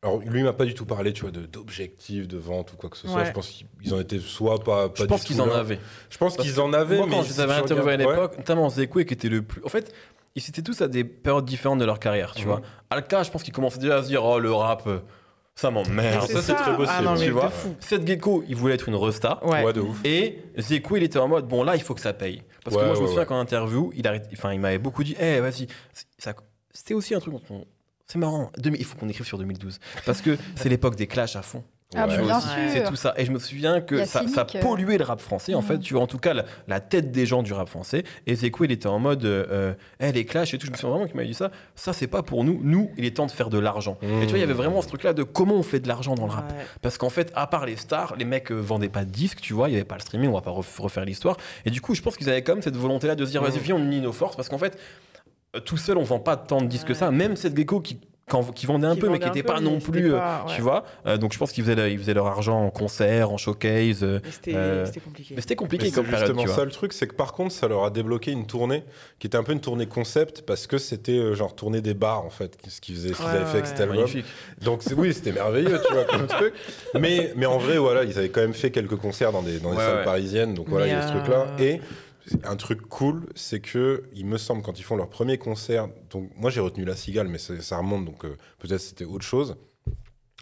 [0.05, 2.77] alors lui, il m'a pas du tout parlé, tu vois, de d'objectifs de vente ou
[2.77, 3.19] quoi que ce soit.
[3.21, 3.27] Ouais.
[3.27, 4.89] Je pense qu'ils en étaient soit pas.
[4.89, 5.79] pas Je pense qu'ils en avaient.
[6.11, 6.97] Je pense qu'ils en avaient.
[6.99, 8.15] Moi, mais quand je si les avais interviewés à regardes- ouais.
[8.23, 9.63] l'époque, notamment Zekwe, qui était le plus.
[9.65, 9.93] En fait,
[10.37, 12.49] ils étaient tous à des périodes différentes de leur carrière, tu Mhm.
[12.49, 12.61] vois.
[12.91, 15.01] Alka, je pense qu'il commençait déjà à se dire Oh, le rap, euh,
[15.55, 16.27] ça m'emmerde.
[16.29, 16.97] Ça, c'est très possible.
[16.99, 17.51] Ah non, tu vois.
[17.51, 17.75] fou.
[17.81, 19.45] Seth Gecko, il voulait être une resta.
[19.45, 19.63] Ouais.
[19.65, 20.01] Ouais, de ouf.
[20.05, 22.43] Et Zekou, il était en mode bon là, il faut que ça paye.
[22.65, 23.27] Parce que Ouais, moi, je me souviens ouais.
[23.27, 26.35] qu'en interview, il, arrête- enfin, il m'avait beaucoup dit eh vas-y, c'est- ça-
[26.73, 27.65] c'était aussi un truc dont on-
[28.07, 29.79] C'est marrant, 2000 il faut qu'on écrive sur 2012.
[30.05, 31.65] Parce que c'est l'époque des clashs à fond.
[31.95, 32.17] Ah, Ouais.
[32.17, 32.49] mais bien aussi.
[32.49, 32.57] sûr.
[32.73, 33.15] C'est tout ça.
[33.17, 34.61] Et je me souviens que ça, euh.
[34.61, 35.67] polluait le rap français, en Mhm.
[35.67, 35.79] fait.
[35.81, 38.05] Tu vois, en tout cas, la, la tête des gens du rap français.
[38.27, 40.67] Et Zekou, il était en mode euh, Eh, les clashs et tout.
[40.67, 41.51] Je me souviens vraiment qu'il m'avait dit ça.
[41.75, 42.61] Ça, c'est pas pour nous.
[42.63, 43.99] Nous, il est temps de faire de l'argent.
[44.03, 46.15] Et tu vois, il y avait vraiment ce truc-là de comment on fait de l'argent
[46.15, 46.51] dans le rap.
[46.53, 46.59] Ouais.
[46.81, 49.53] Parce qu'en fait, à part les stars, les mecs euh, vendaient pas de disques, tu
[49.53, 51.37] vois, il y avait pas le streaming, on va pas ref- refaire l'histoire.
[51.65, 53.49] Et du coup, je pense qu'ils avaient quand même cette volonté-là de se dire, Mhm.
[53.49, 54.79] vas-y, viens, on unit nos forces, parce qu'en fait,
[55.57, 57.11] euh, tout seul, on vend pas tant de disques que ça.
[57.11, 57.99] Même cette gecko qui,
[58.33, 60.55] quand- qui vendait un Qui peu, mais qui peu, pas non plus, euh, pas- ouais.
[60.57, 60.85] tu vois.
[61.07, 64.03] Euh, donc je pense qu'ils faisaient, ils faisaient leur argent en concert, en showcase.
[64.03, 65.35] euh, Mais C'était Euh, compliqué.
[65.35, 66.57] mais c'était compliqué c'est comme période, justement tu vois.
[66.57, 68.83] ça le truc, c'est que par contre, ça leur a débloqué une tournée
[69.19, 72.25] qui était un peu une tournée concept parce que c'était euh, genre tournée des bars
[72.25, 73.71] en fait, ce qu'ils faisaient, ce qu'ils Ouais, avaient fait avec ouais.
[73.71, 73.97] cet album.
[73.99, 74.27] Magnifique.
[74.63, 76.55] Donc oui, c'était merveilleux, tu vois, comme truc.
[76.99, 79.71] Mais, mais en vrai, voilà, ils avaient quand même fait quelques concerts dans des, dans
[79.73, 80.05] des Ouais, salles ouais.
[80.05, 80.55] parisiennes.
[80.55, 81.47] Donc voilà, il y a ce truc-là.
[81.59, 81.81] Et
[82.45, 86.31] un truc cool, c'est que, il me semble, quand ils font leur premier concert, donc
[86.37, 89.57] moi j'ai retenu La Cigale, mais c'est- ça remonte, donc euh, peut-être c'était autre chose.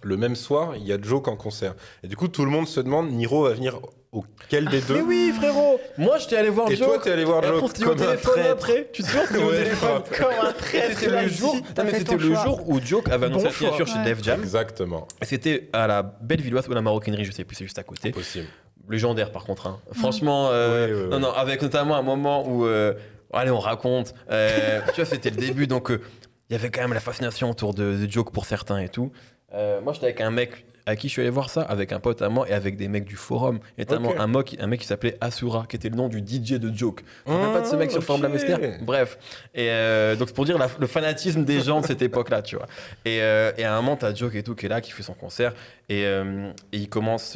[0.03, 1.75] Le même soir, il y a Joke en concert.
[2.03, 3.79] Et du coup, tout le monde se demande, Niro va venir
[4.13, 6.89] auquel des deux Mais oui, frérot Moi, j'étais allé voir Et Joe.
[6.89, 8.51] toi, t'es allé voir Et on s'était eu au comme un téléphone traître.
[8.51, 8.89] après.
[8.95, 10.99] Tu te souviens, au téléphone Comme un traître.
[11.01, 12.45] C'était le jour, non, mais fait c'était le choix.
[12.45, 14.03] jour où Joke avait annoncé Bon la signature chez.
[14.03, 14.41] Def Jam.
[14.41, 15.07] Exactement.
[15.21, 18.11] Et C'était à la Bellevilloise ou la Maroquinerie, je sais plus, c'est juste à côté.
[18.11, 18.47] Possible.
[18.91, 19.67] Légendaire par contre.
[19.67, 19.79] hein.
[19.93, 21.09] Franchement, euh, Ouais, ouais, ouais.
[21.09, 22.95] non, non, avec notamment un moment où, euh,
[23.33, 24.15] allez, on raconte.
[24.31, 26.01] euh, tu vois, c'était le début, donc euh,
[26.49, 29.13] il y avait quand même la fascination autour de, de Joke pour certains et tout.
[29.55, 32.01] Euh, moi, j'étais avec un mec à qui je suis allé voir ça, avec un
[32.01, 34.87] pote à moi et avec des mecs du forum, notamment un, mec, un mec qui
[34.87, 37.03] s'appelait Asura, qui était le nom du DJ de Joke.
[37.05, 38.07] Tu te rappelles pas de ce mec sur ok.
[38.07, 39.19] Forum Lamester Bref.
[39.55, 42.57] Et euh, donc, c'est pour dire la- le fanatisme des gens de cette époque-là, tu
[42.57, 42.67] vois.
[43.05, 45.03] Et, euh, et à un moment, t'as Joke et tout qui est là, qui fait
[45.05, 45.53] son concert,
[45.89, 47.35] et, euh, et il commence.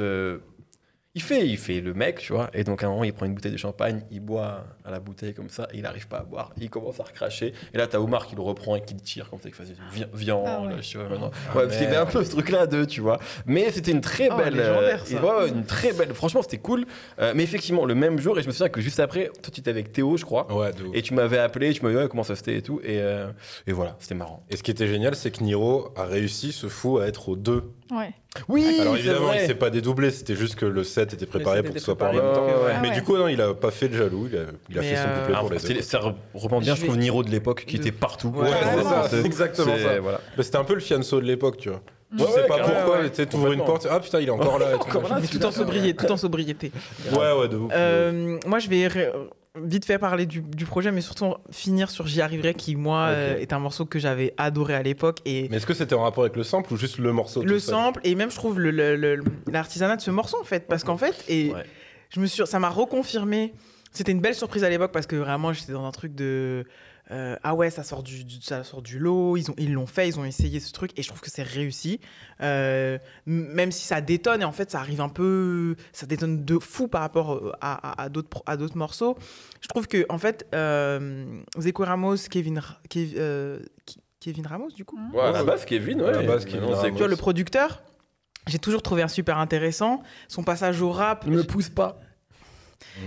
[1.14, 2.50] Euh, il fait, il fait le mec, tu vois.
[2.54, 4.98] Et donc, à un moment, il prend une bouteille de champagne, il boit à la
[5.00, 6.52] bouteille comme ça, et il n'arrive pas à boire.
[6.60, 7.52] Il commence à recracher.
[7.72, 9.74] Et là, t'as Omar qui le reprend et qui le tire comme ça, qui faisait
[9.92, 10.70] viens, viens, Ah ouais.
[10.74, 11.30] là, tu vois, maintenant.
[11.50, 13.18] Ah, ouais, parce qu'il y avait un peu ce truc-là de, tu vois.
[13.46, 14.54] Mais c'était une très Oh, belle.
[14.54, 15.22] légendaire, ça.
[15.24, 16.12] ouais, ouais, une très belle.
[16.14, 16.84] Franchement, c'était cool.
[17.20, 19.60] Euh, mais effectivement, le même jour, et je me souviens que juste après, toi, tu
[19.60, 20.52] étais avec Théo, je crois.
[20.52, 20.94] Ouais, de ouf.
[20.96, 22.80] Et tu m'avais appelé, tu m'avais dit ouais, comment ça c'était et tout.
[22.82, 23.30] Et, euh,
[23.66, 24.44] et voilà, c'était marrant.
[24.50, 27.36] Et ce qui était génial, c'est que Niro a réussi, ce fou, à être aux
[27.36, 27.70] deux.
[27.94, 28.10] Ouais.
[28.48, 31.72] Oui, Alors évidemment, il s'est pas dédoublé, c'était juste que le set était préparé pour
[31.74, 32.44] que ce soit pas en même temps.
[32.46, 32.74] ouais.
[32.82, 34.40] Mais Ah du coup, non, il a pas fait de jaloux, il a,
[34.70, 35.82] il a Mais, fait son euh, couplet Ah, pour les c'est- deux.
[35.82, 38.28] ça re- reprend bien, Je je trouve, vais- Niro de l'époque qui De- était partout.
[38.34, 38.54] Ouais, Ouais,
[39.10, 40.00] c'est exactement c'est- ça.
[40.00, 40.20] Voilà.
[40.36, 41.80] Bah, c'était un peu le fianso de l'époque, tu vois.
[42.16, 43.10] Tu Ouais, sais ouais, pas pourquoi, ouais.
[43.10, 44.70] tu sais, t'ouvres une porte, ah putain, il est encore là.
[44.70, 45.14] et tout, Encore machin.
[45.16, 46.72] là, Mais tout en sobriété, tout en sobriété.
[47.12, 47.72] Ouais, ouais, de ouf.
[47.74, 48.88] Euh, moi, je vais
[49.62, 53.36] vite fait parler du, du projet, mais surtout finir sur J'y arriverai, qui, moi, euh,
[53.38, 55.18] est un morceau que j'avais adoré à l'époque.
[55.24, 57.58] Et Mais est-ce que c'était en rapport avec le sample ou juste le morceau le
[57.60, 60.66] sample, et même, je trouve, le- le- le- l'artisanat de ce morceau, en fait.
[60.66, 61.62] Parce qu'en fait, et Ouais.
[62.10, 63.54] je me suis, ça m'a reconfirmé.
[63.92, 66.64] C'était une belle surprise à l'époque parce que vraiment, j'étais dans un truc de.
[67.10, 69.86] Euh, ah ouais, ça sort du, du- ça sort du lot, ils ont ils l'ont
[69.86, 72.00] fait, ils ont essayé ce truc et je trouve que c'est réussi.
[72.40, 76.58] Euh, même si ça détonne et en fait ça arrive un peu, ça détonne de
[76.58, 79.18] fou par rapport euh, à, à- à d'autres pro- à d'autres morceaux.
[79.60, 83.58] Je trouve que en fait, euh, Zeko Ramos, Kevin, Kev- euh,
[84.20, 86.08] Kevin Ramos du coup, Ouais, à la base, Kevin, ouais.
[86.08, 86.90] À la base, Kevin c'est Ramos.
[86.92, 87.82] tu vois le producteur.
[88.46, 90.02] J'ai toujours trouvé un super intéressant.
[90.28, 91.98] Son passage au rap, Ne me pousse pas.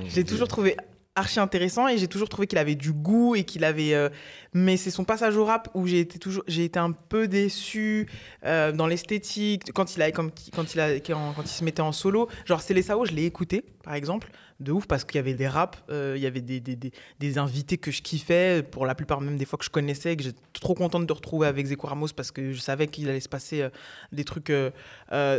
[0.05, 0.75] j'ai toujours trouvé
[1.17, 4.09] archi intéressant et j'ai toujours trouvé qu'il avait du goût et qu'il avait euh,
[4.53, 8.07] mais c'est son passage au rap où j'ai été toujours j'ai été un peu déçu
[8.45, 11.91] euh, dans l'esthétique quand il a quand, quand il a quand, il se mettait en
[11.91, 12.29] solo.
[12.45, 15.33] Genre c'est les Sao je l'ai écouté par exemple de ouf parce qu'il y avait
[15.33, 18.95] des raps euh, il y avait des, des, des, invités que je kiffais pour la
[18.95, 21.65] plupart même des fois que je connaissais et que j'étais trop contente de retrouver avec
[21.65, 23.67] Zeko Ramos parce que je savais qu'il allait se passer
[24.11, 24.51] des trucs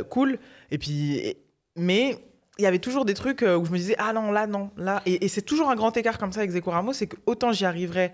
[0.09, 0.39] cool.
[0.70, 1.37] Et puis
[1.76, 2.18] mais
[2.59, 4.70] il y avait toujours des trucs euh, où je me disais ah non là non
[4.76, 7.16] là et, et c'est toujours un grand écart comme ça avec Zeko Ramos c'est que
[7.26, 8.12] autant j'y arriverai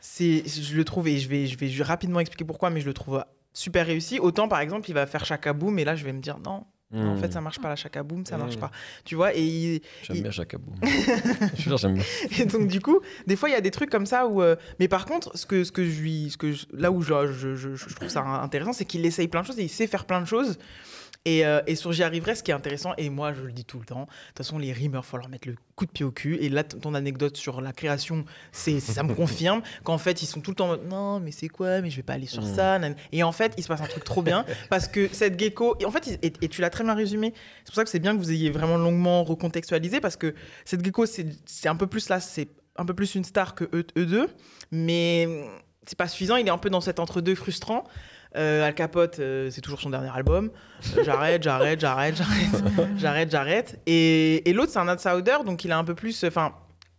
[0.00, 2.86] c'est je le trouve et je vais je vais je rapidement expliquer pourquoi mais je
[2.86, 6.04] le trouve super réussi autant par exemple il va faire Chaka Boom et là je
[6.04, 7.08] vais me dire non Hmm.
[7.08, 8.60] en fait ça marche pas la Chaka Boom ça marche Mm.
[8.60, 8.70] pas
[9.04, 10.70] tu vois et il- J'aime il- bien Chakabou.
[10.84, 12.04] Je suis sûr, j'aime bien.
[12.38, 14.40] et donc du coup, des fois il y a des trucs comme ça où.
[14.40, 17.02] euh, Mais par contre, ce que ce que je lui, ce que je- là où
[17.02, 19.68] je, je, je- je trouve ça intéressant, c'est qu'il essaye plein de choses et il
[19.68, 20.60] sait faire plein de choses.
[21.26, 23.64] Et, euh, et sur J'y arriverai, ce qui est intéressant, et moi je le dis
[23.64, 26.04] tout le temps, de toute façon les rimeurs, faut leur mettre le coup de pied
[26.04, 26.36] au cul.
[26.40, 30.40] Et là, ton anecdote sur la création, c'est ça me confirme qu'en fait ils sont
[30.40, 32.42] tout le temps en mode, non mais c'est quoi, mais je vais pas aller sur
[32.42, 32.54] Mm.
[32.54, 32.78] ça.
[33.12, 35.84] Et en fait il se passe un truc trop bien parce que cette gecko, et
[35.84, 37.34] en fait il- et, et tu l'as très bien résumé.
[37.64, 40.32] C'est pour ça que c'est bien que vous ayez vraiment longuement recontextualisé parce que
[40.64, 43.84] cette gecko c'est un peu plus là, c'est un peu plus une star que eux,
[43.98, 44.28] eux deux,
[44.70, 45.44] mais hum,
[45.86, 46.36] c'est pas suffisant.
[46.36, 47.84] Il est un peu dans cet entre-deux frustrant.
[48.36, 50.50] Euh, Al Capote, euh, c'est toujours son dernier album.
[50.96, 52.64] Euh, j'arrête, j'arrête, j'arrête, j'arrête,
[52.98, 53.80] j'arrête, j'arrête.
[53.86, 56.22] Et, et l'autre, c'est un outsider, donc il est un peu plus.
[56.24, 56.52] Enfin,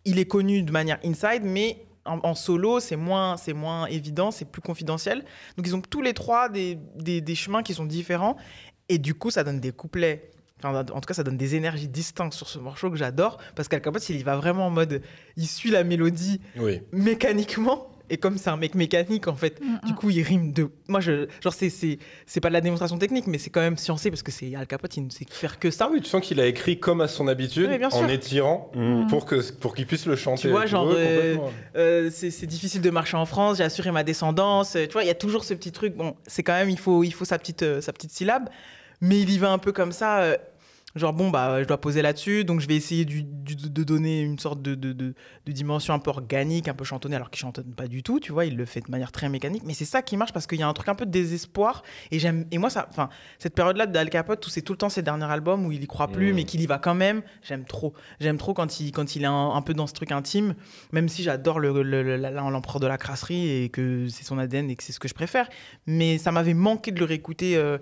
[0.05, 4.31] il est connu de manière inside, mais en, en solo, c'est moins, c'est moins évident,
[4.31, 5.23] c'est plus confidentiel.
[5.57, 8.37] Donc ils ont tous les trois des, des, des chemins qui sont différents,
[8.89, 10.31] et du coup, ça donne des couplets.
[10.63, 13.67] Enfin, en tout cas, ça donne des énergies distinctes sur ce morceau que j'adore, parce
[13.67, 15.03] qu'Al Capote, il y va vraiment en mode,
[15.35, 16.81] il suit la mélodie Oui.
[16.91, 17.91] mécaniquement.
[18.09, 19.95] Et comme c'est un mec mécanique, en fait, Mm, du mm.
[19.95, 20.69] coup, il rime de.
[20.87, 21.27] Moi, je.
[21.41, 24.23] Genre, c'est, c'est, c'est pas de la démonstration technique, mais c'est quand même sciencé parce
[24.23, 25.89] que c'est Al Capote, il ne sait faire que Ah ça.
[25.91, 29.07] oui, tu sens qu'il a écrit comme à son habitude, Oui, en étirant, Mm.
[29.07, 30.43] pour que pour qu'il puisse le chanter.
[30.43, 31.51] Tu vois, genre, euh, complètement.
[31.75, 34.75] Euh, c'est, c'est difficile de marcher en France, j'ai assuré ma descendance.
[34.75, 35.95] euh, Tu vois, il y a toujours ce petit truc.
[35.95, 38.49] Bon, c'est quand même, il faut, il faut sa, petite, euh, sa petite syllabe.
[39.01, 40.37] Mais il y va un peu comme ça.
[40.97, 42.43] Genre, bon, bah, je dois poser là-dessus.
[42.45, 45.13] Donc, je vais essayer du- du- de donner une sorte de, de, de-
[45.45, 48.19] de dimension un peu organique, un peu chantonnée, alors qu'il chantonne pas du tout.
[48.19, 49.63] Tu vois, il le fait de manière très mécanique.
[49.65, 51.83] Mais c'est ça qui marche parce qu'il y a un truc un peu de désespoir.
[52.11, 54.89] Et, j'aime, et moi, ça, enfin, cette période-là d'Al Capote, où c'est tout le temps
[54.89, 56.35] ses derniers albums où il y croit plus, Mm.
[56.35, 57.93] mais qu'il y va quand même, j'aime trop.
[58.19, 60.55] J'aime trop quand il, quand il est un, un peu dans ce truc intime,
[60.91, 61.71] même si j'adore le,
[62.17, 65.13] l'empereur de la crasserie et que c'est son ADN et que c'est ce que je
[65.13, 65.47] préfère.
[65.85, 67.77] Mais ça m'avait manqué de le réécouter euh,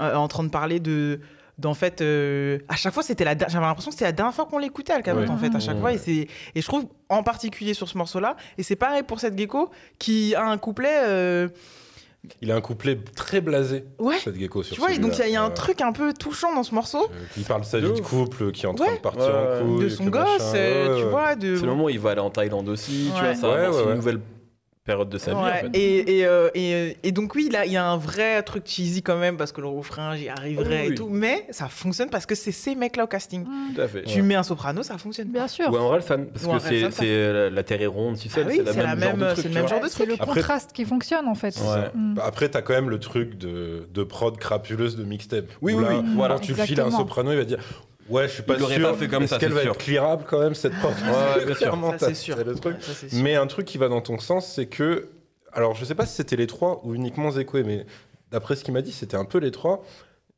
[0.00, 1.20] euh, en train de parler de.
[1.60, 4.46] D'en fait, euh, à chaque fois, c'était la, j'avais l'impression que c'était la dernière fois
[4.46, 5.30] qu'on l'écoutait, Al Capote, Ouais.
[5.30, 5.80] en fait, à chaque Ouais.
[5.80, 5.92] fois.
[5.92, 9.36] Et, c'est, et je trouve, en particulier sur ce morceau-là, et c'est pareil pour cette
[9.38, 11.02] gecko, qui a un couplet.
[11.06, 11.48] euh,
[12.42, 15.20] Il a un couplet très blasé, ouais, cette gecko sur tu vois, et donc il
[15.20, 17.04] y a- il y, a un truc un peu touchant dans ce morceau.
[17.10, 18.96] Euh, Il parle de sa vie de couple qui est en train Ouais.
[18.96, 19.84] de partir Ouais, en couille.
[19.84, 21.34] de son gosse, euh, Ouais, tu vois.
[21.34, 21.56] De...
[21.56, 23.94] C'est le moment où il va aller en Thaïlande aussi, tu vois, ça ouais, une
[23.96, 24.20] nouvelle
[24.90, 25.70] période de sa vie, en Ouais, fait.
[25.74, 28.64] et, et, euh, et, euh, et donc oui, là, il y a un vrai truc
[28.66, 32.10] cheesy quand même, parce que le refrain, j'y arriverai Oui, et tout, mais ça fonctionne
[32.10, 33.44] parce que c'est ces mecs-là au casting.
[33.44, 33.74] Mm.
[33.74, 34.02] Tout à fait.
[34.02, 35.28] Tu mets un soprano, ça fonctionne.
[35.28, 35.70] Bien sûr.
[35.72, 38.48] Ou un Ralphan, parce Ou que c'est, c'est la, terre est ronde, tu sais, Ah
[38.48, 39.70] oui, c'est, la c'est même la genre même- de c'est truc, le tu même vois.
[39.76, 40.14] genre de C'est le.
[40.14, 41.54] Après- contraste qui fonctionne en fait.
[41.60, 41.90] Ouais.
[41.94, 42.14] Mm.
[42.14, 45.46] Bah, Après, t'as quand même le truc de, de prod crapuleuse de mixtape.
[45.62, 46.34] Oui, oui, là, oui, voilà.
[46.34, 47.58] Quand tu files un soprano, il va dire
[48.10, 48.90] Ouais, je suis pas Il sûr.
[48.90, 49.70] pas fait comme Est-ce ça, qu'elle c'est va sûr.
[49.72, 51.56] être clearable quand même, cette prod Ouais, bien sûr.
[51.56, 52.36] Clairement, Ça, t'as- c'est sûr.
[52.36, 52.76] c'est le truc.
[52.82, 53.22] Ça, c'est sûr.
[53.22, 55.08] Mais un truc qui va dans ton sens, c'est que.
[55.52, 57.86] Alors, je sais pas si c'était les trois ou uniquement Zekwe, mais
[58.30, 59.82] d'après ce qu'il m'a dit, c'était un peu les trois.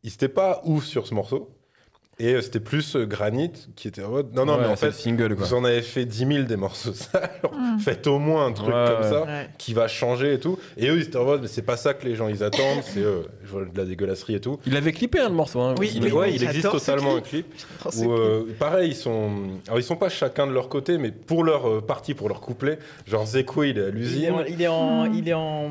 [0.02, 1.50] Ils étaient pas ouf sur ce morceau.
[2.24, 4.32] Et euh, c'était plus euh, Granit qui était en mode.
[4.34, 5.44] Non, non, Ouais, mais en c'est fait, le single, quoi.
[5.46, 7.30] vous en avez fait 10 000 des morceaux sales.
[7.42, 7.78] Alors, Mm.
[7.78, 9.10] Faites au moins un truc Ouais, comme ouais.
[9.10, 9.48] ça Ouais.
[9.56, 10.58] qui va changer et tout.
[10.76, 12.82] Et eux, ils étaient en mode, mais c'est pas ça que les gens ils attendent,
[12.82, 14.58] c'est euh, je vois de la dégueulasserie et tout.
[14.66, 15.60] Il avait clippé hein, le morceau.
[15.60, 17.46] Hein, Oui, Il, oui, ouais, il existe j'adore ce totalement un clip.
[17.84, 18.18] Oh, c'est Où, cool.
[18.20, 19.30] euh, pareil, ils sont,
[19.66, 22.40] alors ils sont pas chacun de leur côté, mais pour leur euh, partie, pour leur
[22.40, 24.30] couplet, genre Zeko, il est à il, est l'usine.
[24.32, 25.70] en, il est en, il est en,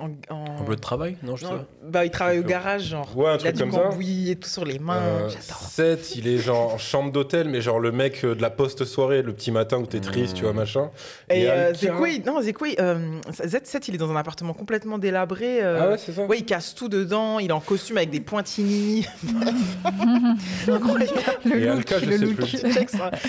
[0.00, 1.66] en, en- Un peu de travail Non, je sais non, pas.
[1.84, 3.08] bah, il travaille au garage, genre.
[3.16, 3.80] Ouais, un il a truc du comme ça.
[3.88, 4.96] cambouis et tout sur les mains.
[5.02, 5.60] Euh, J'adore.
[5.96, 9.22] Seth, il est genre en chambre d'hôtel, mais genre le mec euh, de la post-soirée,
[9.22, 10.36] le petit matin où t'es triste, Mmh.
[10.36, 10.90] tu vois, machin.
[11.30, 12.98] Et, euh, Alka- Zekwe, non, Zekwe, euh,
[13.42, 15.62] Z7, il est dans un appartement complètement délabré.
[15.62, 18.10] euh, Ah ouais, c'est ça Ouais, il casse tout dedans, il est en costume avec
[18.10, 19.06] des pointini.
[20.66, 22.34] Le Et look, Alka, je le sais look.
[22.36, 22.64] plus.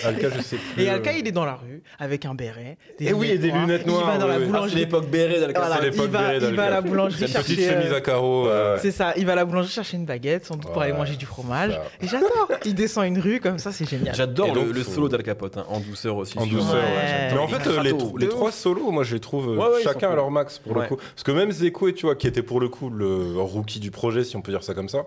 [0.06, 0.84] Alka, je sais plus.
[0.84, 2.78] Et euh, Alka, il est dans la rue avec un béret.
[3.00, 4.76] Des Eh oui, et des lunettes noires, Il va dans la boulangerie.
[4.76, 5.60] l'époque béret d'Alka.
[5.62, 6.70] Voilà, c'est l'époque il va, béret il va à d'Alka.
[6.70, 7.74] la boulangerie C'est une petite chercher.
[7.80, 8.48] chemise euh, à carreaux.
[8.82, 11.16] C'est ça, il va à la boulangerie chercher une baguette, sans doute pour aller manger
[11.16, 11.80] du fromage.
[12.02, 12.41] Et j'adore.
[12.66, 14.14] Il descend une rue comme ça, c'est génial.
[14.16, 16.38] J'adore le, solo d'Al Capote, hein, en douceur aussi.
[16.38, 16.80] En douceur, Ouais.
[16.82, 17.30] ouais.
[17.34, 19.66] Mais en fait, les, tr- les De trois solos, moi, je les trouve euh, Ouais,
[19.74, 20.84] ouais, ils chacun à leur max pour Ouais.
[20.84, 20.98] le coup.
[20.98, 24.24] Parce que même Zeko, tu vois, qui était pour le coup le rookie du projet,
[24.24, 25.06] si on peut dire ça comme ça,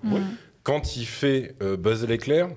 [0.63, 2.49] quand il fait euh, Buzz l'éclair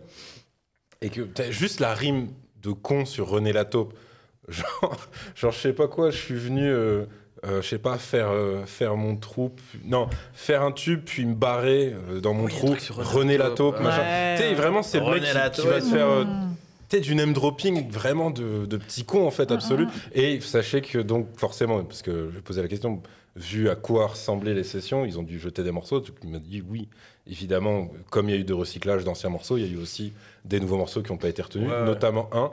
[1.01, 1.21] et que
[1.51, 2.29] juste la rime
[2.61, 3.93] de con sur René Lataupe,
[4.47, 4.97] genre,
[5.35, 6.65] genre je sais pas quoi, je suis venu.
[6.67, 7.05] euh,
[7.47, 11.25] euh, je sais pas, faire, euh, faire mon trou, puis- non, faire un tube, puis
[11.25, 14.01] me barrer euh, dans mon Oui, trou, René Lataupe, machin.
[14.01, 14.35] Ouais.
[14.37, 15.65] Tu sais, vraiment, c'est le mec qui, qui Lataupe.
[15.67, 16.99] va te faire euh, Mm.
[17.01, 19.87] du name dropping vraiment de, de petit con en fait absolu.
[20.13, 23.01] Et sachez que donc forcément, parce que je posais la question,
[23.35, 25.99] vu à quoi ressemblaient les sessions, ils ont dû jeter des morceaux.
[25.99, 26.87] Donc il m'a dit oui,
[27.29, 30.13] évidemment, comme il y a eu de recyclage d'anciens morceaux, il y a eu aussi
[30.45, 31.85] des nouveaux morceaux qui n'ont pas été retenus, Ouais, ouais.
[31.85, 32.51] notamment un.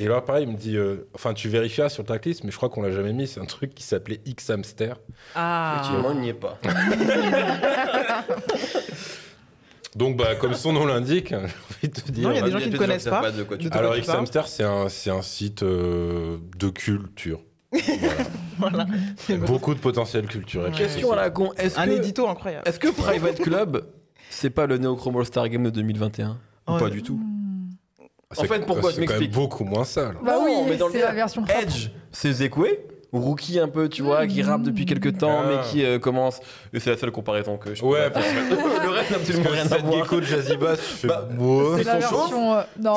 [0.00, 2.56] Et là, pareil, il me dit, euh, enfin, tu vérifieras sur le tracklist, mais je
[2.56, 3.26] crois qu'on l'a jamais mis.
[3.26, 4.96] C'est un truc qui s'appelait X Hamster.
[5.34, 5.80] Ah.
[5.80, 6.56] Effectivement, il n'y est pas.
[9.96, 12.28] Donc, bah, comme son nom l'indique, j'ai envie de te dire.
[12.28, 13.30] Non, il y a des gens qui ne connaissent pas.
[13.32, 13.84] de quoi tu De parles.
[13.86, 17.40] Alors, X Hamster, c'est un, c'est un site euh, de culture.
[18.58, 18.86] Voilà.
[19.28, 19.46] Voilà.
[19.46, 20.72] Beaucoup de potentiel culturel.
[20.72, 20.76] Ouais.
[20.76, 21.52] Question à la con.
[21.56, 22.64] Est-ce Un que, édito incroyable.
[22.66, 23.84] est-ce que Private Club,
[24.30, 26.36] c'est pas le Neochrome All-Star Game de 2021
[26.66, 26.80] Ou Ouais.
[26.80, 27.20] pas du tout?
[28.32, 29.32] C'est- fait, pourquoi C'est je quand même m'explique.
[29.32, 30.16] beaucoup moins sale.
[30.22, 31.60] Bah oui, mais dans le c'est cas, la version propre.
[31.62, 32.66] Edge, c'est Zekwe
[33.12, 35.48] Rookie un peu, tu vois, qui rappe depuis quelques temps, Ah.
[35.48, 36.40] mais qui euh, commence.
[36.74, 38.22] Et c'est la seule comparaison que je peux Ouais, faire.
[38.84, 40.04] le reste n'a absolument Parce rien que à voir.
[40.04, 41.64] gecko de Jazzy Bass, tu fais Bah, ouais.
[41.76, 42.54] C'est Ils la sont chauds version.
[42.54, 42.94] euh, Non.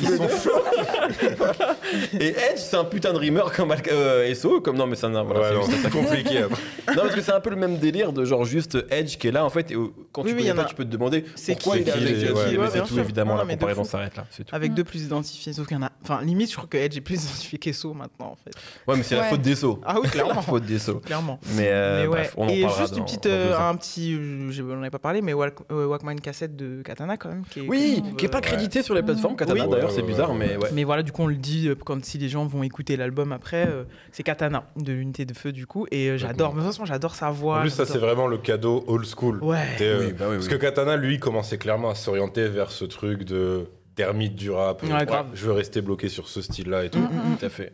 [0.00, 2.18] Ils sont chauds.
[2.20, 5.08] Et Edge, c'est un putain de rimeur comme Al- euh, SO, comme non, mais ça
[5.08, 5.22] n'a.
[5.22, 6.38] Voilà, Ouais, c'est non, juste- c'est compliqué.
[6.38, 6.62] après.
[6.96, 9.32] Non, parce que c'est un peu le même délire de genre juste Edge qui est
[9.32, 9.70] là en fait.
[9.70, 11.24] Et euh, quand Oui, tu oui, connais y en pas, a- tu peux te demander
[11.36, 12.98] C'est pourquoi qui, il est qui, avec ouais, qui, ouais, mais bien c'est tout sûr.
[13.02, 13.90] évidemment Non, la mais de comparaison fou.
[13.90, 14.26] s'arrête là.
[14.30, 14.54] C'est tout.
[14.54, 15.90] Avec deux plus identifiés, sauf qu'il y en a.
[16.02, 18.52] Enfin, limite, je crois que Edge est plus identifié qu'Esso maintenant, en fait.
[18.88, 19.80] Ouais, mais c'est la faute des sauts.
[19.84, 20.34] Ah oui, clairement.
[20.34, 21.00] La faute des sauts.
[21.00, 21.38] clairement.
[21.56, 22.08] Mais, euh, mais ouais.
[22.08, 24.62] bref, on en et parlera juste une dans- petite, dans euh, un petit, euh, je-
[24.62, 27.44] on n'en avait pas parlé, mais Walk- Walkman cassette de Katana quand même.
[27.50, 29.70] Qui est, Oui, qui est pas euh, crédité sur les plateformes Katana Oui.
[29.70, 30.70] d'ailleurs, c'est bizarre, mais ouais.
[30.72, 33.66] Mais voilà, du coup, on le dit quand si les gens vont écouter l'album après,
[33.68, 35.86] euh, c'est Katana de l'unité de feu du coup.
[35.90, 36.54] Et j'adore.
[36.54, 37.58] Mais de toute façon, j'adore sa voix.
[37.58, 39.38] En plus, ça, c'est vraiment le cadeau old school.
[39.42, 39.58] Ouais.
[39.80, 40.52] Euh, Oui, bah oui, Parce oui.
[40.52, 44.82] que Katana, lui, commençait clairement à s'orienter vers ce truc de d'ermite du rap.
[44.84, 45.26] Ouais, grave.
[45.34, 46.98] Je veux rester bloqué sur ce style-là et tout.
[46.98, 47.36] Mm, mm, mm.
[47.38, 47.72] Tout à fait.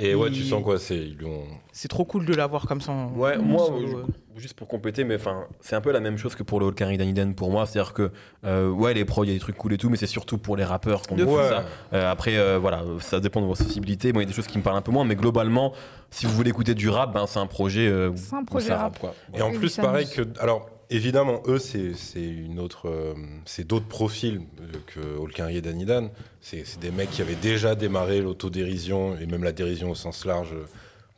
[0.00, 1.42] Et ouais, tu sens quoi C'est ils ont.
[1.72, 2.92] C'est trop cool de l'avoir comme ça.
[2.92, 4.02] en- Ouais, en moi, solo, je- euh.
[4.36, 6.96] juste pour compléter, mais enfin, c'est un peu la même chose que pour le Holkari
[6.98, 7.66] Daniden pour moi.
[7.66, 8.12] C'est-à-dire que,
[8.44, 10.38] euh, ouais, les pros, il y a des trucs cool et tout, mais c'est surtout
[10.38, 11.36] pour les rappeurs qu'on fou.
[11.48, 11.64] ça.
[11.92, 14.12] Euh, après, euh, voilà, ça dépend de vos sensibilités.
[14.12, 15.72] Moi, il y a des choses qui me parlent un peu moins, mais globalement,
[16.10, 17.88] si vous voulez écouter du rap, ben, c'est un projet.
[17.88, 18.98] euh, C'est un projet rap.
[19.00, 19.14] quoi.
[19.34, 20.22] Et en plus, pareil que.
[20.40, 22.88] Alors, évidemment, eux, c'est une autre.
[22.88, 23.14] euh,
[23.44, 26.10] c'est d'autres profils euh, que Holkari et Danidan.
[26.40, 30.54] C'est des mecs qui avaient déjà démarré l'autodérision et même la dérision au sens large,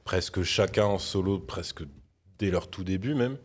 [0.05, 1.83] presque chacun en solo, presque
[2.39, 3.37] dès leur tout début même.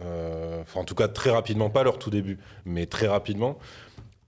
[0.00, 3.58] Euh, Enfin, en tout cas, très rapidement, pas leur tout début, mais très rapidement.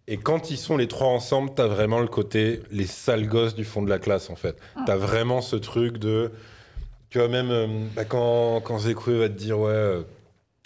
[0.07, 3.64] Et quand ils sont les trois ensemble, t'as vraiment le côté les sales gosses du
[3.64, 4.57] fond de la classe, en fait.
[4.86, 6.30] T'as vraiment ce truc de.
[7.11, 9.99] Tu vois, même euh, bah, quand, quand Zekwe va te dire, ouais,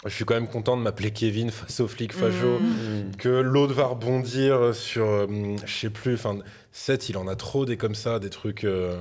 [0.04, 3.16] je suis quand même content de m'appeler Kevin face au flic facho, Mm.
[3.18, 5.26] que l'autre va rebondir sur, euh,
[5.64, 6.38] je sais plus, enfin,
[6.72, 8.64] Seth, il en a trop des comme ça, des trucs.
[8.64, 8.96] euh,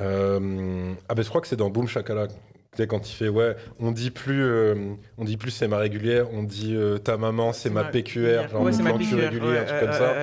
[0.00, 2.28] euh, ah, ben je crois que c'est dans Boom Shakala.
[2.28, 2.34] Tu
[2.76, 4.74] sais, quand il fait, ouais, on dit plus, euh,
[5.18, 8.62] on dit plus c'est ma régulière, on dit euh, ta maman c'est ma PQR, genre
[8.62, 9.16] ouais, ma PQR.
[9.16, 10.14] régulier, ouais, un truc comme ça.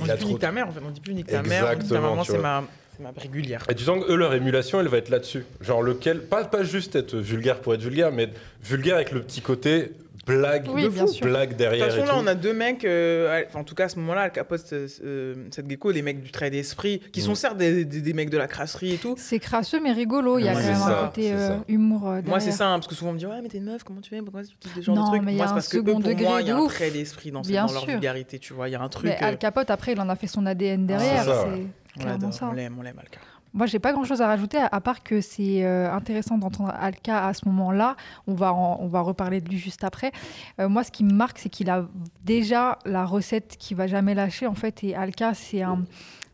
[0.00, 0.80] On a dit plus trop nique ta mère, en fait.
[0.86, 1.44] On dit plus nique ta mère.
[1.44, 2.64] On dit ta Exactement, maman, c'est ma,
[3.00, 3.64] c'est ma régulière.
[3.68, 5.44] Et tu sens que eux, leur émulation, elle va être là-dessus.
[5.60, 8.28] Genre lequel, pas, pas juste être vulgaire pour être vulgaire, mais
[8.62, 9.92] vulgaire avec le petit côté
[10.38, 11.26] blague, Oui, de bien fou, sûr.
[11.26, 12.12] blague De toute derrière et là, tout.
[12.16, 14.88] on a deux mecs, euh, enfin, en tout cas à ce moment-là, Al Capote, euh,
[15.04, 17.36] euh, cette gecko, des mecs du trait d'esprit, qui sont Mm.
[17.36, 19.14] certes des, des- des mecs de la crasserie et tout.
[19.18, 20.38] C'est crasseux mais rigolo.
[20.38, 22.02] Il y a Ouais, quand même ça, un côté euh, humour.
[22.06, 22.42] euh, Moi, derrière.
[22.42, 24.00] c'est ça, hein, parce que souvent on me dit Ouais, mais t'es une meuf, comment
[24.00, 24.20] tu fais?
[24.22, 25.22] Pourquoi tu dis ce genre Non, de trucs?
[25.22, 26.10] mais il y Moi, a c'est un parce que eux, pour moi,
[26.40, 28.68] il y a de un trait d'esprit dans, dans leur vulgarité, tu vois.
[28.68, 29.06] Il y a un truc.
[29.06, 31.24] Mais Al Capote, après, il en a fait son ADN derrière.
[31.24, 31.44] ça.
[31.46, 31.66] c'est
[31.96, 32.48] on clairement l'adore, ça.
[32.50, 33.18] on l'aime, on l'aime, Alka.
[33.52, 37.34] Moi, j'ai pas grand-chose à rajouter, à, part que c'est euh, intéressant d'entendre Alka à
[37.34, 37.96] ce moment-là.
[38.26, 40.12] On va, on va reparler de lui juste après.
[40.60, 41.86] Euh, moi, ce qui me marque, c'est qu'il a
[42.24, 44.84] déjà la recette qui va jamais lâcher, en fait.
[44.84, 45.84] Et Alka, c'est un,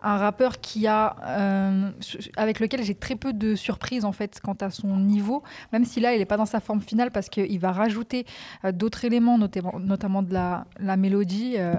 [0.03, 1.91] un rappeur qui a, euh,
[2.37, 5.43] avec lequel j'ai très peu de surprises, en fait, quant à son niveau.
[5.73, 8.27] Même si là, il n'est pas dans sa forme finale, parce qu'il va rajouter
[8.65, 11.55] euh, d'autres éléments, notamment, notamment de la, la mélodie.
[11.57, 11.75] euh,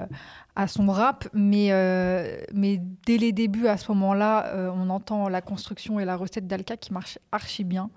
[0.60, 1.70] à son rap, mais,
[2.52, 6.78] mais dès les débuts, à ce moment-là, on entend la construction et la recette d'Alka
[6.78, 7.92] qui marche archi bien.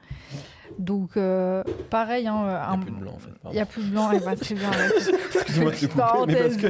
[0.78, 3.30] Donc, euh, pareil, hein, Il n'y a plus de blanc en fait.
[3.44, 4.70] il n'y a plus de blanc, elle va très bien.
[5.34, 6.66] Excuse-moi de te couper, mais parce que.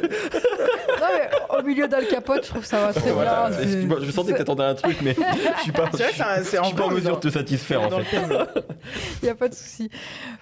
[1.00, 3.58] Non, mais au milieu d'Al Capote, je trouve que ça va très Voilà, bien.
[3.60, 5.14] excuse-moi, je sentais que t'attendais un truc, mais
[5.56, 8.16] je suis pas, c'est je suis pas en mesure de te satisfaire en fait.
[9.22, 9.90] Il n'y a pas de souci.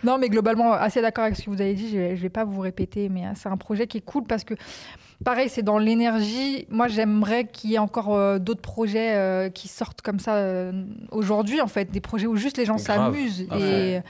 [0.02, 1.90] Non, mais globalement, assez d'accord avec ce que vous avez dit.
[1.90, 4.44] Je ne vais pas vous répéter, mais euh, c'est un projet qui est cool parce
[4.44, 4.54] que,
[5.24, 6.66] pareil, c'est dans l'énergie.
[6.70, 10.72] Moi, j'aimerais qu'il y ait encore euh, d'autres projets euh, qui sortent comme ça euh,
[11.10, 11.90] aujourd'hui, en fait.
[11.90, 14.00] Des projets où juste les gens s'amusent à et,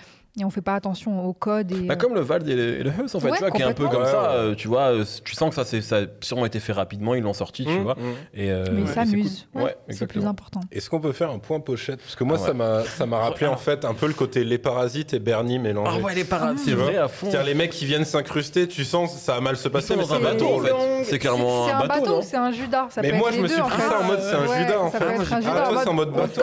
[0.40, 1.72] et on fait pas attention au code.
[1.72, 3.50] Et, Bah, comme le Vald et le, et le Heus en fait, Ouais, tu vois,
[3.50, 5.64] qui est un peu comme Ouais, ça, euh, tu vois, euh, tu sens que ça,
[5.64, 7.94] c'est- ça a sûrement été fait rapidement, ils l'ont sorti, tu Mmh, vois.
[7.94, 7.98] mmh.
[8.34, 9.46] Et, euh, mais et ils c'est s'amusent.
[9.52, 9.62] cool.
[9.62, 10.60] Ouais, Ouais, c'est plus important.
[10.72, 12.00] Est-ce qu'on peut faire un point pochette?
[12.00, 12.46] Parce que moi, Ah ouais.
[12.48, 15.58] ça m'a ça m'a rappelé en fait un peu le côté les parasites et Bernie
[15.58, 15.98] mélangés.
[16.00, 16.56] Ah ouais, les Mmh.
[16.58, 16.84] c'est Tu vois?
[16.84, 17.26] vrai à fond.
[17.30, 20.08] C'est-à-dire les mecs qui viennent s'incruster, tu sens ça va mal se passer, mais dans
[20.08, 20.72] c'est un bateau en fait.
[21.04, 22.86] C'est clairement C'est un bateau, c'est un Judas?
[22.90, 24.98] Ça Mais moi, je me suis pris ça en mode c'est un Judas en ça
[24.98, 25.04] fait.
[25.08, 26.42] Ah, toi, en c'est en mode bateau.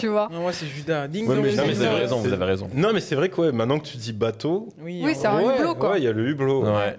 [0.00, 0.28] tu vois?
[0.30, 1.08] Moi, c'est Judas.
[1.08, 2.51] Ding dong, mais, ding non, mais vous avez raison, vous avez raison.
[2.74, 5.56] Non, mais c'est vrai que ouais, maintenant que tu dis bateau, Oui, c'est un ouais,
[5.58, 5.90] hublot, quoi.
[5.92, 6.64] ouais, il y a le hublot.
[6.64, 6.96] Ouais.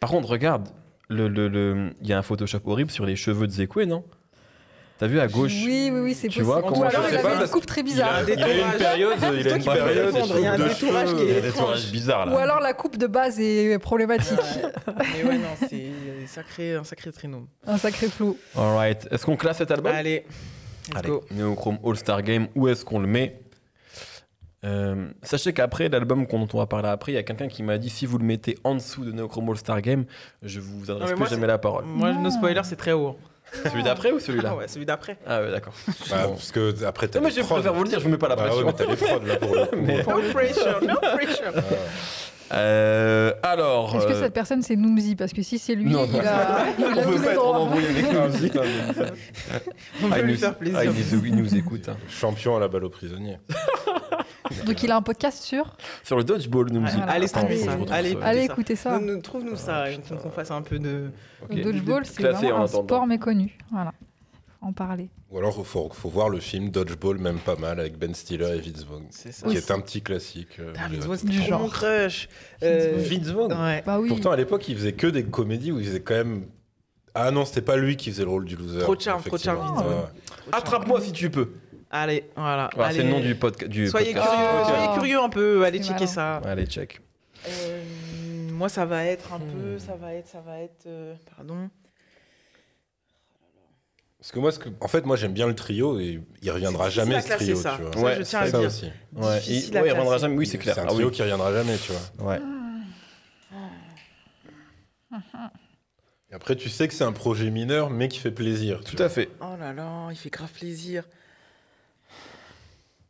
[0.00, 0.68] Par contre, regarde,
[1.08, 4.04] le, le, le- il y a un Photoshop horrible sur les cheveux de Zekwe, non?
[4.96, 5.52] T'as vu à gauche?
[5.66, 6.44] Oui, oui, oui, c'est Tu possible.
[6.44, 8.14] vois, Ou comment alors je il avait pas, une coupe très Il bizarre.
[8.14, 11.14] a Il a une période, il a une période, il y a un de détourage
[11.14, 12.32] qui est Il bizarres là.
[12.34, 14.38] Ou alors la coupe de base est problématique.
[14.86, 15.74] Mais ouais, non, c'est
[16.22, 17.48] un sacré, un sacré trinôme.
[17.66, 18.38] Un sacré flou.
[18.56, 19.92] Alright, est-ce qu'on classe cet album?
[19.92, 20.24] Allez,
[20.88, 21.24] let's Allez, go.
[21.32, 23.40] Neochrome All-Star Game, où est-ce qu'on le met?
[24.64, 27.76] Euh, Sachez qu'après l'album dont on va parler après, il y a quelqu'un qui m'a
[27.78, 30.04] dit si vous le mettez en dessous de Neochrome All-Star Game,
[30.42, 31.84] je vous adresse Non, mais plus jamais la parole.
[31.84, 32.22] Moi, Non.
[32.22, 33.18] no spoiler, c'est très haut.
[33.70, 35.16] Celui d'après ou celui-là Ah ouais, celui d'après.
[35.26, 35.74] Ah ouais, d'accord.
[36.10, 36.32] Bah, Bon.
[36.32, 38.28] parce que après t'as Non, mais je préfère vous le dire, je vous mets pas
[38.28, 38.66] la Bah ouais, pression.
[38.66, 39.76] mais t'as les prods là pour le coup.
[39.86, 41.52] Mais- No pressure, no pressure.
[42.52, 43.94] Euh, alors.
[43.96, 46.66] Est-ce que euh, cette personne c'est Noomzy Parce que si c'est lui, Non, il a,
[46.78, 48.26] il on a veut tous pas être en embrouille avec Ah,
[50.02, 50.78] On Ah, peut lui faire plaisir.
[50.80, 51.88] ah, il nous, il nous écoute.
[51.88, 51.96] hein.
[52.08, 53.38] Champion à la balle aux prisonniers.
[54.66, 55.76] Donc il a un podcast sur.
[56.02, 56.96] Sur le dodgeball, Noomzy.
[56.96, 57.12] Voilà.
[57.12, 57.72] Allez, streamer ça.
[57.90, 58.52] Allez, Allez ça.
[58.52, 58.98] écoutez ça.
[58.98, 61.10] Nous- nous- Trouve-nous ça, il faut qu'on fasse un peu de.
[61.50, 62.84] Le dodgeball, c'est vraiment un attendant.
[62.84, 63.56] sport méconnu.
[63.72, 63.92] Voilà.
[64.60, 65.08] Faut En parler.
[65.30, 68.56] Ou alors il faut, faut voir le film Dodgeball, même pas mal, avec Ben Stiller
[68.56, 69.04] et Vince Vaughn.
[69.10, 69.48] C'est ça.
[69.48, 70.58] Qui est un petit classique.
[70.60, 71.04] euh, Ah, Vince.
[71.04, 71.60] Vaughn, c'est genre.
[71.62, 72.28] mon crush.
[72.62, 73.82] Euh, Vince Vaughn Ouais.
[73.84, 74.08] Bah oui.
[74.08, 76.46] Pourtant, à l'époque, il faisait que des comédies où il faisait quand même.
[77.14, 78.80] Ah non, c'était pas lui qui faisait le rôle du loser.
[78.80, 79.82] Trop de charme, trop de charme, effectivement.
[79.82, 80.02] Vince Vaughn.
[80.04, 80.52] Ouais.
[80.52, 81.50] Attrape-moi si tu peux.
[81.96, 82.68] Allez, voilà.
[82.74, 82.98] Voilà, Allez.
[82.98, 84.32] c'est le nom du, podca- du Soyez podcast.
[84.32, 84.64] curieux, Ah.
[84.66, 86.38] soyez curieux un peu, allez checker ça.
[86.38, 87.00] Allez, check.
[87.48, 87.82] Euh,
[88.50, 89.52] moi, ça va être un Hmm.
[89.52, 91.70] peu, ça va être, ça va être, euh, pardon.
[94.18, 96.90] Parce que moi, ce que- en fait, moi, j'aime bien le trio et il reviendra
[96.90, 97.76] jamais ce trio, ça.
[97.76, 97.92] tu vois.
[97.92, 98.66] Ça, Ouais, je tiens à ça dire.
[98.66, 98.86] aussi.
[99.12, 100.18] Ouais, à ouais, il reviendra classer.
[100.22, 100.36] jamais.
[100.36, 100.74] Oui, c'est clair.
[100.74, 100.94] C'est un Ah oui.
[100.96, 102.32] trio qui reviendra jamais, tu vois.
[102.32, 102.40] Ouais.
[106.30, 108.80] Et après, tu sais que c'est un projet mineur, mais qui fait plaisir.
[108.82, 109.28] Tout à fait.
[109.40, 111.04] Oh là là, il fait grave plaisir.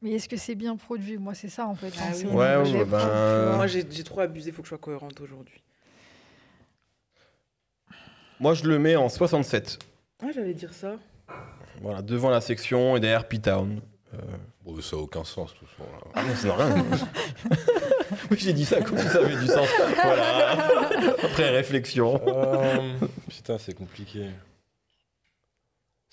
[0.04, 1.16] Mais est-ce que c'est bien produit?
[1.16, 1.90] Moi, c'est ça en fait.
[1.98, 2.26] Ah oui.
[2.26, 3.56] Ouais, ben, vois.
[3.56, 5.62] Moi, j'ai trop abusé, faut que je sois cohérente aujourd'hui.
[8.38, 9.78] Moi, je le mets en 67.
[10.22, 10.96] Ah, j'allais dire ça.
[11.80, 13.80] Voilà, devant la section et derrière P-Town.
[14.12, 14.18] Euh,
[14.62, 15.84] Bon, ça n'a aucun sens, tout ça.
[15.84, 16.10] là.
[16.14, 16.84] Ah non, ça n'a rien.
[18.30, 19.68] oui, j'ai dit ça comme si ça avait du sens.
[20.02, 20.68] Voilà.
[21.22, 22.20] Après réflexion.
[22.26, 22.94] Euh,
[23.28, 24.26] putain, c'est compliqué.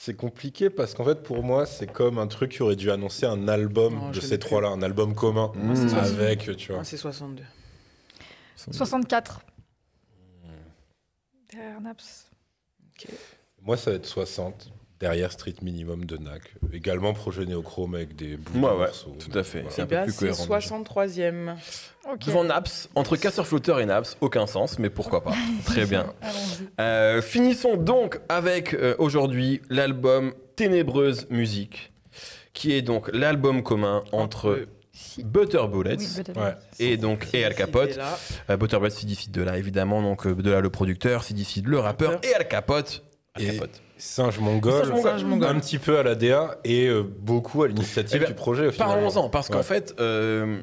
[0.03, 3.27] C'est compliqué parce qu'en fait, pour moi, c'est comme un truc qui aurait dû annoncer
[3.27, 5.93] un album Non, de ces trois-là, un album commun Mmh.
[5.93, 6.81] avec, tu vois.
[6.81, 7.43] Ah, c'est 62.
[8.71, 9.41] 64.
[11.51, 12.31] Derrière Naps.
[13.61, 14.71] Moi, ça va être 60.
[15.01, 16.41] Derrière Street Minimum de NAC.
[16.71, 19.15] Également projet néochrome avec des bouts de Ouais, morceaux.
[19.19, 19.61] tout à fait.
[19.61, 19.75] Voilà.
[19.75, 20.37] C'est un peu plus cohérent.
[20.45, 20.59] déjà.
[20.59, 21.55] 63e.
[22.11, 22.25] Ok.
[22.25, 25.33] Devant Naps, entre casseur flotteur et Naps, aucun sens, mais pourquoi pas.
[25.65, 26.13] Très bien.
[26.79, 31.91] Euh, finissons donc avec euh, aujourd'hui l'album Ténébreuse Musique,
[32.53, 35.23] qui est donc l'album commun entre Si.
[35.23, 36.39] Butter Bullets Oui, peut-être.
[36.39, 36.53] Ouais.
[36.79, 37.97] et donc et Al Capote.
[38.49, 41.67] Euh, Butter Bullets, Sid de là évidemment, donc euh, de là le producteur, Sid Sid
[41.67, 43.03] le rappeur et Al Capote.
[43.33, 43.81] Al Et- Capote.
[44.01, 45.11] Singe mongol, Singe mongol.
[45.11, 45.47] Singe mongol.
[45.49, 48.71] un petit peu à la DA et euh, beaucoup à l'initiative Eh ben, du projet.
[48.71, 50.59] Parlons-en, parce qu'en fait, euh,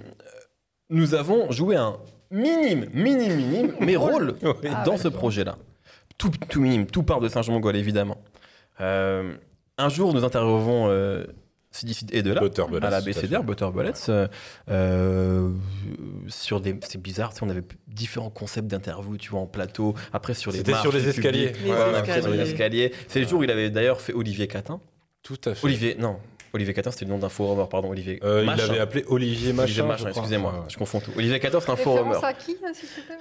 [0.90, 1.98] nous avons joué un
[2.32, 5.56] minime, minime, minime, mais rôle Ah, dans ce projet-là.
[6.18, 8.18] Tout, tout minime, tout part de Saint-Jean-Mongol, évidemment.
[8.80, 9.36] Euh,
[9.78, 11.34] un jour, nous Sidicide
[12.12, 12.40] et de là.
[12.40, 13.00] Butter Bullets, à la.
[13.00, 14.26] BCDR, Butter Bullets, euh,
[14.70, 15.50] euh,
[16.28, 19.94] sur des, c'est bizarre, tu sais, on avait différents concepts d'interview, tu vois, en plateau.
[20.12, 21.48] Après sur les C'était marches sur les escaliers.
[21.52, 21.64] public.
[21.64, 22.22] Les Ouais, ouais, escaliers.
[22.22, 22.92] sur les escaliers.
[23.08, 24.80] C'est le jour où il avait d'ailleurs fait Olivier Catin.
[25.22, 25.66] Tout à fait.
[25.66, 26.18] Olivier, non,
[26.54, 28.20] Olivier Catin, c'était le nom d'un forum, pardon, Olivier.
[28.24, 29.64] Euh, il l'avait appelé Olivier Machin.
[29.64, 31.10] Olivier Machin, excusez-moi, je confonds tout.
[31.16, 32.08] Olivier Catin, c'est un forum.
[32.08, 33.16] Référence à qui, euh, s'il te plaît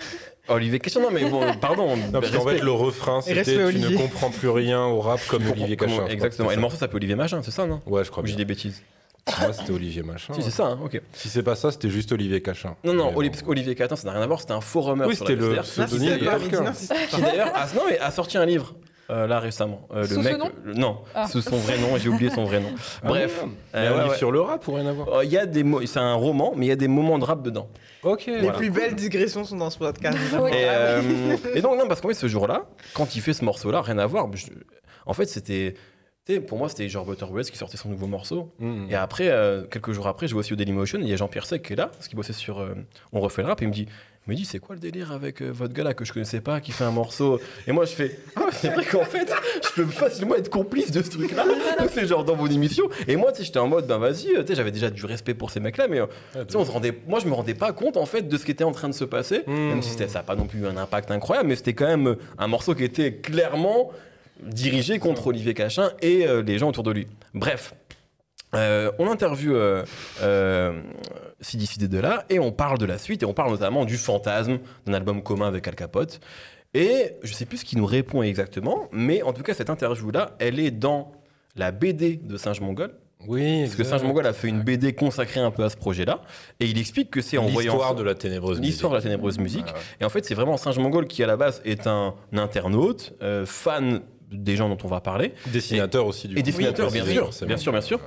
[0.49, 1.95] Olivier Cachin, non, mais bon, pardon.
[1.98, 3.95] Non, parce qu'en fait, le refrain, c'était Tu ne Olivier.
[3.98, 6.06] comprends plus rien au rap comme Olivier Cachin.
[6.08, 6.52] Exactement.
[6.52, 7.82] Et le morceau s'appelle Olivier Machin, c'est ça, non?
[7.86, 7.91] Ça.
[7.91, 8.82] Ouais, je crois Ou j'ai des bêtises
[9.41, 10.34] Moi, c'était Olivier Machin.
[10.34, 11.02] Si, c'est ça, hein, ok.
[11.12, 12.76] Si c'est pas ça, c'était juste Olivier Cachin.
[12.86, 13.34] Non, non, Mais Oli- bon.
[13.34, 16.18] parce qu'Olivier Catin, ça n'a rien à voir, c'était un forummer Oui, c'était le pseudonyme
[16.74, 18.74] c'est de qui d'ailleurs a, non, mais a sorti un livre
[19.10, 19.88] euh, là récemment.
[19.94, 21.28] Euh, le Sous ce mec, nom euh, non, Ah.
[21.28, 22.70] sous son vrai nom, j'ai oublié son vrai nom.
[23.04, 23.50] Ah Bref, ouais.
[23.76, 24.18] euh, un ouais, livre ouais.
[24.18, 26.14] sur le rap ou rien à voir Euh, il y a des mots, c'est un
[26.16, 27.68] roman, mais il y a des moments de rap dedans.
[28.04, 28.26] Ok.
[28.28, 28.58] Les Voilà.
[28.58, 30.18] plus belles digressions sont dans ce podcast.
[30.42, 30.52] Ouais.
[30.52, 31.02] Et, euh,
[31.56, 34.06] et donc non, parce qu'en fait ce jour-là, quand il fait ce morceau-là, rien à
[34.06, 34.28] voir.
[34.34, 34.48] je-
[35.06, 35.76] en fait, c'était,
[36.34, 38.52] sais, pour moi, c'était genre Butterwells qui sortait son nouveau morceau.
[38.60, 38.88] Mmh.
[38.90, 41.45] Et après, euh, quelques jours après, je vois aussi au Dailymotion, il y a Jean-Pierre
[41.45, 42.74] Sec qui est là, parce qu'il bossait sur euh,
[43.14, 43.88] On refait le rap, et il me dit,
[44.28, 46.41] il me dit, c'est quoi le délire avec euh, votre gars là que je connaissais
[46.41, 47.40] pas, qui fait un morceau?
[47.66, 49.32] Et moi, je fais, ah, c'est vrai qu'en fait,
[49.64, 51.45] je peux facilement être complice de ce truc-là.
[51.45, 52.90] Donc, c'est genre dans vos émissions.
[53.08, 55.34] Et moi, tu sais, j'étais en mode, ben vas-y, tu sais, j'avais déjà du respect
[55.34, 57.54] pour ces mecs-là, mais euh, Ah, tu sais, on se rendait, moi, je me rendais
[57.54, 59.54] pas compte en fait de ce qui était en train de se passer, Mmh.
[59.54, 62.18] même si c'était- ça n'a pas non plus un impact incroyable, mais c'était quand même
[62.38, 63.91] un morceau qui était clairement
[64.43, 67.07] dirigé contre Olivier Cachin et euh, les gens autour de lui.
[67.34, 67.73] Bref,
[68.55, 69.84] euh, on interviewe euh,
[70.22, 70.81] euh,
[71.41, 73.97] Sidi Sidi de là et on parle de la suite et on parle notamment du
[73.97, 76.19] fantasme d'un album commun avec Al Capote.
[76.73, 80.35] Et je sais plus ce qu'il nous répond exactement, mais en tout cas, cette interview-là,
[80.39, 81.11] elle est dans
[81.55, 82.93] la BD de Singe Mongol.
[83.27, 86.22] Oui, Parce que Singe Mongol a fait une BD consacrée un peu à ce projet-là.
[86.59, 87.73] Et il explique que c'est en voyant.
[87.73, 89.09] L'histoire de la ténébreuse L'histoire de la musique.
[89.11, 89.65] ténébreuse musique.
[89.65, 89.81] Ouais.
[90.01, 93.45] Et en fait, c'est vraiment Singe Mongol qui, à la base, est un internaute, euh,
[93.45, 94.01] fan
[94.32, 96.45] des gens dont on va parler, Dessinateur aussi du et coup.
[96.45, 97.48] dessinateur, Oui, bien sûr, forcément.
[97.48, 97.99] bien sûr, bien sûr.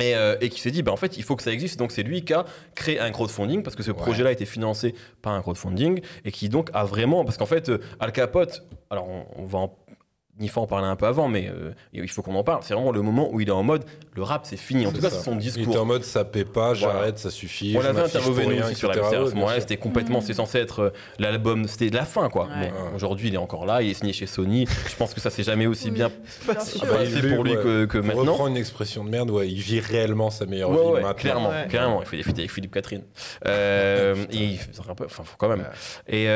[0.00, 1.78] Et, euh, et qui s'est dit, bah, en fait, il faut que ça existe.
[1.78, 2.44] Donc, c'est lui qui a
[2.74, 3.96] créé un crowdfunding parce que ce Ouais.
[3.96, 4.92] projet-là a été financé
[5.22, 7.24] par un crowdfunding et qui donc a vraiment.
[7.24, 9.76] Parce qu'en fait, euh, Al Capote, alors on, on va en.
[10.40, 12.60] Nifa en parlait un peu avant, mais euh, il faut qu'on en parle.
[12.64, 13.84] C'est vraiment le moment où il est en mode
[14.16, 14.84] le rap, c'est fini.
[14.86, 15.80] En tout cas, c'est son Il était discours.
[15.80, 16.74] en mode ça paie pas, Voilà.
[16.74, 17.74] j'arrête, ça suffit.
[17.78, 19.60] On l'avait interviewé pour nous aussi sur la à ce moment-là.
[19.60, 20.90] C'était complètement, c'est censé être euh,
[21.20, 22.46] l'album, c'était la fin quoi.
[22.46, 22.70] Ouais.
[22.70, 24.66] Bon, Aujourd'hui, il est encore là, il est signé chez Sony.
[24.88, 25.92] Je pense que ça s'est jamais aussi Oui.
[25.92, 26.10] bien
[26.48, 26.78] Bien sûr.
[26.80, 26.86] sûr.
[26.88, 27.62] Bah, passé il- pour lui ouais.
[27.62, 28.32] que, que Pour maintenant.
[28.32, 31.14] reprendre une expression de merde, ouais, il vit réellement sa meilleure Ouais, vie ouais, maintenant.
[31.14, 31.66] clairement, Ouais.
[31.68, 32.02] clairement.
[32.02, 33.02] Il fait des feats avec Philippe Catherine.
[33.46, 35.64] Euh, et il fait un peu, enfin, faut quand même.
[36.08, 36.26] Et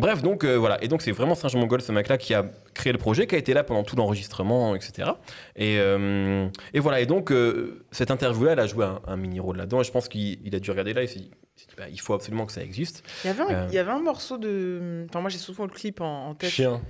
[0.00, 0.82] bref, donc voilà.
[0.82, 3.38] Et donc c'est vraiment Singe Mongol, ce mec-là, qui a créé le projet, qui a
[3.42, 5.10] été là pendant tout l'enregistrement, etc.
[5.56, 7.00] Et, euh, et voilà.
[7.00, 9.80] Et donc euh, cette interview-là, elle a joué un, un mini rôle là-dedans.
[9.80, 11.02] Et je pense qu'il il a dû regarder là.
[11.02, 11.30] Il s'est dit,
[11.76, 13.02] bah, il faut absolument que ça existe.
[13.24, 13.66] Il y avait un, Euh.
[13.68, 15.04] il y avait un morceau de.
[15.10, 16.50] Enfin, moi j'ai souvent le clip en, en tête.
[16.50, 16.80] Chien.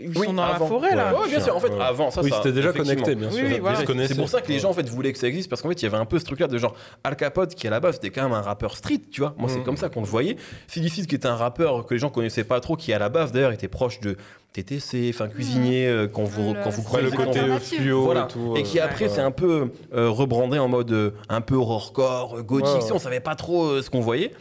[0.00, 0.64] Ils Oui, sont dans avant.
[0.64, 1.12] la forêt là.
[1.20, 1.56] Ouais, bien sûr.
[1.56, 1.80] En fait, Ouais.
[1.80, 3.44] avant ça, oui, c'était déjà connecté, bien sûr.
[3.44, 3.80] oui, voilà.
[4.06, 5.82] C'est pour ça que les gens en fait voulaient que ça existe parce qu'en fait
[5.82, 7.80] il y avait un peu ce truc là de genre Al Capote qui à la
[7.80, 9.64] base c'était quand même un rappeur street tu vois moi c'est Mhm.
[9.64, 10.36] comme ça qu'on le voyait
[10.68, 13.32] Philipsis qui était un rappeur que les gens connaissaient pas trop qui à la base
[13.32, 14.16] d'ailleurs était proche de
[14.52, 18.24] TTC enfin cuisinier euh, quand vous Le- quand vous le côté fluo voilà.
[18.24, 18.54] et tout.
[18.56, 19.10] et qui euh, après ouais.
[19.14, 22.92] c'est un peu euh, rebrandé en mode un peu horrorcore gothique Ouais, ouais.
[22.92, 24.32] on savait pas trop ce qu'on voyait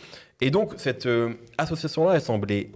[0.42, 1.08] et donc cette
[1.58, 2.72] association là elle semblait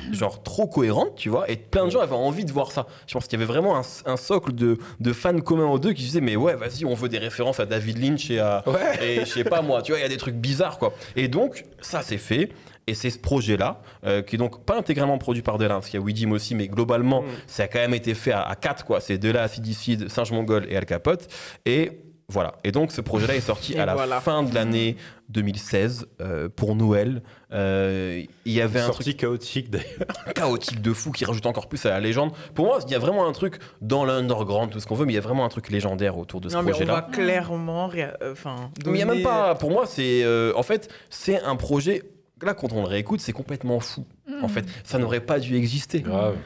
[0.12, 2.86] genre trop cohérente, tu vois, et plein de gens avaient envie de voir ça.
[3.06, 5.92] Je pense qu'il y avait vraiment un, un socle de, de fans communs aux deux
[5.92, 9.04] qui disaient mais ouais, vas-y, on veut des références à David Lynch et à Ouais.
[9.04, 10.94] et je sais pas moi, tu vois, il y a des trucs bizarres quoi.
[11.16, 12.48] Et donc ça c'est fait.
[12.90, 15.98] Et c'est ce projet-là, euh, qui est donc pas intégralement produit par Delin, parce qu'il
[15.98, 17.26] y a Widim aussi, mais globalement, Mm.
[17.46, 19.00] ça a quand même été fait à, à quatre, quoi.
[19.00, 21.28] C'est Delin, Acidicide, Singe Mongol et Al Capote.
[21.66, 21.92] Et
[22.28, 22.54] voilà.
[22.62, 24.20] Et donc, ce projet-là est sorti Et à la voilà.
[24.20, 24.96] fin de l'année
[25.30, 27.22] 2016, euh, pour Noël.
[27.52, 30.06] Euh, Il y avait un truc chaotique d'ailleurs.
[30.34, 32.30] chaotique de fou qui rajoute encore plus à la légende.
[32.54, 35.12] Pour moi, il y a vraiment un truc dans l'underground, tout ce qu'on veut, mais
[35.12, 36.94] il y a vraiment un truc légendaire autour de ce Non, mais on projet-là.
[36.94, 37.90] va clairement.
[37.96, 38.70] euh, Enfin.
[38.86, 39.54] Mais il y a même pas.
[39.56, 42.02] Pour moi, c'est euh, en fait, c'est un projet.
[42.42, 44.06] Là, quand on le réécoute, c'est complètement fou.
[44.42, 46.00] En fait, ça n'aurait pas dû exister.
[46.00, 46.36] Grave.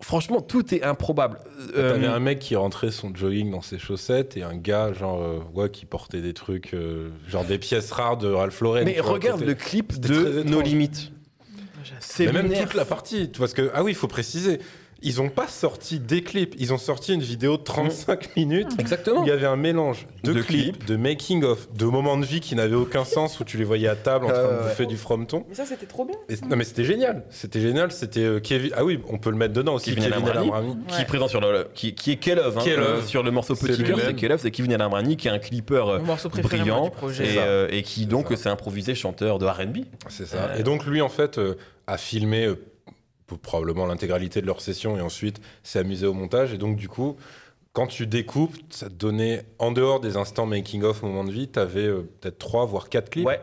[0.00, 1.38] Franchement, tout est improbable.
[1.76, 5.20] Euh, T'avais un mec qui rentrait son jogging dans ses chaussettes et un gars genre
[5.20, 8.84] euh, ouais qui portait des trucs euh, genre des pièces rares de Ralph Lauren.
[8.84, 10.60] mais regarde le clip de Nos.
[10.60, 11.12] Limites.
[12.00, 14.60] C'est Mais même toute la partie, parce que ah oui, il faut préciser,
[15.02, 18.68] ils ont pas sorti des clips, ils ont sorti une vidéo de 35 minutes.
[18.76, 19.22] où Exactement.
[19.22, 22.40] Il y avait un mélange de, De clips, de making of, de moments de vie
[22.40, 24.86] qui n'avaient aucun sens où tu les voyais à table en train Euh, de bouffer
[24.86, 25.44] du frometon.
[25.48, 26.16] Mais ça, c'était trop bien.
[26.28, 28.70] Et- non mais c'était génial, c'était génial, c'était euh, Kevin.
[28.74, 29.90] Ah oui, on peut le mettre dedans aussi.
[29.94, 30.46] Kevin Kevin Elamrani.
[30.48, 30.76] Elamrani.
[30.88, 31.02] Qui Ouais.
[31.02, 31.66] est présent sur le.
[31.74, 34.50] Qui, qui est Kelov, hein, euh, sur le morceau C'est Petit Cœur, c'est Kelov, c'est
[34.50, 35.98] Kevin Elamrani qui est un clipper euh,
[36.42, 36.86] brillant
[37.20, 39.78] et, euh, et qui donc s'est improvisé chanteur de RB.
[40.08, 40.36] C'est ça.
[40.50, 41.54] Euh, Et donc lui en fait euh,
[41.86, 42.56] a filmé euh,
[43.42, 47.16] probablement l'intégralité de leur session et ensuite s'est amusé au montage et donc du coup
[47.72, 51.58] quand tu découpes, ça te donnait, en dehors des instants making-of, moment de vie, tu
[51.58, 53.26] avais peut-être trois, voire quatre clips.
[53.26, 53.38] Ouais.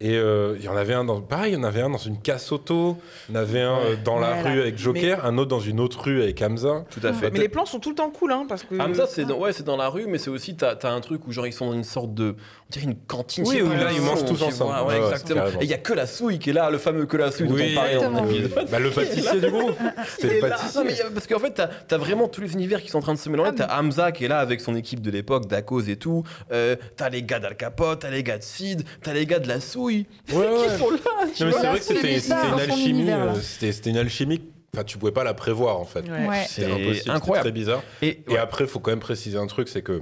[0.00, 1.98] Et euh, il y en avait un dans, pareil, il y en avait un dans
[1.98, 2.98] une casse auto,
[3.28, 5.80] il y en avait un euh, dans la rue avec Joker, un autre dans une
[5.80, 6.84] autre rue avec Hamza.
[6.88, 7.32] Tout à fait.
[7.32, 8.80] Mais les plans sont tout le temps cool, hein, parce que.
[8.80, 11.26] Hamza, c'est dans, ouais, c'est dans la rue, mais c'est aussi, t'as as un truc
[11.26, 12.36] où genre ils sont dans une sorte de,
[12.70, 13.44] dirait une cantine.
[13.46, 14.72] Oui, où là, ils mangent tous ensemble.
[14.72, 15.40] Ouais, Ouais, ouais, exactement.
[15.40, 15.60] carrément.
[15.60, 17.48] Et il y a que la souille qui est là, le fameux que la souille
[17.48, 18.68] dont on parlait l'épisode.
[18.70, 19.74] Bah, le pâtissier du groupe.
[20.22, 20.80] Le Non, pâtissier.
[20.84, 23.18] mais, parce qu'en fait, t'as as vraiment tous les univers qui sont en train de
[23.18, 23.52] se mélanger.
[23.58, 26.24] Ah, T'as Hamza qui est là avec son équipe de l'époque, Dakos et tout.
[26.52, 29.48] Euh, t'as les gars d'Al Capote, t'as les gars de Sid, t'as les gars de
[29.48, 30.06] la souille.
[30.32, 30.46] Ouais.
[30.68, 30.98] Qui sont là,
[31.34, 33.10] c'est vrai que c'est c'était une alchimie.
[33.10, 34.42] euh, C'était c'était une alchimie.
[34.74, 36.00] Enfin, tu pouvais pas la prévoir en fait.
[36.00, 36.44] Ouais.
[36.46, 36.66] C'est
[37.08, 37.48] incroyable.
[37.48, 37.82] Très bizarre.
[38.02, 39.98] Et, Et après, il faut quand même préciser un truc, c'est que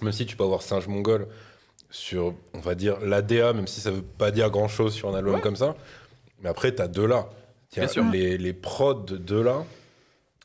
[0.00, 1.26] même si tu peux avoir Singe Mongol
[1.92, 5.40] sur, on va dire, l'ADA, même si ça veut pas dire grand-chose sur un album
[5.40, 5.76] comme ça,
[6.42, 7.28] mais après, tu as deux là.
[7.76, 8.04] Bien sûr.
[8.10, 9.64] Les, les prods de là,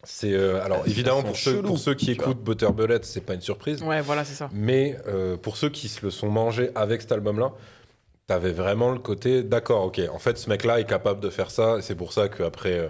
[0.04, 0.34] c'est...
[0.34, 2.26] euh, alors, évidemment, pour ceux, pour ceux qui vois.
[2.26, 3.82] écoutent Butter Bullet, c'est pas une surprise.
[3.82, 4.50] Ouais, voilà, c'est ça.
[4.54, 7.54] Mais euh, pour ceux qui se le sont mangés avec cet album-là,
[8.28, 11.78] t'avais vraiment le côté, d'accord, ok, en fait, ce mec-là est capable de faire ça,
[11.78, 12.90] et c'est pour ça qu'après, euh,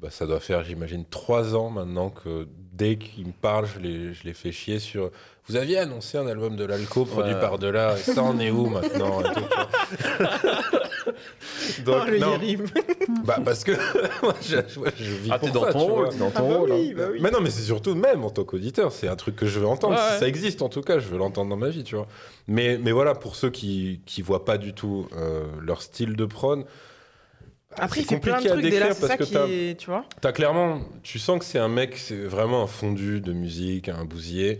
[0.00, 4.14] bah, ça doit faire, j'imagine, trois ans maintenant que dès qu'il me parle, je les,
[4.14, 5.10] je les fais chier sur.
[5.48, 7.40] Vous aviez annoncé un album de l'Alco produit Ouais.
[7.40, 9.20] par Delà, et ça en est où maintenant?
[9.20, 9.68] et tout, tu vois.
[11.84, 12.38] Donc, oh, le non,
[13.24, 13.72] bah, parce que
[14.22, 16.72] moi, je, vis Ah, pour t'es dans ça, ton rôle, dans Ah ton bah rôle.
[16.72, 16.94] oui, hein.
[16.96, 17.18] bah oui.
[17.22, 19.66] Mais non, mais c'est surtout même en tant qu'auditeur, c'est un truc que je veux
[19.66, 19.94] entendre.
[19.94, 20.18] Ouais, Si ouais.
[20.20, 22.06] ça existe en tout cas, je veux l'entendre dans ma vie, tu vois.
[22.48, 26.24] Mais, mais voilà, pour ceux qui qui voient pas du tout euh, leur style de
[26.26, 26.64] bah,
[27.78, 29.18] Après, il c'est fait plein de compliqué à trucs dès là, décrire c'est ça parce
[29.18, 29.74] que qui t'as est.
[29.78, 33.32] Tu vois as clairement, tu sens que c'est un mec, c'est vraiment un fondu de
[33.32, 34.58] musique, un bousier.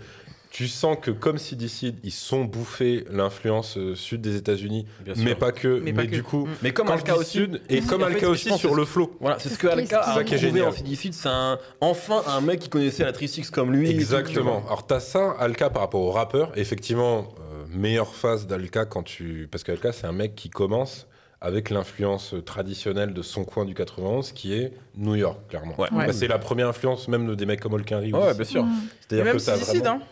[0.50, 5.24] Tu sens que comme CDC, ils sont bouffés l'influence euh, sud des États-Unis, Bien sûr.
[5.24, 5.68] mais pas que.
[5.68, 6.14] Mais Mais, pas que.
[6.14, 6.48] du coup.
[6.62, 7.30] Mais comme quand je Alka aussi.
[7.32, 9.14] sud, et En comme fait, Alka je aussi pense sur que le flow.
[9.20, 10.68] Voilà, c'est ce que Alka ça a qui est trouvé génial.
[10.68, 10.72] en.
[11.12, 13.82] C'est un, enfin un mec qui connaissait la 36 comme lui.
[13.84, 14.62] et tout, tu Exactement.
[14.66, 16.52] Alors, t'as ça, Alka, par rapport au rappeur.
[16.56, 19.48] Effectivement, euh, meilleure phase d'Alka quand tu.
[19.50, 21.06] Parce qu'Alka, c'est un mec qui commence
[21.40, 25.74] avec l'influence traditionnelle de son coin du 91, qui est New York, clairement.
[25.78, 25.88] Ouais.
[25.92, 26.12] Bah, Ouais.
[26.12, 28.12] c'est la première influence, même de des mecs comme Olkinry.
[28.12, 28.64] Ouais, bien sûr.
[28.64, 28.72] Mm.
[29.00, 30.02] C'est-à-dire même que Suicide, vraiment- hein.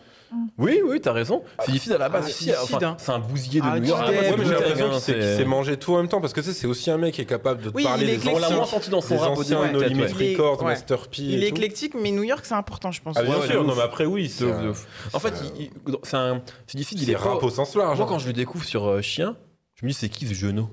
[0.57, 1.43] Oui, oui, t'as raison.
[1.61, 2.95] Fidicide à la base, Ah, si, enfin, hein.
[2.99, 4.01] c'est un bousier de Ah, New York.
[4.09, 6.53] Ouais, mais j'ai l'impression qu'il s'est- mangé tout en même temps, parce que tu sais,
[6.53, 8.65] c'est aussi un mec qui est capable de te Oui, parler des On l'a moins
[8.65, 10.11] senti dans son rap anciens No Limit ouais.
[10.19, 10.65] Il est- Records, ouais.
[10.71, 11.21] Master P.
[11.21, 11.55] Il est tout.
[11.55, 13.15] éclectique, mais New York, c'est important, je pense.
[13.17, 14.27] Ah, bien Ouais, sûr, non, mais après, oui.
[14.27, 14.73] C'est un-.
[15.13, 15.33] En fait,
[16.03, 17.97] c'est un Fidicide, il c'est est rap au sens large.
[17.97, 18.09] Moi, hein.
[18.09, 19.37] quand je le découvre sur euh, Chien,
[19.75, 20.67] je me dis c'est qui ce genou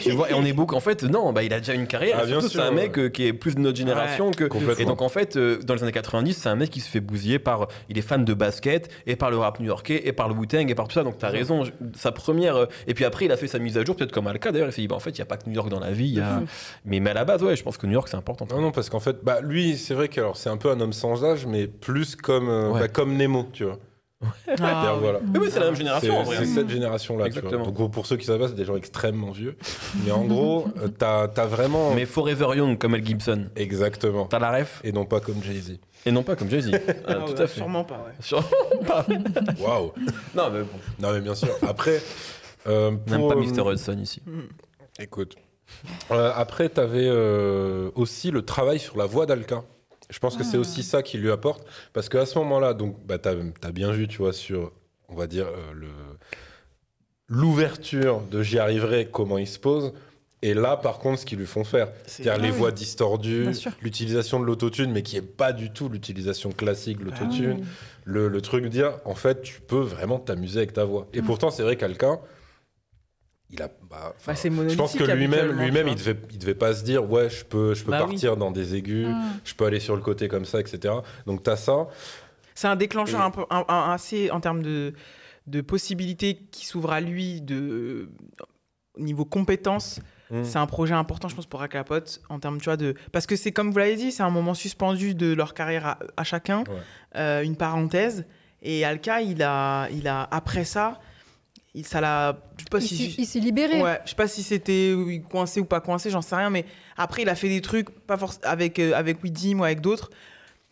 [0.00, 0.74] Tu vois, et on est beaucoup.
[0.74, 2.18] En fait, non, bah, il a déjà une carrière.
[2.22, 4.44] Ah, surtout, c'est un mec euh, qui est plus de notre génération que.
[4.80, 7.00] Et donc, en fait, euh, dans les années 90, c'est un mec qui se fait
[7.00, 7.68] bousiller par.
[7.88, 10.74] Il est fan de basket et par le rap new-yorkais et par le Wu-Tang et
[10.74, 11.02] par tout ça.
[11.04, 11.64] Donc, t'as raison.
[11.64, 12.56] je- Sa première.
[12.56, 14.68] euh, Et puis après, il a fait sa mise à jour, peut-être comme Alka d'ailleurs.
[14.68, 15.90] Il s'est dit, bah, en fait, il n'y a pas que New York dans la
[15.92, 16.08] vie.
[16.08, 16.40] Y a...
[16.84, 18.46] mais, mais à la base, ouais, je pense que New York, c'est important.
[18.50, 20.80] Non, non, parce qu'en fait, bah, lui, c'est vrai que alors, c'est un peu un
[20.80, 22.80] homme sans âge, mais plus comme, euh, Ouais.
[22.80, 23.78] bah, comme Nemo, tu vois.
[24.60, 24.96] Ah.
[25.32, 26.44] Mais oui, c'est la même génération en C'est vrai.
[26.44, 27.28] c'est cette génération-là.
[27.30, 29.56] Donc, pour- ceux qui savent pas, c'est des gens extrêmement vieux.
[30.04, 31.94] Mais en gros, euh, t'as as vraiment.
[31.94, 33.46] Mais Forever Young comme Mel Gibson.
[33.56, 34.26] Exactement.
[34.26, 35.78] T'as la ref Et non pas comme Jay-Z.
[36.04, 36.70] Et non pas comme Jay-Z.
[36.74, 37.54] Euh, Ah tout ouais, à fait.
[37.60, 38.12] Sûrement pas, ouais.
[38.20, 38.44] Sûrement
[38.86, 39.06] pas.
[39.60, 39.92] Waouh.
[40.34, 40.68] Non, mais bon.
[41.00, 41.48] Non, mais bien sûr.
[41.66, 42.00] Après.
[42.66, 43.72] euh, Même pour, pas euh, Mr.
[43.72, 44.20] Hudson ici.
[44.98, 45.36] Écoute.
[46.10, 47.08] Euh, après, tu avais
[47.94, 49.62] aussi le travail sur la voix d'Alka.
[50.10, 50.60] Je pense que c'est Ah.
[50.60, 51.64] aussi ça qui lui apporte.
[51.92, 54.72] Parce qu'à ce moment-là, donc, bah, tu as, bien vu, tu vois, sur,
[55.08, 55.88] on va dire, euh, le
[57.28, 59.92] l'ouverture de J'y arriverai, comment il se pose.
[60.42, 62.58] Et là, par contre, ce qu'ils lui font faire, C'est- c'est-à-dire Ah les oui.
[62.58, 63.48] voix distordues,
[63.82, 67.56] l'utilisation de l'autotune, mais qui est pas du tout l'utilisation classique de l'autotune.
[67.58, 67.66] Ah oui.
[68.06, 71.06] le, le truc de dire, en fait, tu peux vraiment t'amuser avec ta voix.
[71.12, 72.18] Et pourtant, c'est vrai qu'Alka,
[73.52, 73.68] il a.
[73.90, 76.84] bah, Bah, c'est je pense que lui-même, lui-même, tu il devait, il devait pas se
[76.84, 78.10] dire, ouais, je peux, je peux Bah oui.
[78.12, 79.22] partir dans des aigus, Mm.
[79.44, 80.94] je peux aller sur le côté comme ça, etc.
[81.26, 81.88] Donc t'as ça.
[82.54, 84.92] C'est un déclencheur Et- un peu, un- un- assez en termes de,
[85.46, 88.08] de possibilités qui s'ouvrent à lui de
[88.98, 90.00] au niveau compétences.
[90.30, 90.44] Mm.
[90.44, 93.34] C'est un projet important, je pense, pour Capote en termes, tu vois, de parce que
[93.34, 96.60] c'est comme vous l'avez dit, c'est un moment suspendu de leur carrière à, à chacun,
[96.60, 96.76] Ouais.
[97.16, 98.26] euh, une parenthèse.
[98.62, 101.00] Et Alka, il a, il a après ça,
[101.74, 103.80] il, ça l'a, je sais pas Il si, s'est- il s'est libéré.
[103.82, 104.94] Ouais, je sais pas si c'était
[105.30, 106.64] coincé ou pas coincé, j'en sais rien, mais
[106.96, 110.10] après il a fait des trucs pas forcément avec euh, avec Widim ou avec d'autres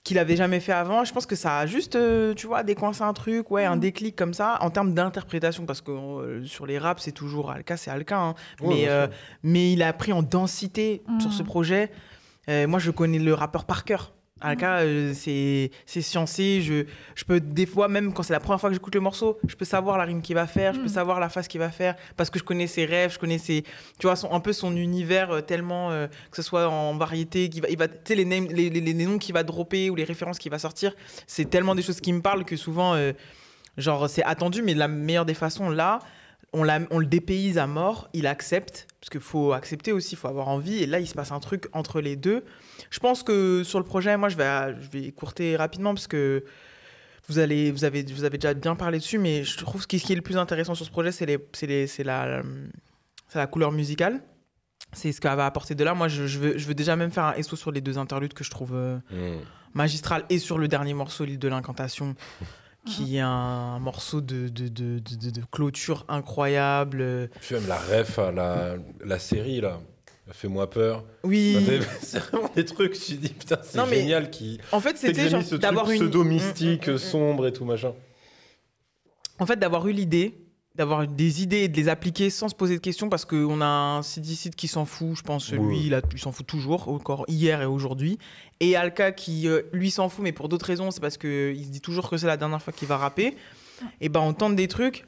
[0.05, 1.05] qu'il avait jamais fait avant.
[1.05, 3.81] Je pense que ça a juste, euh, tu vois, décoincé un truc, ouais, un Mm.
[3.81, 7.77] déclic comme ça en termes d'interprétation, parce que euh, sur les raps c'est toujours Alka,
[7.77, 8.35] c'est Alka, hein.
[8.61, 9.07] Ouais, mais euh,
[9.43, 11.21] mais il a pris en densité Mm.
[11.21, 11.91] sur ce projet.
[12.49, 14.15] Euh, moi, je connais le rappeur par cœur.
[14.41, 16.61] Alka, euh, c'est c'est sciencé.
[16.63, 16.85] Je,
[17.15, 19.55] je peux, des fois, même quand c'est la première fois que j'écoute le morceau, je
[19.57, 20.89] peux savoir la rime qu'il va faire, je peux Mm.
[20.89, 23.63] savoir la phase qu'il va faire, parce que je connais ses rêves, je connais ses,
[23.99, 27.49] tu vois, son, un peu son univers euh, tellement, euh, que ce soit en variété,
[27.49, 29.91] qui va, il va, tu sais, les, names- les, les, les noms qu'il va dropper
[29.91, 30.95] ou les références qu'il va sortir,
[31.27, 33.13] c'est tellement des choses qui me parlent que souvent, euh,
[33.77, 35.99] genre, c'est attendu, mais de la meilleure des façons, là,
[36.53, 40.19] on, l'a- on le dépayse à mort, il accepte, parce qu'il faut accepter aussi, il
[40.19, 42.45] faut avoir envie, et là, il se passe un truc entre les deux.
[42.91, 46.45] Je pense que sur le projet, moi, je vais, je vais écourter rapidement, parce que
[47.29, 50.05] vous, allez, vous, avez, vous avez déjà bien parlé dessus, mais je trouve que ce
[50.05, 52.41] qui est le plus intéressant sur ce projet, c'est les, c'est les, c'est la,
[53.29, 54.23] c'est la couleur musicale.
[54.95, 55.93] C'est ce qu'elle va apporter de là.
[55.93, 58.33] Moi, je, je veux, je veux déjà même faire un SO sur les deux interludes
[58.33, 59.41] que je trouve euh, Mm.
[59.75, 62.15] magistral et sur le dernier morceau, l'île de l'incantation,
[62.87, 65.01] qui est un morceau de, de, de,
[65.53, 67.31] clôture incroyable.
[67.41, 69.81] Puis même la ref à la, la série, là.
[70.31, 71.05] Fais-moi peur.
[71.25, 71.57] Oui,
[72.03, 74.61] c'est vraiment des trucs, tu dis, putain, c'est génial qui.
[74.73, 76.01] en fait, c'était genre d'avoir une.
[76.01, 76.99] pseudo-mystique, Mm, mm, mm, mm.
[76.99, 77.95] sombre et tout machin.
[79.39, 80.35] En fait, d'avoir eu l'idée,
[80.79, 83.67] d'avoir des idées et de les appliquer sans se poser de questions, parce qu'on a
[83.67, 85.59] un CDC qui s'en fout, je pense, Oui.
[85.59, 88.19] lui, il, a- il s'en fout toujours, encore hier et aujourd'hui.
[88.61, 91.71] Et Alka qui, euh, lui, s'en fout, mais pour d'autres raisons, c'est parce qu'il se
[91.71, 93.37] dit toujours que c'est la dernière fois qu'il va rapper.
[94.01, 95.05] Et ben, on tente des trucs.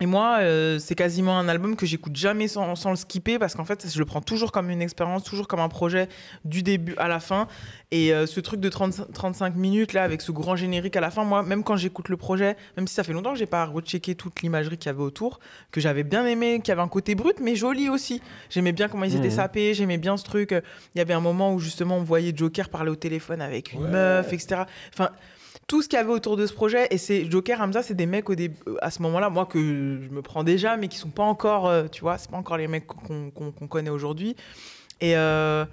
[0.00, 3.54] Et moi, euh, c'est quasiment un album que j'écoute jamais sans, sans le skipper parce
[3.54, 6.08] qu'en fait, je le prends toujours comme une expérience, toujours comme un projet
[6.44, 7.48] du début à la fin.
[7.92, 11.10] Et euh, ce truc de 30 35 minutes là, avec ce grand générique à la
[11.10, 13.64] fin, moi, même quand j'écoute le projet, même si ça fait longtemps que j'ai pas
[13.64, 15.40] rechecké toute l'imagerie qu'il y avait autour,
[15.70, 18.20] que j'avais bien aimé, qu'il y avait un côté brut, mais joli aussi.
[18.50, 19.34] J'aimais bien comment ils étaient Mhm.
[19.34, 20.50] sapés, j'aimais bien ce truc.
[20.94, 23.84] Il y avait un moment où justement on voyait Joker parler au téléphone avec une
[23.84, 23.88] Ouais.
[23.90, 24.62] meuf, etc.
[24.92, 25.08] Enfin,
[25.66, 26.86] tout ce qu'il y avait autour de ce projet.
[26.90, 30.08] Et c'est Joker, Hamza, c'est des mecs au début, à ce moment-là, moi que je
[30.10, 32.68] me prends déjà, mais qui sont pas encore, euh, tu vois, c'est pas encore les
[32.68, 34.36] mecs qu'on connaît aujourd'hui.
[35.00, 35.64] Et, euh,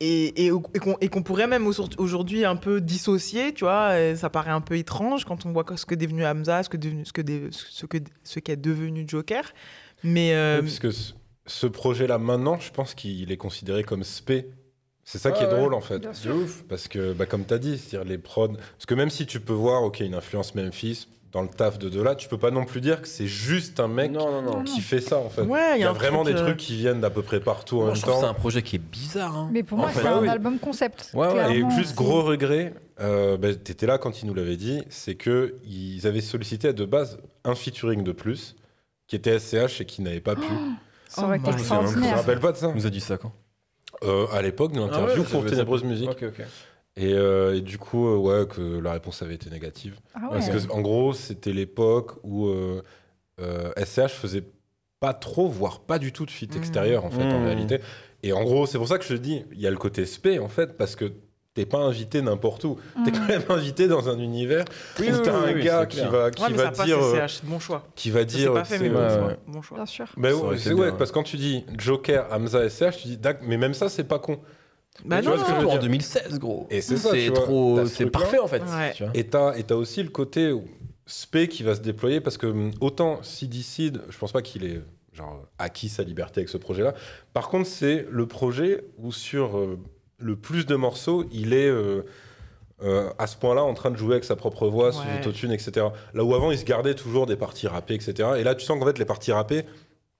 [0.00, 4.16] et, et, qu'on pourrait même au- aujourd'hui un peu dissocier, tu vois.
[4.16, 6.76] ça paraît un peu étrange quand on voit ce que est devenu Hamza, ce que
[6.76, 7.22] devenu, ce que
[7.52, 9.44] ce que ce qu'est devenu Joker.
[10.02, 11.12] Mais euh, parce que ce,
[11.46, 14.48] ce projet-là, maintenant, je pense qu'il est considéré comme spé.
[15.04, 15.58] C'est ça qui Ah est ouais.
[15.60, 15.98] drôle, en fait.
[16.00, 16.64] De ouf.
[16.68, 18.48] Parce que, bah, comme tu as dit, c'est-à-dire les prods.
[18.48, 21.88] Parce que même si tu peux voir, OK, une influence Memphis dans le taf de
[21.88, 24.62] Dela, tu peux pas non plus dire que c'est juste un mec Non, non, non.
[24.64, 25.42] qui fait ça, en fait.
[25.42, 27.76] ouais, Il y a vraiment truc, des euh, trucs qui viennent d'à peu près partout
[27.76, 28.30] en Moi, même je trouve que c'est temps.
[28.30, 29.36] un projet qui est bizarre.
[29.36, 29.48] hein.
[29.52, 30.28] Mais pour En moi, c'est Ah un oui.
[30.28, 31.10] album concept.
[31.12, 31.58] Ouais, ouais.
[31.58, 35.16] Et c'est- gros regret, euh, bah, tu étais là quand ils nous l'avaient dit, c'est
[35.16, 38.54] que ils avaient sollicité de base un featuring de plus,
[39.08, 40.42] qui était SCH et qui n'avait pas pu.
[41.08, 41.50] Ça aurait Oh été my God.
[41.50, 42.16] Tu te extraordinaire.
[42.16, 42.68] rappelles pas de ça?
[42.68, 43.32] On nous a dit ça quand?
[44.04, 46.10] Euh, À l'époque de l'interview Ah ouais, pour Ténébreuse Musique.
[46.96, 49.98] Et, euh, et du coup, euh, ouais, que la réponse avait été négative.
[50.14, 50.38] Ah ouais.
[50.38, 52.82] Parce que, en gros, c'était l'époque où euh,
[53.40, 54.44] euh, SCH faisait
[55.00, 56.56] pas trop, voire pas du tout de feat Mhm.
[56.58, 57.44] extérieur, en fait, en Mhm.
[57.46, 57.80] réalité.
[58.22, 60.06] Et en gros, c'est pour ça que je te dis, il y a le côté
[60.06, 61.12] spé, en fait, parce que
[61.54, 62.76] t'es pas invité n'importe où.
[63.04, 63.16] T'es Mhm.
[63.18, 64.64] quand même invité dans un univers
[64.98, 66.10] Oui, où oui, t'as oui, un oui, gars qui clair.
[66.10, 67.86] va, qui Ouais, mais va ça passe, dire, euh, c'est bon choix.
[67.94, 69.26] qui va Ça, dire, C'est pas fait, mais sais, bon choix.
[69.28, 69.36] ouais.
[69.46, 69.76] Bon choix.
[69.78, 70.06] Bien sûr.
[70.16, 70.96] bah ouais, c'est ouais, bien.
[70.98, 74.04] parce que quand tu dis Joker, Hamza, SCH, tu dis, d'ac- mais même ça, c'est
[74.04, 74.38] pas con.
[75.04, 76.66] Bah Tu non, vois ce que je en dire 2016, gros.
[76.70, 77.84] Et c'est ça, C'est trop.
[77.86, 78.62] C'est parfait en fait.
[78.62, 78.94] Ouais.
[79.14, 80.52] Et t'as, et t'as aussi le côté
[81.06, 84.64] spé qui va se déployer parce que hum, autant CD Seed, je pense pas qu'il
[84.64, 84.80] ait
[85.12, 86.94] genre acquis sa liberté avec ce projet-là.
[87.32, 89.78] Par contre, c'est le projet où sur euh,
[90.18, 92.02] le plus de morceaux, il est euh,
[92.82, 95.18] euh, à ce point-là en train de jouer avec sa propre voix, sous Ouais.
[95.20, 95.86] autotune, etc.
[96.12, 98.30] Là où avant, il se gardait toujours des parties rappées, etc.
[98.38, 99.64] Et là, tu sens qu'en fait, les parties rappées,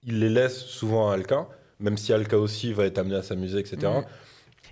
[0.03, 1.47] il les laisse souvent à Alka,
[1.81, 3.91] même si Alka aussi va être amené à s'amuser, etc.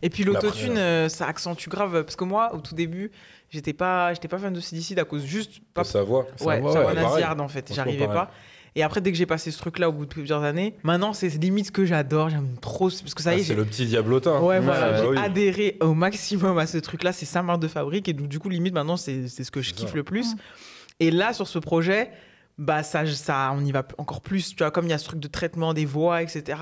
[0.04, 2.02] Et puis l'autotune, après, euh, ça accentue grave.
[2.02, 3.12] Parce que moi, au tout début,
[3.50, 5.60] j'étais pas, j'étais pas fan de CDC à cause juste.
[5.74, 6.26] Pas, Pas sa voix.
[6.40, 7.72] Ouais, va, ça ouais, nasillarde, en fait.
[7.72, 8.26] J'arrivais pareil.
[8.26, 8.30] pas.
[8.74, 11.28] Et après, dès que j'ai passé ce truc-là au bout de plusieurs années, maintenant, c'est
[11.28, 12.30] limite ce que j'adore.
[12.30, 12.88] J'aime trop.
[12.88, 14.40] Parce que ça Ah, y est, c'est j'ai- le petit diablotin.
[14.40, 15.18] Ouais, voilà, bah j'ai oui.
[15.18, 17.12] adhéré au maximum à ce truc-là.
[17.12, 18.08] C'est sa marque de fabrique.
[18.08, 19.96] Et donc, du coup, limite, maintenant, c'est c'est ce que je C'est kiffe ça.
[19.96, 20.34] le plus.
[21.00, 22.10] Et là, sur ce projet,
[22.56, 24.50] bah, ça, ça, on y va encore plus.
[24.56, 26.58] Tu vois, comme il y a ce truc de traitement des voix, etc.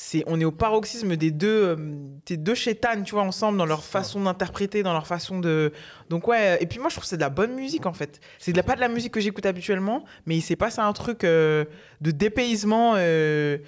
[0.00, 1.76] C'est, on est au paroxysme des deux, euh,
[2.24, 5.72] des deux chétanes, tu vois, ensemble, dans leur façon d'interpréter, dans leur façon de.
[6.08, 6.56] Donc, ouais.
[6.62, 8.20] Et puis, moi, je trouve que c'est de la bonne musique, en fait.
[8.38, 10.92] C'est de la, pas de la musique que j'écoute habituellement, mais il s'est passé un
[10.92, 11.64] truc euh,
[12.00, 12.92] de dépaysement.
[12.96, 13.58] euh,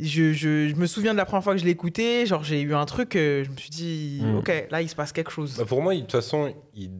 [0.00, 2.60] je, je- je me souviens de la première fois que je l'ai écouté, genre j'ai
[2.60, 4.36] eu un truc, euh, je me suis dit, Mm.
[4.38, 5.54] ok, là il se passe quelque chose.
[5.58, 6.90] Bah, pour moi, de toute façon, il-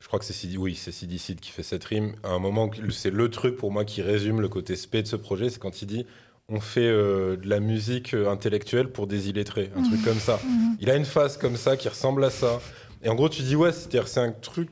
[0.00, 2.14] je crois que c'est CD, oui, c'est Seed qui fait cette rime.
[2.22, 5.16] À un moment, c'est le truc pour moi qui résume le côté spé de ce
[5.16, 6.06] projet, c'est quand il dit
[6.50, 10.40] on fait euh, de la musique euh, intellectuelle pour des illettrés, un truc comme ça.
[10.44, 10.76] Mhm.
[10.80, 12.60] Il a une phase comme ça qui ressemble à ça.
[13.02, 14.70] Et en gros, tu dis ouais, c'est-à-dire c'est un truc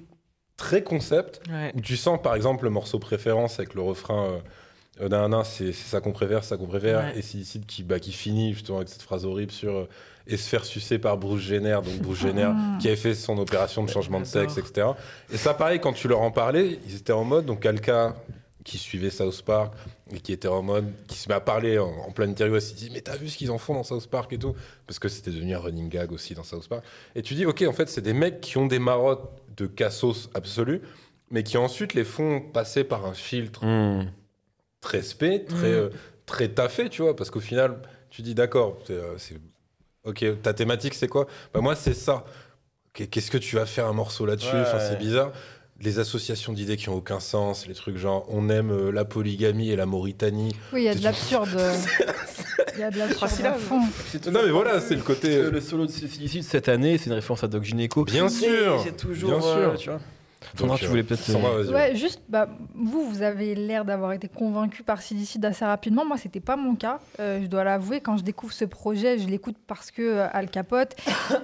[0.57, 1.71] très concept Ouais.
[1.75, 4.39] où tu sens par exemple le morceau préférence avec le refrain euh,
[5.03, 7.01] Euh, nanana, c'est c'est ça qu'on préfère, c'est ça qu'on préfère.
[7.13, 7.19] Ouais.
[7.19, 9.89] Et Silicide qui, bah, qui finit justement avec cette phrase horrible sur euh,
[10.27, 12.79] et se faire sucer par Bruce Jenner, donc Bruce Jenner Mm.
[12.81, 14.87] qui avait fait son opération de changement de sexe, etc.
[15.31, 18.17] Et ça, pareil, quand tu leur en parlais, ils étaient en mode, donc Alka
[18.67, 19.73] qui suivait South Park
[20.13, 22.75] et qui était en mode, qui se met à parler en, en pleine interview, s'est
[22.75, 24.55] dit, mais t'as vu ce qu'ils en font dans South Park et tout?
[24.89, 26.83] Parce que c'était devenu un running gag aussi dans South Park.
[27.15, 30.29] Et tu dis, ok, en fait, c'est des mecs qui ont des marottes de cassos
[30.35, 30.81] absolus,
[31.31, 34.07] mais qui ensuite les font passer par un filtre Hmm.
[34.81, 35.75] très spé, très, Mm.
[35.75, 35.91] euh,
[36.27, 37.81] très taffé, tu vois, parce qu'au final,
[38.11, 39.17] tu dis d'accord, c'est, euh,
[40.05, 41.27] ok, ta thématique c'est quoi?
[41.55, 42.25] Bah moi c'est ça.
[42.95, 44.55] Qu'est-ce que tu vas faire un morceau là-dessus?
[44.57, 44.63] Ouais.
[44.63, 45.31] Enfin, c'est bizarre.
[45.81, 49.71] Les associations d'idées qui ont aucun sens, les trucs genre on aime euh, la polygamie
[49.71, 50.57] et la Mauritanie.
[50.73, 51.49] Oui, il y a de l'absurde.
[52.75, 53.81] Il y a de l'absurde à fond.
[54.31, 55.29] Non mais voilà, c'est le côté.
[55.31, 58.05] Que Le solo de Cécile cette année, c'est une référence à Doc Gynéco.
[58.05, 59.31] Bien sûr, C'est toujours.
[59.31, 59.49] bien sûr.
[59.51, 60.01] euh, tu vois.
[60.57, 61.21] Sandra, Donc, tu euh, voulais peut-être.
[61.23, 61.73] Sandra, vas-y.
[61.75, 66.05] Ouais, juste, bah, vous, vous avez l'air d'avoir été convaincu par Silicide assez rapidement.
[66.05, 66.99] Moi, c'était pas mon cas.
[67.19, 70.49] Euh, je dois l'avouer, quand je découvre ce projet, je l'écoute parce que euh, Al
[70.51, 70.95] Capote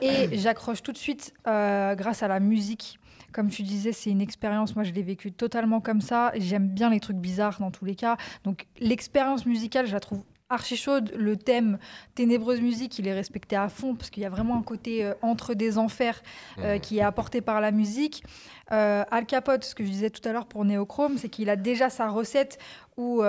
[0.03, 2.99] et j'accroche tout de suite euh, grâce à la musique.
[3.33, 4.75] Comme tu disais, c'est une expérience.
[4.77, 6.33] Moi, je l'ai vécu totalement comme ça.
[6.37, 8.17] J'aime bien les trucs bizarres dans tous les cas.
[8.45, 10.23] Donc, l'expérience musicale, je la trouve
[10.53, 11.13] archi chaude.
[11.17, 11.79] Le thème
[12.15, 15.15] ténébreuse musique, il est respecté à fond parce qu'il y a vraiment un côté euh,
[15.23, 16.23] entre des enfers
[16.59, 16.81] euh, Mhm.
[16.81, 18.23] qui est apporté par la musique.
[18.71, 21.57] Euh, Al Capote, ce que je disais tout à l'heure pour Neochrome, c'est qu'il a
[21.57, 22.59] déjà sa recette
[22.99, 23.23] où,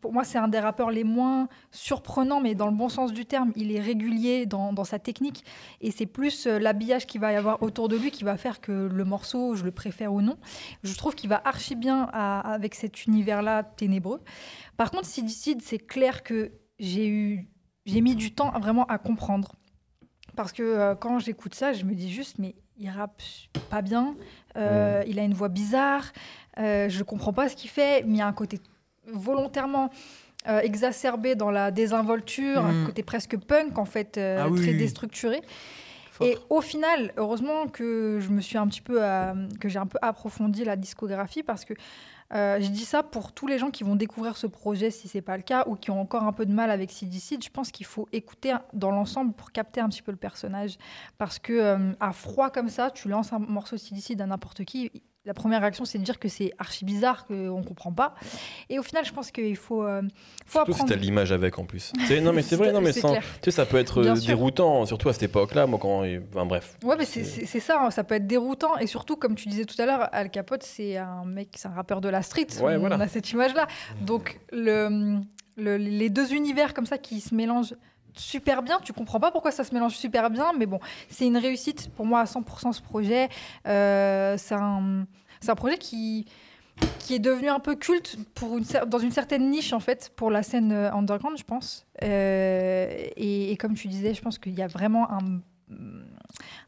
[0.00, 3.26] pour moi, c'est un des rappeurs les moins surprenants, mais dans le bon sens du
[3.26, 3.50] terme.
[3.56, 5.44] Il est régulier dans, dans sa technique
[5.80, 8.70] et c'est plus l'habillage qu'il va y avoir autour de lui qui va faire que
[8.92, 10.36] le morceau, je le préfère ou non.
[10.84, 14.20] Je trouve qu'il va archi bien à- avec cet univers-là ténébreux.
[14.82, 16.50] Par contre, Sidicide, c'est clair que
[16.80, 17.46] j'ai eu,
[17.86, 19.52] j'ai mis du temps vraiment à comprendre.
[20.34, 23.22] Parce que euh, quand j'écoute ça, je me dis juste, mais il rappe
[23.70, 24.16] pas bien,
[24.56, 26.10] euh, il a une voix bizarre,
[26.58, 28.58] euh, je comprends pas ce qu'il fait, mais il y a un côté
[29.06, 29.88] volontairement
[30.48, 32.86] euh, exacerbé dans la désinvolture, un Mm.
[32.86, 34.78] côté presque punk en fait, Ah oui, très oui.
[34.78, 35.42] déstructuré.
[36.10, 36.26] Fort.
[36.26, 38.98] Et au final, heureusement que je me suis un petit peu,
[39.60, 41.74] que j'ai un peu approfondi la discographie parce que
[42.34, 45.20] euh, je dis ça pour tous les gens qui vont découvrir ce projet si c'est
[45.20, 47.44] pas le cas ou qui ont encore un peu de mal avec Sidicide.
[47.44, 50.78] Je pense qu'il faut écouter dans l'ensemble pour capter un petit peu le personnage
[51.18, 54.64] parce que euh, à froid comme ça, tu lances un morceau de Sidicide à n'importe
[54.64, 54.90] qui.
[55.24, 58.16] La première réaction, c'est de dire que c'est archi bizarre, qu'on comprend pas.
[58.68, 60.02] Et au final, je pense qu'il faut, euh,
[60.46, 60.90] faut Surtout si apprendre.
[60.94, 61.92] t'as l'image avec en plus.
[62.22, 63.22] Non mais c'est vrai, non mais sans- clair.
[63.40, 64.26] tu sais, ça peut être Bien euh, sûr.
[64.26, 65.68] déroutant, surtout à cette époque-là.
[65.68, 66.76] Moi, quand, enfin bref.
[66.82, 68.76] Ouais, mais c'est- ça, hein, ça peut être déroutant.
[68.78, 71.72] Et surtout, comme tu disais tout à l'heure, Al Capote, c'est un mec, c'est un
[71.72, 72.48] rappeur de la street.
[72.60, 72.96] Ouais, on voilà.
[72.96, 73.68] a cette image-là.
[74.00, 75.20] Donc, le,
[75.56, 77.76] le- les deux univers comme ça qui se mélangent
[78.14, 78.78] super bien.
[78.82, 82.06] Tu comprends pas pourquoi ça se mélange super bien, mais bon, c'est une réussite pour
[82.06, 83.28] moi à 100% ce projet.
[83.66, 85.06] Euh, c'est un,
[85.48, 86.26] un projet qui
[86.98, 90.30] qui est devenu un peu culte pour une, dans une certaine niche en fait pour
[90.30, 94.54] la scène euh, underground je pense Euh, et, et comme tu disais je pense qu'il
[94.54, 95.40] y a vraiment un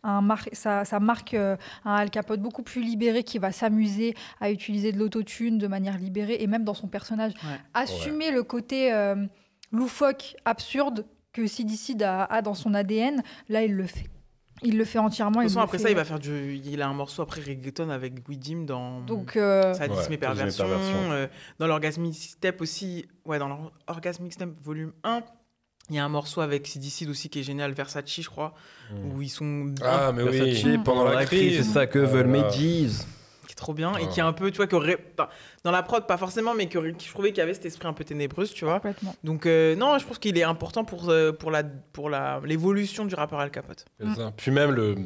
[0.02, 4.50] un mar- ça, ça marque un Al Capote beaucoup plus libéré qui va s'amuser à
[4.50, 7.32] utiliser de l'autotune de manière libérée et même dans son personnage.
[7.44, 7.58] Ouais.
[7.74, 9.26] Assumer le côté euh,
[9.72, 14.06] loufoque, absurde que Sidicide a, a dans son ADN, là il le fait.
[14.62, 15.40] Il le fait entièrement.
[15.40, 16.54] De toute façon, après fait- ça, il va faire du.
[16.64, 19.00] Il a un morceau après reggaeton avec Guidim dans.
[19.00, 20.64] Donc, euh, Sadisme Ouais, et perversion.
[20.66, 21.26] Euh,
[21.58, 23.04] dans l'Orgasmic Step aussi.
[23.26, 23.48] Ouais, dans
[23.88, 25.22] l'Orgasmic Step volume 1.
[25.90, 28.54] Il y a un morceau avec Sidicide aussi qui est génial, Versace, je crois,
[28.90, 28.94] Mm.
[29.12, 29.74] où ils sont.
[29.82, 31.58] Ah mais oui, Versace, pendant la crise.
[31.58, 32.42] c'est ça que Ah veulent mes.
[33.54, 34.96] Qui est trop bien et qui est un peu, tu vois, qui aurait.
[34.96, 35.30] pas-
[35.62, 37.64] Dans la prod, pas forcément, mais qui aurait- qui je trouvais qu'il y avait cet
[37.66, 38.74] esprit un peu ténébreuse, tu vois.
[38.74, 39.14] complètement.
[39.24, 41.62] Donc, euh, non, je pense qu'il est important pour, euh, pour la
[41.92, 43.84] pour la l'évolution du rappeur Al Capote.
[44.00, 44.32] C'est ça.
[44.36, 44.96] Puis même, le,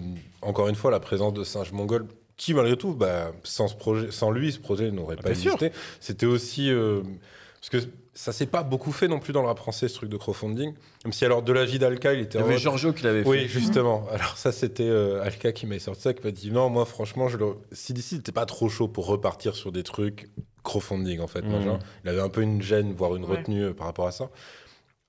[0.42, 2.06] encore une fois, la présence de Singe Mongol,
[2.36, 5.52] qui malgré tout, bah, sans, ce projet, sans lui, ce projet n'aurait pas Bien sûr.
[5.54, 5.72] existé.
[6.00, 6.70] C'était aussi...
[6.70, 7.02] euh,
[7.60, 10.10] parce que ça s'est pas beaucoup fait non plus dans le rap français, ce truc
[10.10, 10.74] de crowdfunding.
[11.04, 13.22] Même si alors de la vie d'Alka, il était Il y avait Giorgio qui l'avait
[13.22, 13.28] fait.
[13.28, 14.06] Oui, justement.
[14.12, 17.28] Alors ça, c'était euh, Alka qui m'a sorti ça, qui m'a dit non, moi franchement,
[17.28, 17.54] je le...
[17.70, 20.28] CDC n'était pas trop chaud pour repartir sur des trucs
[20.64, 21.42] crowdfunding en fait.
[21.42, 21.52] Mhm.
[21.52, 21.78] machin.
[22.02, 23.36] Il avait un peu une gêne, voire une Ouais.
[23.36, 24.30] retenue euh, par rapport à ça.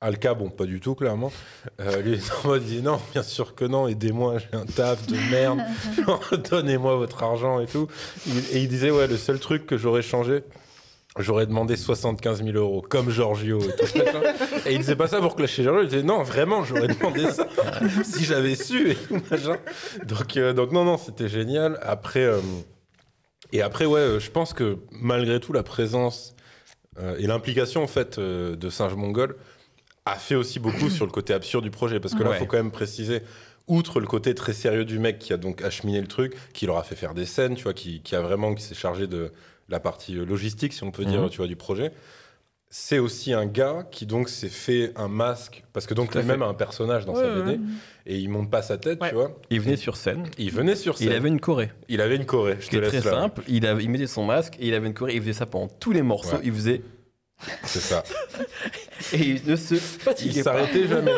[0.01, 1.31] Alka, bon, pas du tout, clairement.
[1.81, 4.55] Euh, lui, il est en mode, il dit non, bien sûr que non, aidez-moi, j'ai
[4.57, 5.59] un taf de merde,
[6.05, 6.21] Genre,
[6.51, 7.87] donnez-moi votre argent et tout.
[8.27, 10.43] Il- Et il disait, ouais, le seul truc que j'aurais changé,
[11.19, 13.97] j'aurais demandé 75 000 euros, comme Giorgio et tout.
[14.65, 17.47] et il disait pas ça pour clasher Giorgio, il disait, non, vraiment, j'aurais demandé ça
[18.03, 19.57] si j'avais su et tout, machin.
[20.05, 21.77] Donc, euh, donc non, non, c'était génial.
[21.81, 22.39] Après, euh,
[23.51, 26.35] et après, ouais, euh, je pense que malgré tout, la présence
[26.99, 29.35] euh, et l'implication, en fait, de Singe Mongol
[30.05, 31.99] a fait aussi beaucoup sur le côté absurde du projet.
[31.99, 32.39] Parce que là, il Ouais.
[32.39, 33.21] faut quand même préciser,
[33.67, 36.77] outre le côté très sérieux du mec qui a donc acheminé le truc, qui leur
[36.77, 39.31] a fait faire des scènes, tu vois, qui, qui a vraiment, qui s'est chargé de
[39.69, 41.29] la partie euh, logistique, si on peut dire, Mhm.
[41.29, 41.91] tu vois, du projet.
[42.71, 46.45] c'est aussi un gars qui donc s'est fait un masque parce que donc lui-même a
[46.45, 47.59] un personnage dans sa BD ouais.
[48.05, 49.09] et il monte pas sa tête, Ouais.
[49.09, 49.35] tu vois.
[49.49, 50.27] Il venait sur scène.
[50.37, 51.07] Il venait sur scène.
[51.07, 51.71] Il avait une choré.
[51.87, 52.57] Il avait une choré.
[52.59, 53.21] Je te laisse très là.
[53.21, 53.41] simple.
[53.47, 55.15] Il, avait- il mettait son masque et il avait une choré.
[55.15, 56.37] Il faisait ça pendant tous les morceaux.
[56.43, 56.83] Il faisait.
[57.63, 58.03] C'est ça.
[59.13, 60.51] Et il ne se Il fatiguait pas.
[60.53, 61.13] s'arrêtait jamais.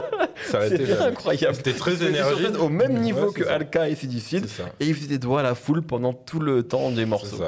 [0.54, 1.56] Il C'était incroyable.
[1.56, 2.60] C'était très Il énergique.
[2.60, 3.54] au même niveau Ouais, que ça.
[3.56, 4.46] Alka et Sidicide.
[4.80, 7.44] Et il faisait des doigts à la foule pendant tout le temps des morceaux.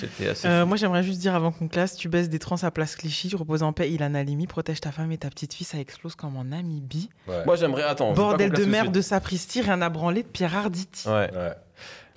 [0.00, 0.48] C'était assez.
[0.48, 3.34] Euh, moi, j'aimerais juste dire avant qu'on classe, tu baisses des trans à place Clichy,
[3.36, 6.36] repose en paix, Ilan Halimi, protège ta femme et ta petite fille, ça explose comme
[6.36, 7.10] en Namibie.
[7.28, 7.44] Ouais.
[7.44, 7.82] Moi, j'aimerais.
[7.82, 8.14] Attends.
[8.14, 11.06] Bordel de merde de Sapristi, rien à branler de Pierre Arditi.
[11.08, 11.30] Ouais.
[11.32, 11.52] Ouais.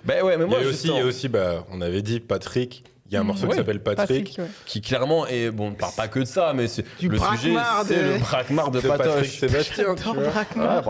[0.04, 1.80] Ben ouais, mais Il y moi, a aussi, il y a justement, aussi bah, on
[1.80, 2.84] avait dit Patrick.
[3.10, 3.26] Il y a un Mm.
[3.28, 3.50] morceau Ouais.
[3.52, 4.36] qui s'appelle Patrick.
[4.38, 4.44] ouais.
[4.66, 5.50] qui clairement est.
[5.50, 6.84] Bon, on ne parle pas que de ça, mais c'est.
[6.98, 9.30] Du le sujet, braquemar c'est de- le braquemar de de Patrick.
[9.30, 9.88] Sébastien.
[9.88, 9.94] Ouais,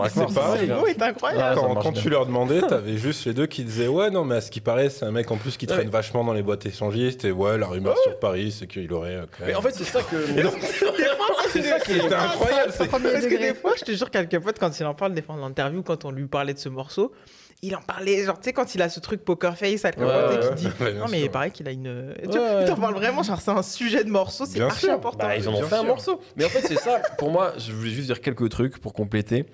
[0.09, 0.65] C'est c'est pareil.
[0.67, 0.77] bien.
[0.81, 1.59] Oh, il est incroyable.
[1.59, 4.35] Ouais, Quand, quand tu leur demandais, t'avais juste les deux qui disaient Ouais, non, mais
[4.35, 5.91] à ce qui paraît, c'est un mec en plus qui traîne Ouais.
[5.91, 7.23] vachement dans les boîtes échangistes.
[7.25, 9.15] Et ouais, la rumeur sur Paris, c'est qu'il aurait.
[9.15, 10.15] euh, quand Mais en fait, c'est ça que.
[11.51, 12.13] C'est ça qui est.
[12.13, 12.71] incroyable.
[12.77, 15.21] c'est- Parce que des fois, je te jure, quelques potes, quand il en parle, des
[15.21, 17.11] fois en interview, quand on lui parlait de ce morceau,
[17.61, 20.13] il en parlait, genre, tu sais, quand il a ce truc poker face, Capone, Ouais,
[20.37, 21.31] ouais, qui dit ouais, bien Non, mais sûr.
[21.31, 22.13] pareil qu'il a une.
[22.23, 22.61] Tu Ouais, vois, ouais.
[22.63, 24.93] il t'en parle vraiment, genre, c'est un sujet de morceau, c'est archi sûr.
[24.93, 25.27] important.
[25.27, 26.21] Bah, ils en ont fait un morceau.
[26.37, 27.01] Mais en fait, c'est ça.
[27.17, 29.45] Pour moi, je voulais juste dire quelques trucs pour compléter.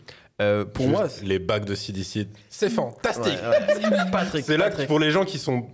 [0.41, 3.39] Euh, pour moi, les bacs de CDC, c'est fantastique.
[3.41, 4.11] Ouais, ouais.
[4.11, 4.43] Patrick.
[4.45, 5.65] C'est là que pour les gens qui sont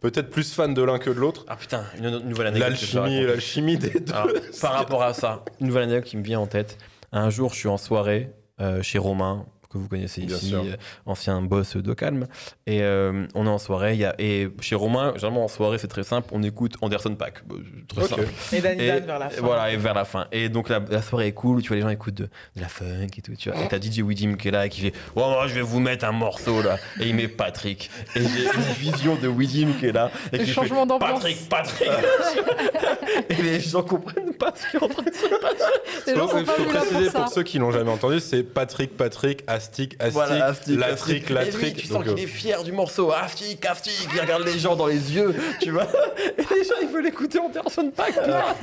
[0.00, 2.68] peut-être plus fans de l'un que de l'autre, Ah putain, une, une nouvelle anecdote.
[2.70, 4.12] l'alchimie, l'alchimie des deux.
[4.12, 4.28] Alors,
[4.60, 6.76] par rapport à ça, une nouvelle anecdote qui me vient en tête.
[7.12, 8.30] Un jour, je suis en soirée
[8.60, 10.62] euh, chez Romain, que vous connaissez Bien ici, sûr.
[10.64, 10.76] euh,
[11.06, 12.26] ancien boss de Calme.
[12.66, 13.94] Et euh, on est en soirée.
[13.94, 16.28] il Y a, et chez Romain, généralement en soirée, c'est très simple.
[16.32, 17.42] On écoute Anderson Paak.
[17.46, 17.54] Bah,
[17.88, 18.08] Très Ok.
[18.08, 18.28] simple.
[18.52, 19.40] Et Danny Dan vers la fin.
[19.42, 20.26] Voilà, et vers la fin.
[20.32, 22.24] Et donc la, la soirée est cool, tu vois, les gens écoutent de,
[22.56, 23.62] de la funk et tout, tu vois.
[23.62, 25.80] Et t'as DJ Widim qui est là et qui fait Oh, moi, je vais vous
[25.80, 26.76] mettre un morceau là.
[27.00, 27.90] Et il met Patrick.
[28.16, 30.10] Et j'ai une vision de Widim qui est là.
[30.32, 30.98] Et Le qui changement fait.
[30.98, 31.90] Patrick, Patrick.
[33.28, 36.14] et les gens comprennent pas ce qui est en train de se passer.
[36.14, 36.26] Là
[36.66, 41.30] préciser pour pour, ceux qui l'ont jamais entendu, c'est Patrick, Patrick, Astic, Astic, Voilà, Latric.
[41.30, 43.12] Et lui, tu sens qu'il euh, est fier du morceau.
[43.12, 44.08] Aftik, Aftik.
[44.14, 45.86] Il regarde les gens dans les yeux, tu vois.
[46.38, 48.16] Et les gens, ils veulent écouter Anderson Paak.
[48.26, 48.56] là.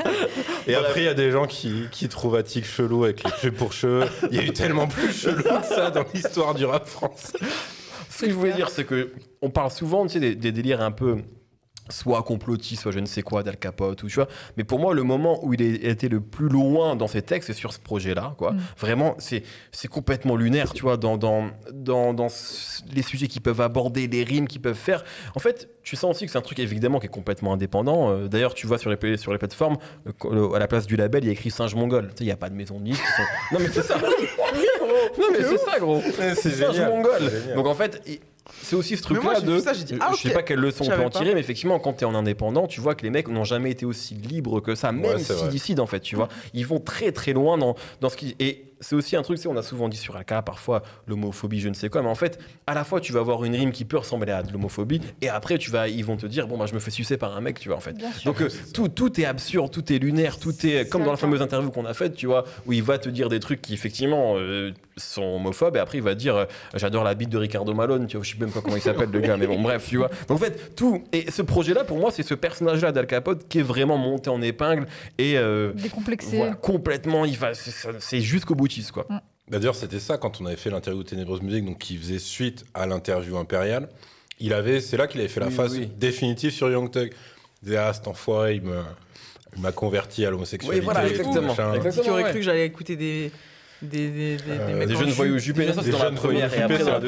[0.65, 3.51] Et après, il y a des gens qui, qui trouvent Attic chelou avec les cheveux
[3.51, 4.05] pour cheveux.
[4.31, 7.37] Il y a eu tellement plus chelou que ça dans l'histoire du rap français.
[8.09, 9.11] Ce que je voulais dire, c'est que
[9.43, 11.17] on parle souvent tu sais, des, des délires un peu
[11.89, 14.27] soit complotistes, soit je ne sais quoi, d'Al Capote, ou tu vois.
[14.57, 17.47] Mais pour moi, le moment où il a été le plus loin dans ses textes,
[17.47, 18.51] c'est sur ce projet-là, quoi.
[18.51, 18.59] Mm.
[18.77, 22.27] Vraiment, c'est c'est complètement lunaire, tu vois, dans, dans, dans,
[22.93, 25.03] les sujets qu'ils peuvent aborder, les rimes qu'ils peuvent faire.
[25.35, 28.11] En fait, tu sens aussi que c'est un truc évidemment qui est complètement indépendant.
[28.11, 29.77] Euh, D'ailleurs, tu vois sur les, sur les plateformes,
[30.07, 32.07] euh, euh, à la place du label, il y a écrit Singe Mongol.
[32.07, 33.03] Tu sais, il n'y a pas de maison de disques.
[33.15, 33.97] sont- Non, mais c'est ça.
[35.17, 36.01] non, mais c'est ça, gros.
[36.35, 36.79] C'est Singe.
[36.81, 37.31] Mongol.
[37.55, 38.19] Donc en fait, il-
[38.61, 39.59] c'est aussi ce truc-là de.
[39.59, 41.19] ça, j'ai dit, ah, Je sais pas quelle leçon on peut en pas.
[41.19, 43.71] tirer, mais effectivement, quand tu es en indépendant, tu vois que les mecs n'ont jamais
[43.71, 45.49] été aussi libres que ça, même Ouais, s'ils vrai.
[45.49, 46.27] décident, en fait, tu vois.
[46.53, 48.35] Ils vont très très loin dans, dans ce qui.
[48.39, 51.73] Et c'est aussi un truc, on a souvent dit sur Alka, parfois l'homophobie, je ne
[51.73, 53.97] sais quoi, mais en fait, à la fois, tu vas avoir une rime qui peut
[53.97, 56.73] ressembler à de l'homophobie, et après, tu vas, ils vont te dire, bon, bah, je
[56.73, 57.93] me fais sucer par un mec, tu vois, en fait.
[57.93, 58.09] Bien.
[58.25, 61.41] Donc euh, tout, tout est absurde, tout est lunaire, tout est comme dans la fameuse
[61.41, 64.33] interview qu'on a faite, tu vois, où il va te dire des trucs qui effectivement
[64.37, 66.45] euh, sont homophobes et après il va dire euh,
[66.75, 69.09] j'adore la bite de Ricardo Malone, tu vois, je sais même pas comment il s'appelle
[69.11, 70.09] le gars, mais bon bref, tu vois.
[70.27, 73.59] Donc en fait tout et ce projet-là pour moi c'est ce personnage-là d'Al Capote qui
[73.59, 74.87] est vraiment monté en épingle
[75.19, 75.37] et
[75.75, 76.37] Décomplexé.
[76.37, 78.21] voilà, complètement il va c'est- c'est c'est
[78.67, 79.07] boutiste quoi.
[79.49, 82.85] D'ailleurs, c'était ça quand on avait fait l'interview Ténébreuse Musique, donc qui faisait suite à
[82.85, 83.87] l'interview impériale.
[84.39, 85.89] Il avait, c'est là qu'il avait fait la Oui, phase oui.
[85.97, 87.13] définitive sur Young Thug.
[87.61, 88.81] Il disait ah cet enfoiré, il me,
[89.55, 90.79] il m'a converti à l'homosexualité.
[90.79, 91.55] Oui, voilà, exactement.
[91.55, 91.61] Qui
[92.09, 92.29] aurait ouais.
[92.29, 93.31] cru que j'allais écouter des.
[93.81, 96.05] Des, des, des, Euh, des jeunes voyous jupés, des ça, jeunes- c'est Des dans la
[96.09, 96.99] jeunes première, et après, c'est dans la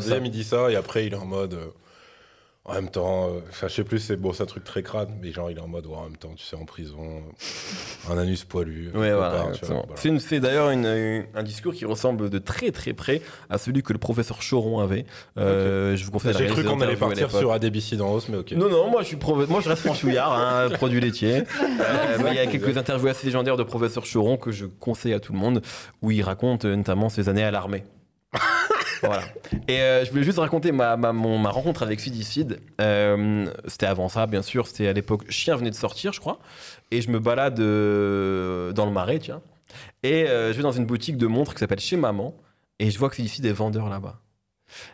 [0.00, 1.54] deuxième, il dit ça, et après, il est en mode.
[1.54, 1.66] euh,
[2.66, 5.32] en même temps, euh, je sais plus, c'est bon, c'est un truc très crade, mais
[5.32, 7.22] genre, il est en mode, ouais, en même temps, tu sais, en prison,
[8.10, 8.90] un anus poilu.
[8.94, 10.18] Ouais, voilà, voilà.
[10.18, 14.40] C'est d'ailleurs un discours qui ressemble de très très près à celui que le professeur
[14.40, 15.06] Choron avait.
[15.38, 18.52] Euh, Je vous conseille J'ai cru qu'on allait partir sur ADBC dans Hauss, mais ok.
[18.52, 19.18] Non, non, moi je, suis
[19.48, 21.38] moi, je reste franchouillard, hein, produit laitier.
[21.38, 25.14] Euh, mais il y a quelques interviews assez légendaires de professeur Choron que je conseille
[25.14, 25.62] à tout le monde,
[26.02, 27.84] où il raconte euh, notamment ses années à l'armée.
[29.02, 29.22] Voilà.
[29.68, 30.94] Et euh, je voulais juste raconter ma,
[31.50, 32.60] rencontre avec Fidicide.
[32.80, 34.66] Euh, c'était avant ça, bien sûr.
[34.66, 35.30] C'était à l'époque.
[35.30, 36.38] Chien venait de sortir, je crois.
[36.90, 39.42] Et je me balade euh, dans le marais, tiens.
[40.02, 42.34] Et je vais dans une boutique de montres qui s'appelle Chez Maman.
[42.78, 44.20] Et je vois que Fidicide est vendeur là-bas.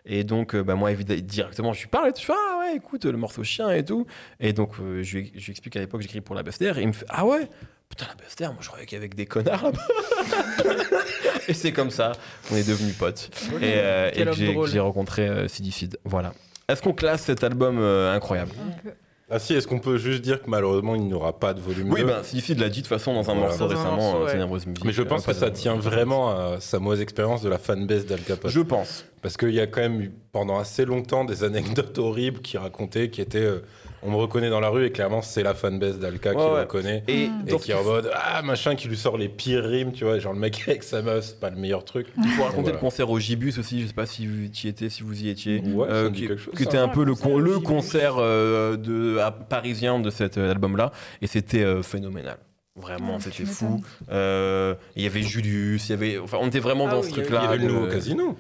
[0.04, 2.20] Et donc, bah, moi, directement, je lui parle et tout.
[2.20, 4.06] Je fais, ah ouais, écoute, le morceau chien et tout.
[4.40, 6.78] Et donc, je, lui, explique qu'à l'époque, j'écris pour la BFDR.
[6.78, 7.48] Et il me fait, ah ouais,
[7.88, 9.78] putain, la BFDR, moi, je croyais qu'il y avait que des connards là-bas.
[11.48, 12.12] et c'est comme ça
[12.48, 13.30] qu'on est devenus potes.
[13.60, 15.98] Et, euh, et que j'ai- rencontré euh, Sidicide.
[16.04, 16.32] Voilà.
[16.68, 18.52] Est-ce qu'on classe cet album euh, incroyable?
[18.82, 18.90] Peu.
[19.28, 21.92] Ah si, est-ce qu'on peut juste dire que malheureusement il n'y aura pas de volume
[21.92, 23.40] Oui, 2 ben, Sifi l'a dit de toute façon dans un Voilà.
[23.48, 24.32] morceau Dans un récemment, morceau, euh, ouais.
[24.32, 24.84] Ténébreuse Musique.
[24.84, 28.06] Mais je pense Euh, que ça tient vraiment à sa mauvaise expérience de la fanbase
[28.06, 28.48] d'Al Capone.
[28.52, 29.04] Je pense.
[29.22, 33.10] Parce qu'il y a quand même eu pendant assez longtemps des anecdotes horribles qui racontaient,
[33.10, 33.64] qui étaient euh,
[34.02, 36.60] on me reconnaît dans la rue et clairement c'est la fanbase d'Alka qui Ouais, le
[36.60, 37.02] reconnaît.
[37.08, 40.18] Et, qui est en mode ah machin qui lui sort les pires rimes, tu vois,
[40.18, 42.06] genre le mec avec sa meuf, c'est pas le meilleur truc.
[42.22, 42.76] Il faut raconter Voilà.
[42.76, 45.28] le concert au Gibus aussi, je sais pas si vous y étiez, si vous y
[45.28, 45.60] étiez.
[45.60, 49.18] Ouais, dit qui, quelque chose, était un Ah, peu le, con- le concert euh, de,
[49.18, 50.92] à- parisien de cet euh, album-là.
[51.22, 52.38] Et c'était euh, phénoménal.
[52.76, 53.82] Vraiment, Ouais, tu c'était fou.
[54.10, 57.06] Euh, Il y avait Julius, il y avait, enfin, on était vraiment Ah dans oui,
[57.06, 57.40] ce truc-là.
[57.40, 58.36] Il y avait le nouveau casino.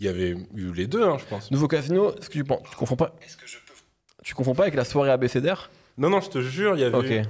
[0.00, 1.48] Il y avait eu les deux, hein, je pense.
[1.52, 3.14] Nouveau Casino, est-ce que tu penses Tu confonds pas
[4.22, 6.96] Tu confonds pas avec la soirée ABCDR Non, non, je te jure, il y avait
[6.96, 7.26] Ok.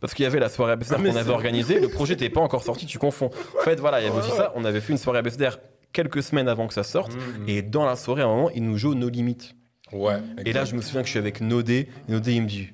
[0.00, 2.40] Parce qu'il y avait la soirée ABCDR Ah, qu'on avait organisée, le projet n'était pas
[2.40, 3.30] encore sorti, tu confonds.
[3.58, 4.52] En fait, voilà, il y avait aussi ça.
[4.54, 5.56] On avait fait une soirée ABCDR
[5.92, 7.14] quelques semaines avant que ça sorte.
[7.14, 7.48] Mhm.
[7.48, 9.54] Et dans la soirée, à un moment, ils nous jouent nos limites.
[9.92, 10.16] Ouais.
[10.44, 11.88] Et là, je me souviens que je suis avec Nodé.
[12.08, 12.68] Et Nodé, il me dit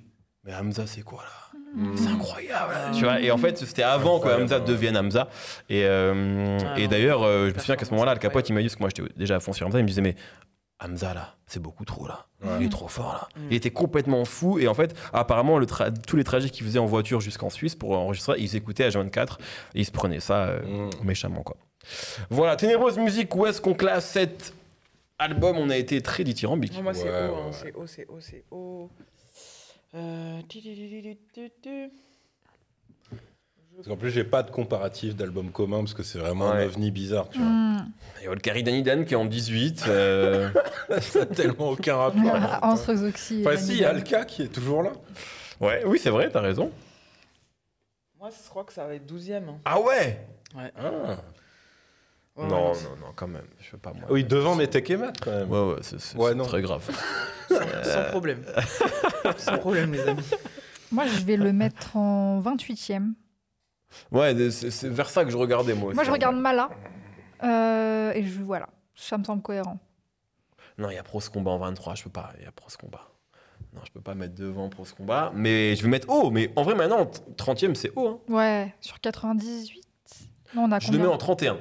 [0.45, 1.31] Mais Hamza, c'est quoi là?
[1.77, 1.97] Mhm.
[1.97, 2.73] C'est incroyable.
[2.73, 2.91] là.
[2.93, 4.65] Tu vois, et en fait, c'était avant que Hamza ouais.
[4.65, 5.29] devienne Hamza.
[5.69, 8.55] Et, euh, Ah et d'ailleurs, euh, je me souviens qu'à ce moment-là, le capote, il
[8.55, 10.17] m'a dit, parce que moi j'étais déjà à fond sur Hamza, il me disait Mais
[10.83, 12.27] Hamza, là, c'est beaucoup trop là.
[12.43, 12.57] Ouais.
[12.61, 13.29] Il est trop fort là.
[13.37, 13.47] Mm.
[13.51, 14.59] Il était complètement fou.
[14.59, 17.75] Et en fait, apparemment, le tra- tous les trajets qu'il faisait en voiture jusqu'en Suisse
[17.75, 19.39] pour enregistrer, ils écoutaient H24
[19.75, 20.91] et ils se prenaient ça euh, Mhm.
[21.05, 21.57] méchamment, quoi.
[22.31, 24.55] Voilà, Ténébreuse Musique, où est-ce qu'on classe cet
[25.19, 25.59] album?
[25.59, 26.81] On a été très dithyrambique.
[26.83, 27.53] Moi, c'est haut, ouais, hein, ouais.
[27.53, 28.91] c'est haut, c'est haut, c'est haut.
[29.95, 31.91] Euh, tu, tu, tu, tu, tu, tu.
[33.81, 36.63] Parce qu'en plus, j'ai pas de comparatif d'album commun parce que c'est vraiment Ouais.
[36.63, 37.49] un ovni bizarre, tu vois.
[38.21, 39.85] Il y a Olkari Danidan qui est en 18.
[39.89, 40.51] euh,
[41.01, 42.59] Ça n'a tellement aucun rapport.
[42.63, 43.91] Entre Zoxy et Enfin, si, il y a.
[43.91, 44.93] Alka qui est toujours là.
[45.61, 46.71] Ouais, oui, c'est vrai, t'as raison.
[48.19, 49.49] Moi, je crois que ça va être 12ème.
[49.49, 49.59] hein.
[49.65, 50.73] Ah ouais Ouais.
[50.79, 51.17] Ah.
[52.37, 53.45] Ouais, Non, ouais, non, non, quand même.
[53.61, 54.05] Je veux pas moi.
[54.11, 55.51] Oui, devant mes et quand même.
[55.51, 56.83] Ouais, ouais, c'est Ouais, très grave.
[57.49, 57.57] Sans,
[57.93, 58.43] sans problème.
[59.39, 60.23] sans problème, les amis.
[60.93, 63.13] Moi, je vais le mettre en 28e.
[64.13, 65.93] Ouais, c'est vers ça que je regardais moi.
[65.93, 66.07] Moi, aussi.
[66.07, 66.71] je regarde Mala.
[67.43, 69.79] Euh, et je, voilà, ça me semble cohérent.
[70.79, 72.33] Non, il y a Pros Combat en 23, je peux pas.
[72.39, 73.09] Il y a Pros Combat.
[73.75, 75.31] Non, je peux pas mettre devant Pros Combat.
[75.35, 76.31] Mais je vais mettre haut.
[76.31, 77.05] Mais en vrai, maintenant,
[77.37, 78.21] 30ème, c'est haut.
[78.29, 78.33] Hein.
[78.33, 79.83] Ouais, sur 98.
[80.55, 81.59] Non, on a Je le mets en 31.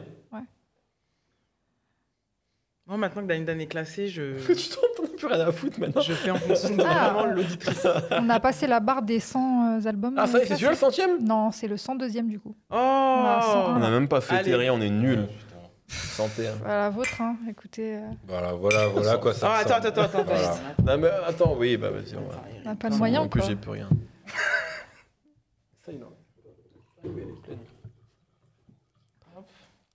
[2.87, 6.01] Moi, maintenant que Danidan est classé, je, tu t'en plus rien à foutre maintenant.
[6.01, 7.09] je fais en fonction de Ah.
[7.13, 7.85] vraiment l'auditrice.
[8.09, 10.15] On a passé la barre des 100 euh, albums.
[10.17, 12.55] Ah, ça c'est celui-là le centième Non, c'est le 102e du coup.
[12.71, 15.19] Oh On a même pas fêté rien, on est nul.
[15.19, 15.45] Ouais, putain.
[15.89, 16.51] 101.
[16.59, 17.35] Voilà, la vôtre, hein.
[17.49, 19.87] écoutez, euh, Voilà, voilà, voilà quoi ça Ah, attends, ressemble.
[19.87, 20.23] attends, attends.
[20.23, 20.55] Voilà.
[20.85, 22.43] Non, mais attends, oui, bah vas-y, on va.
[22.63, 23.47] on n'a pas de moyens, bon que quoi.
[23.47, 23.89] j'ai plus rien.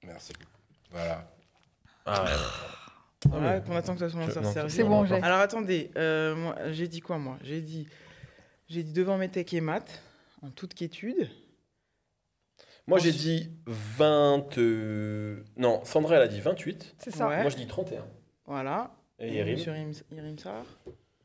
[0.06, 0.32] Merci.
[0.90, 1.26] Voilà.
[2.06, 2.30] Ah ouais.
[3.30, 4.68] Voilà, qu'on attend que ça soit ça non, serve.
[4.68, 5.14] C'est bon, j'ai.
[5.16, 7.38] Alors attendez, euh, j'ai dit quoi moi?
[7.42, 7.86] J'ai dit,
[8.68, 10.02] j'ai dit devant mes tech et maths,
[10.42, 11.28] en toute quiétude.
[12.86, 14.58] Moi j'ai dit 20.
[14.58, 16.96] euh, Non, Sandra elle a dit 28.
[16.98, 17.28] C'est ça.
[17.28, 17.40] Ouais.
[17.42, 18.04] Moi je dis 31.
[18.46, 18.94] Voilà.
[19.18, 20.64] Et Yerim Sur Yerim, Yerim Sar.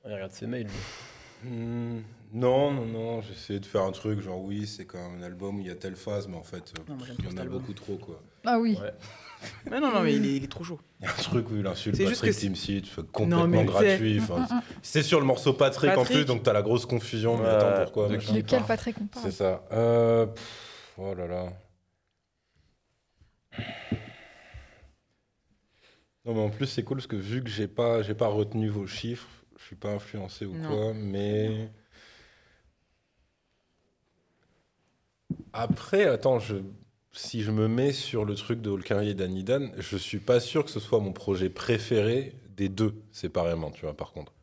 [0.06, 0.68] Il regarde ses mails.
[0.68, 1.50] lui.
[1.50, 2.02] Hmm,
[2.34, 5.58] non, non, non, j'essayais de faire un truc genre oui, c'est quand même un album
[5.58, 7.28] où il y a telle phase, mais en fait, euh, Non, moi, j'aime il y
[7.28, 7.60] trop en cet a album.
[7.60, 8.22] beaucoup trop quoi.
[8.46, 8.78] Ah oui.
[8.82, 8.94] Ouais.
[9.72, 10.80] Mais non, non, mais il est, il est trop chaud.
[11.00, 13.02] Il y a un truc où il insulte C'est juste Patrick que c'est- Timsit, fait
[13.02, 14.20] Non, complètement mais tu sais- gratuit.
[14.22, 14.48] enfin,
[14.82, 16.18] c'est sur le morceau Patrick, en Patrick.
[16.18, 17.38] plus, donc t'as la grosse confusion.
[17.38, 18.34] Mais Ouais, attends, pourquoi de machin.
[18.34, 18.64] qui De quel.
[18.64, 19.64] Patrick on parle C'est ça.
[19.72, 21.54] Euh, pff, oh là là.
[26.26, 28.68] Non mais en plus c'est cool parce que vu que j'ai pas j'ai pas retenu
[28.70, 30.68] vos chiffres, je suis pas influencé ou Non.
[30.68, 31.72] quoi, mais
[35.54, 36.58] après attends je
[37.12, 40.64] si je me mets sur le truc de Holkari et Danidan, je suis pas sûr
[40.66, 44.34] que ce soit mon projet préféré des deux séparément, tu vois par contre.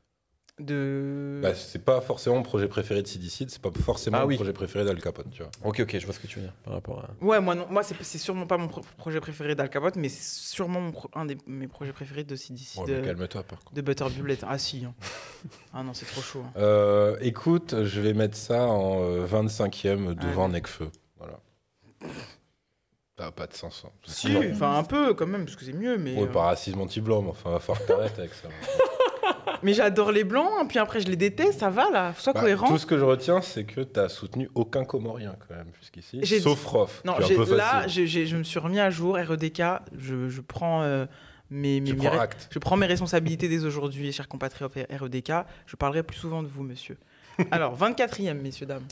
[0.59, 1.39] De.
[1.43, 4.37] Bah, c'est pas forcément mon projet préféré de Sidicide, c'est pas forcément Ah mon oui.
[4.37, 5.51] projet préféré d'Al Capone, tu vois.
[5.63, 7.11] Ok, ok, je vois ce que tu veux dire par rapport à.
[7.23, 10.23] Ouais, moi, non, moi c'est, sûrement pas mon pro- projet préféré d'Al Capote, mais c'est
[10.51, 13.75] sûrement mon pro- un des mes projets préférés de CDC, Ouais, de, calme-toi par contre.
[13.75, 14.39] de Butterbullet.
[14.49, 14.87] Ah si.
[14.87, 14.95] hein.
[15.75, 16.43] ah non, c'est trop chaud.
[16.47, 16.53] hein.
[16.57, 20.49] Euh, écoute, je vais mettre ça en euh, 25e devant.
[20.49, 20.91] Necfeu.
[21.19, 21.39] Voilà.
[23.19, 23.85] Ça a pas de sens.
[23.87, 23.91] hein.
[24.05, 26.15] Si, enfin un peu quand même, parce que c'est mieux, mais.
[26.15, 28.49] Ouais, euh, pas racisme anti-blanc, mais enfin, va falloir que t'arrêtes avec ça.
[29.63, 32.41] Mais j'adore les blancs, hein, puis après je les déteste, ça va là, sois Bah,
[32.43, 32.69] cohérent.
[32.69, 36.63] tout ce que je retiens, c'est que t'as soutenu aucun Comorien quand même jusqu'ici, sauf
[36.67, 37.03] Rof.
[37.05, 39.63] Non, là, je me suis remis à jour, REDK,
[39.99, 41.07] je, je prends euh,
[41.51, 45.33] mes, je prends mes responsabilités dès aujourd'hui, chers compatriotes REDK,
[45.67, 46.99] je parlerai plus souvent de vous, monsieur.
[47.51, 48.87] Alors, 24e, messieurs, dames.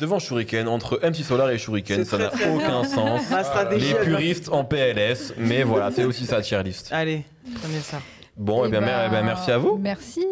[0.00, 3.30] Devant Shuriken, entre MC Solar et Shuriken, ça n'a aucun sens.
[3.30, 6.88] Ma stratégie, Les elle puristes en PLS, mais voilà, c'est aussi sa tier list.
[6.90, 7.24] Allez,
[7.60, 7.98] prenez ça.
[8.36, 9.76] Bon, et Eh bien, mer- ben, eh ben, merci à vous.
[9.78, 10.24] Merci.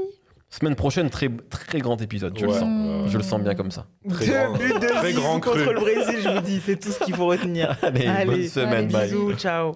[0.48, 2.58] Semaine prochaine, très, très grand épisode, je le Ouais.
[2.58, 3.10] sens.
[3.10, 3.84] Je le sens bien comme ça.
[4.08, 5.74] Très Deux grand- buts de très grand contre cru.
[5.74, 7.76] le Brésil, je vous dis, c'est tout ce qu'il faut retenir.
[7.82, 9.04] Allez, bonne Allez, semaine, allez, bye.
[9.10, 9.72] Bisous, ciao.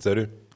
[0.00, 0.26] Salut.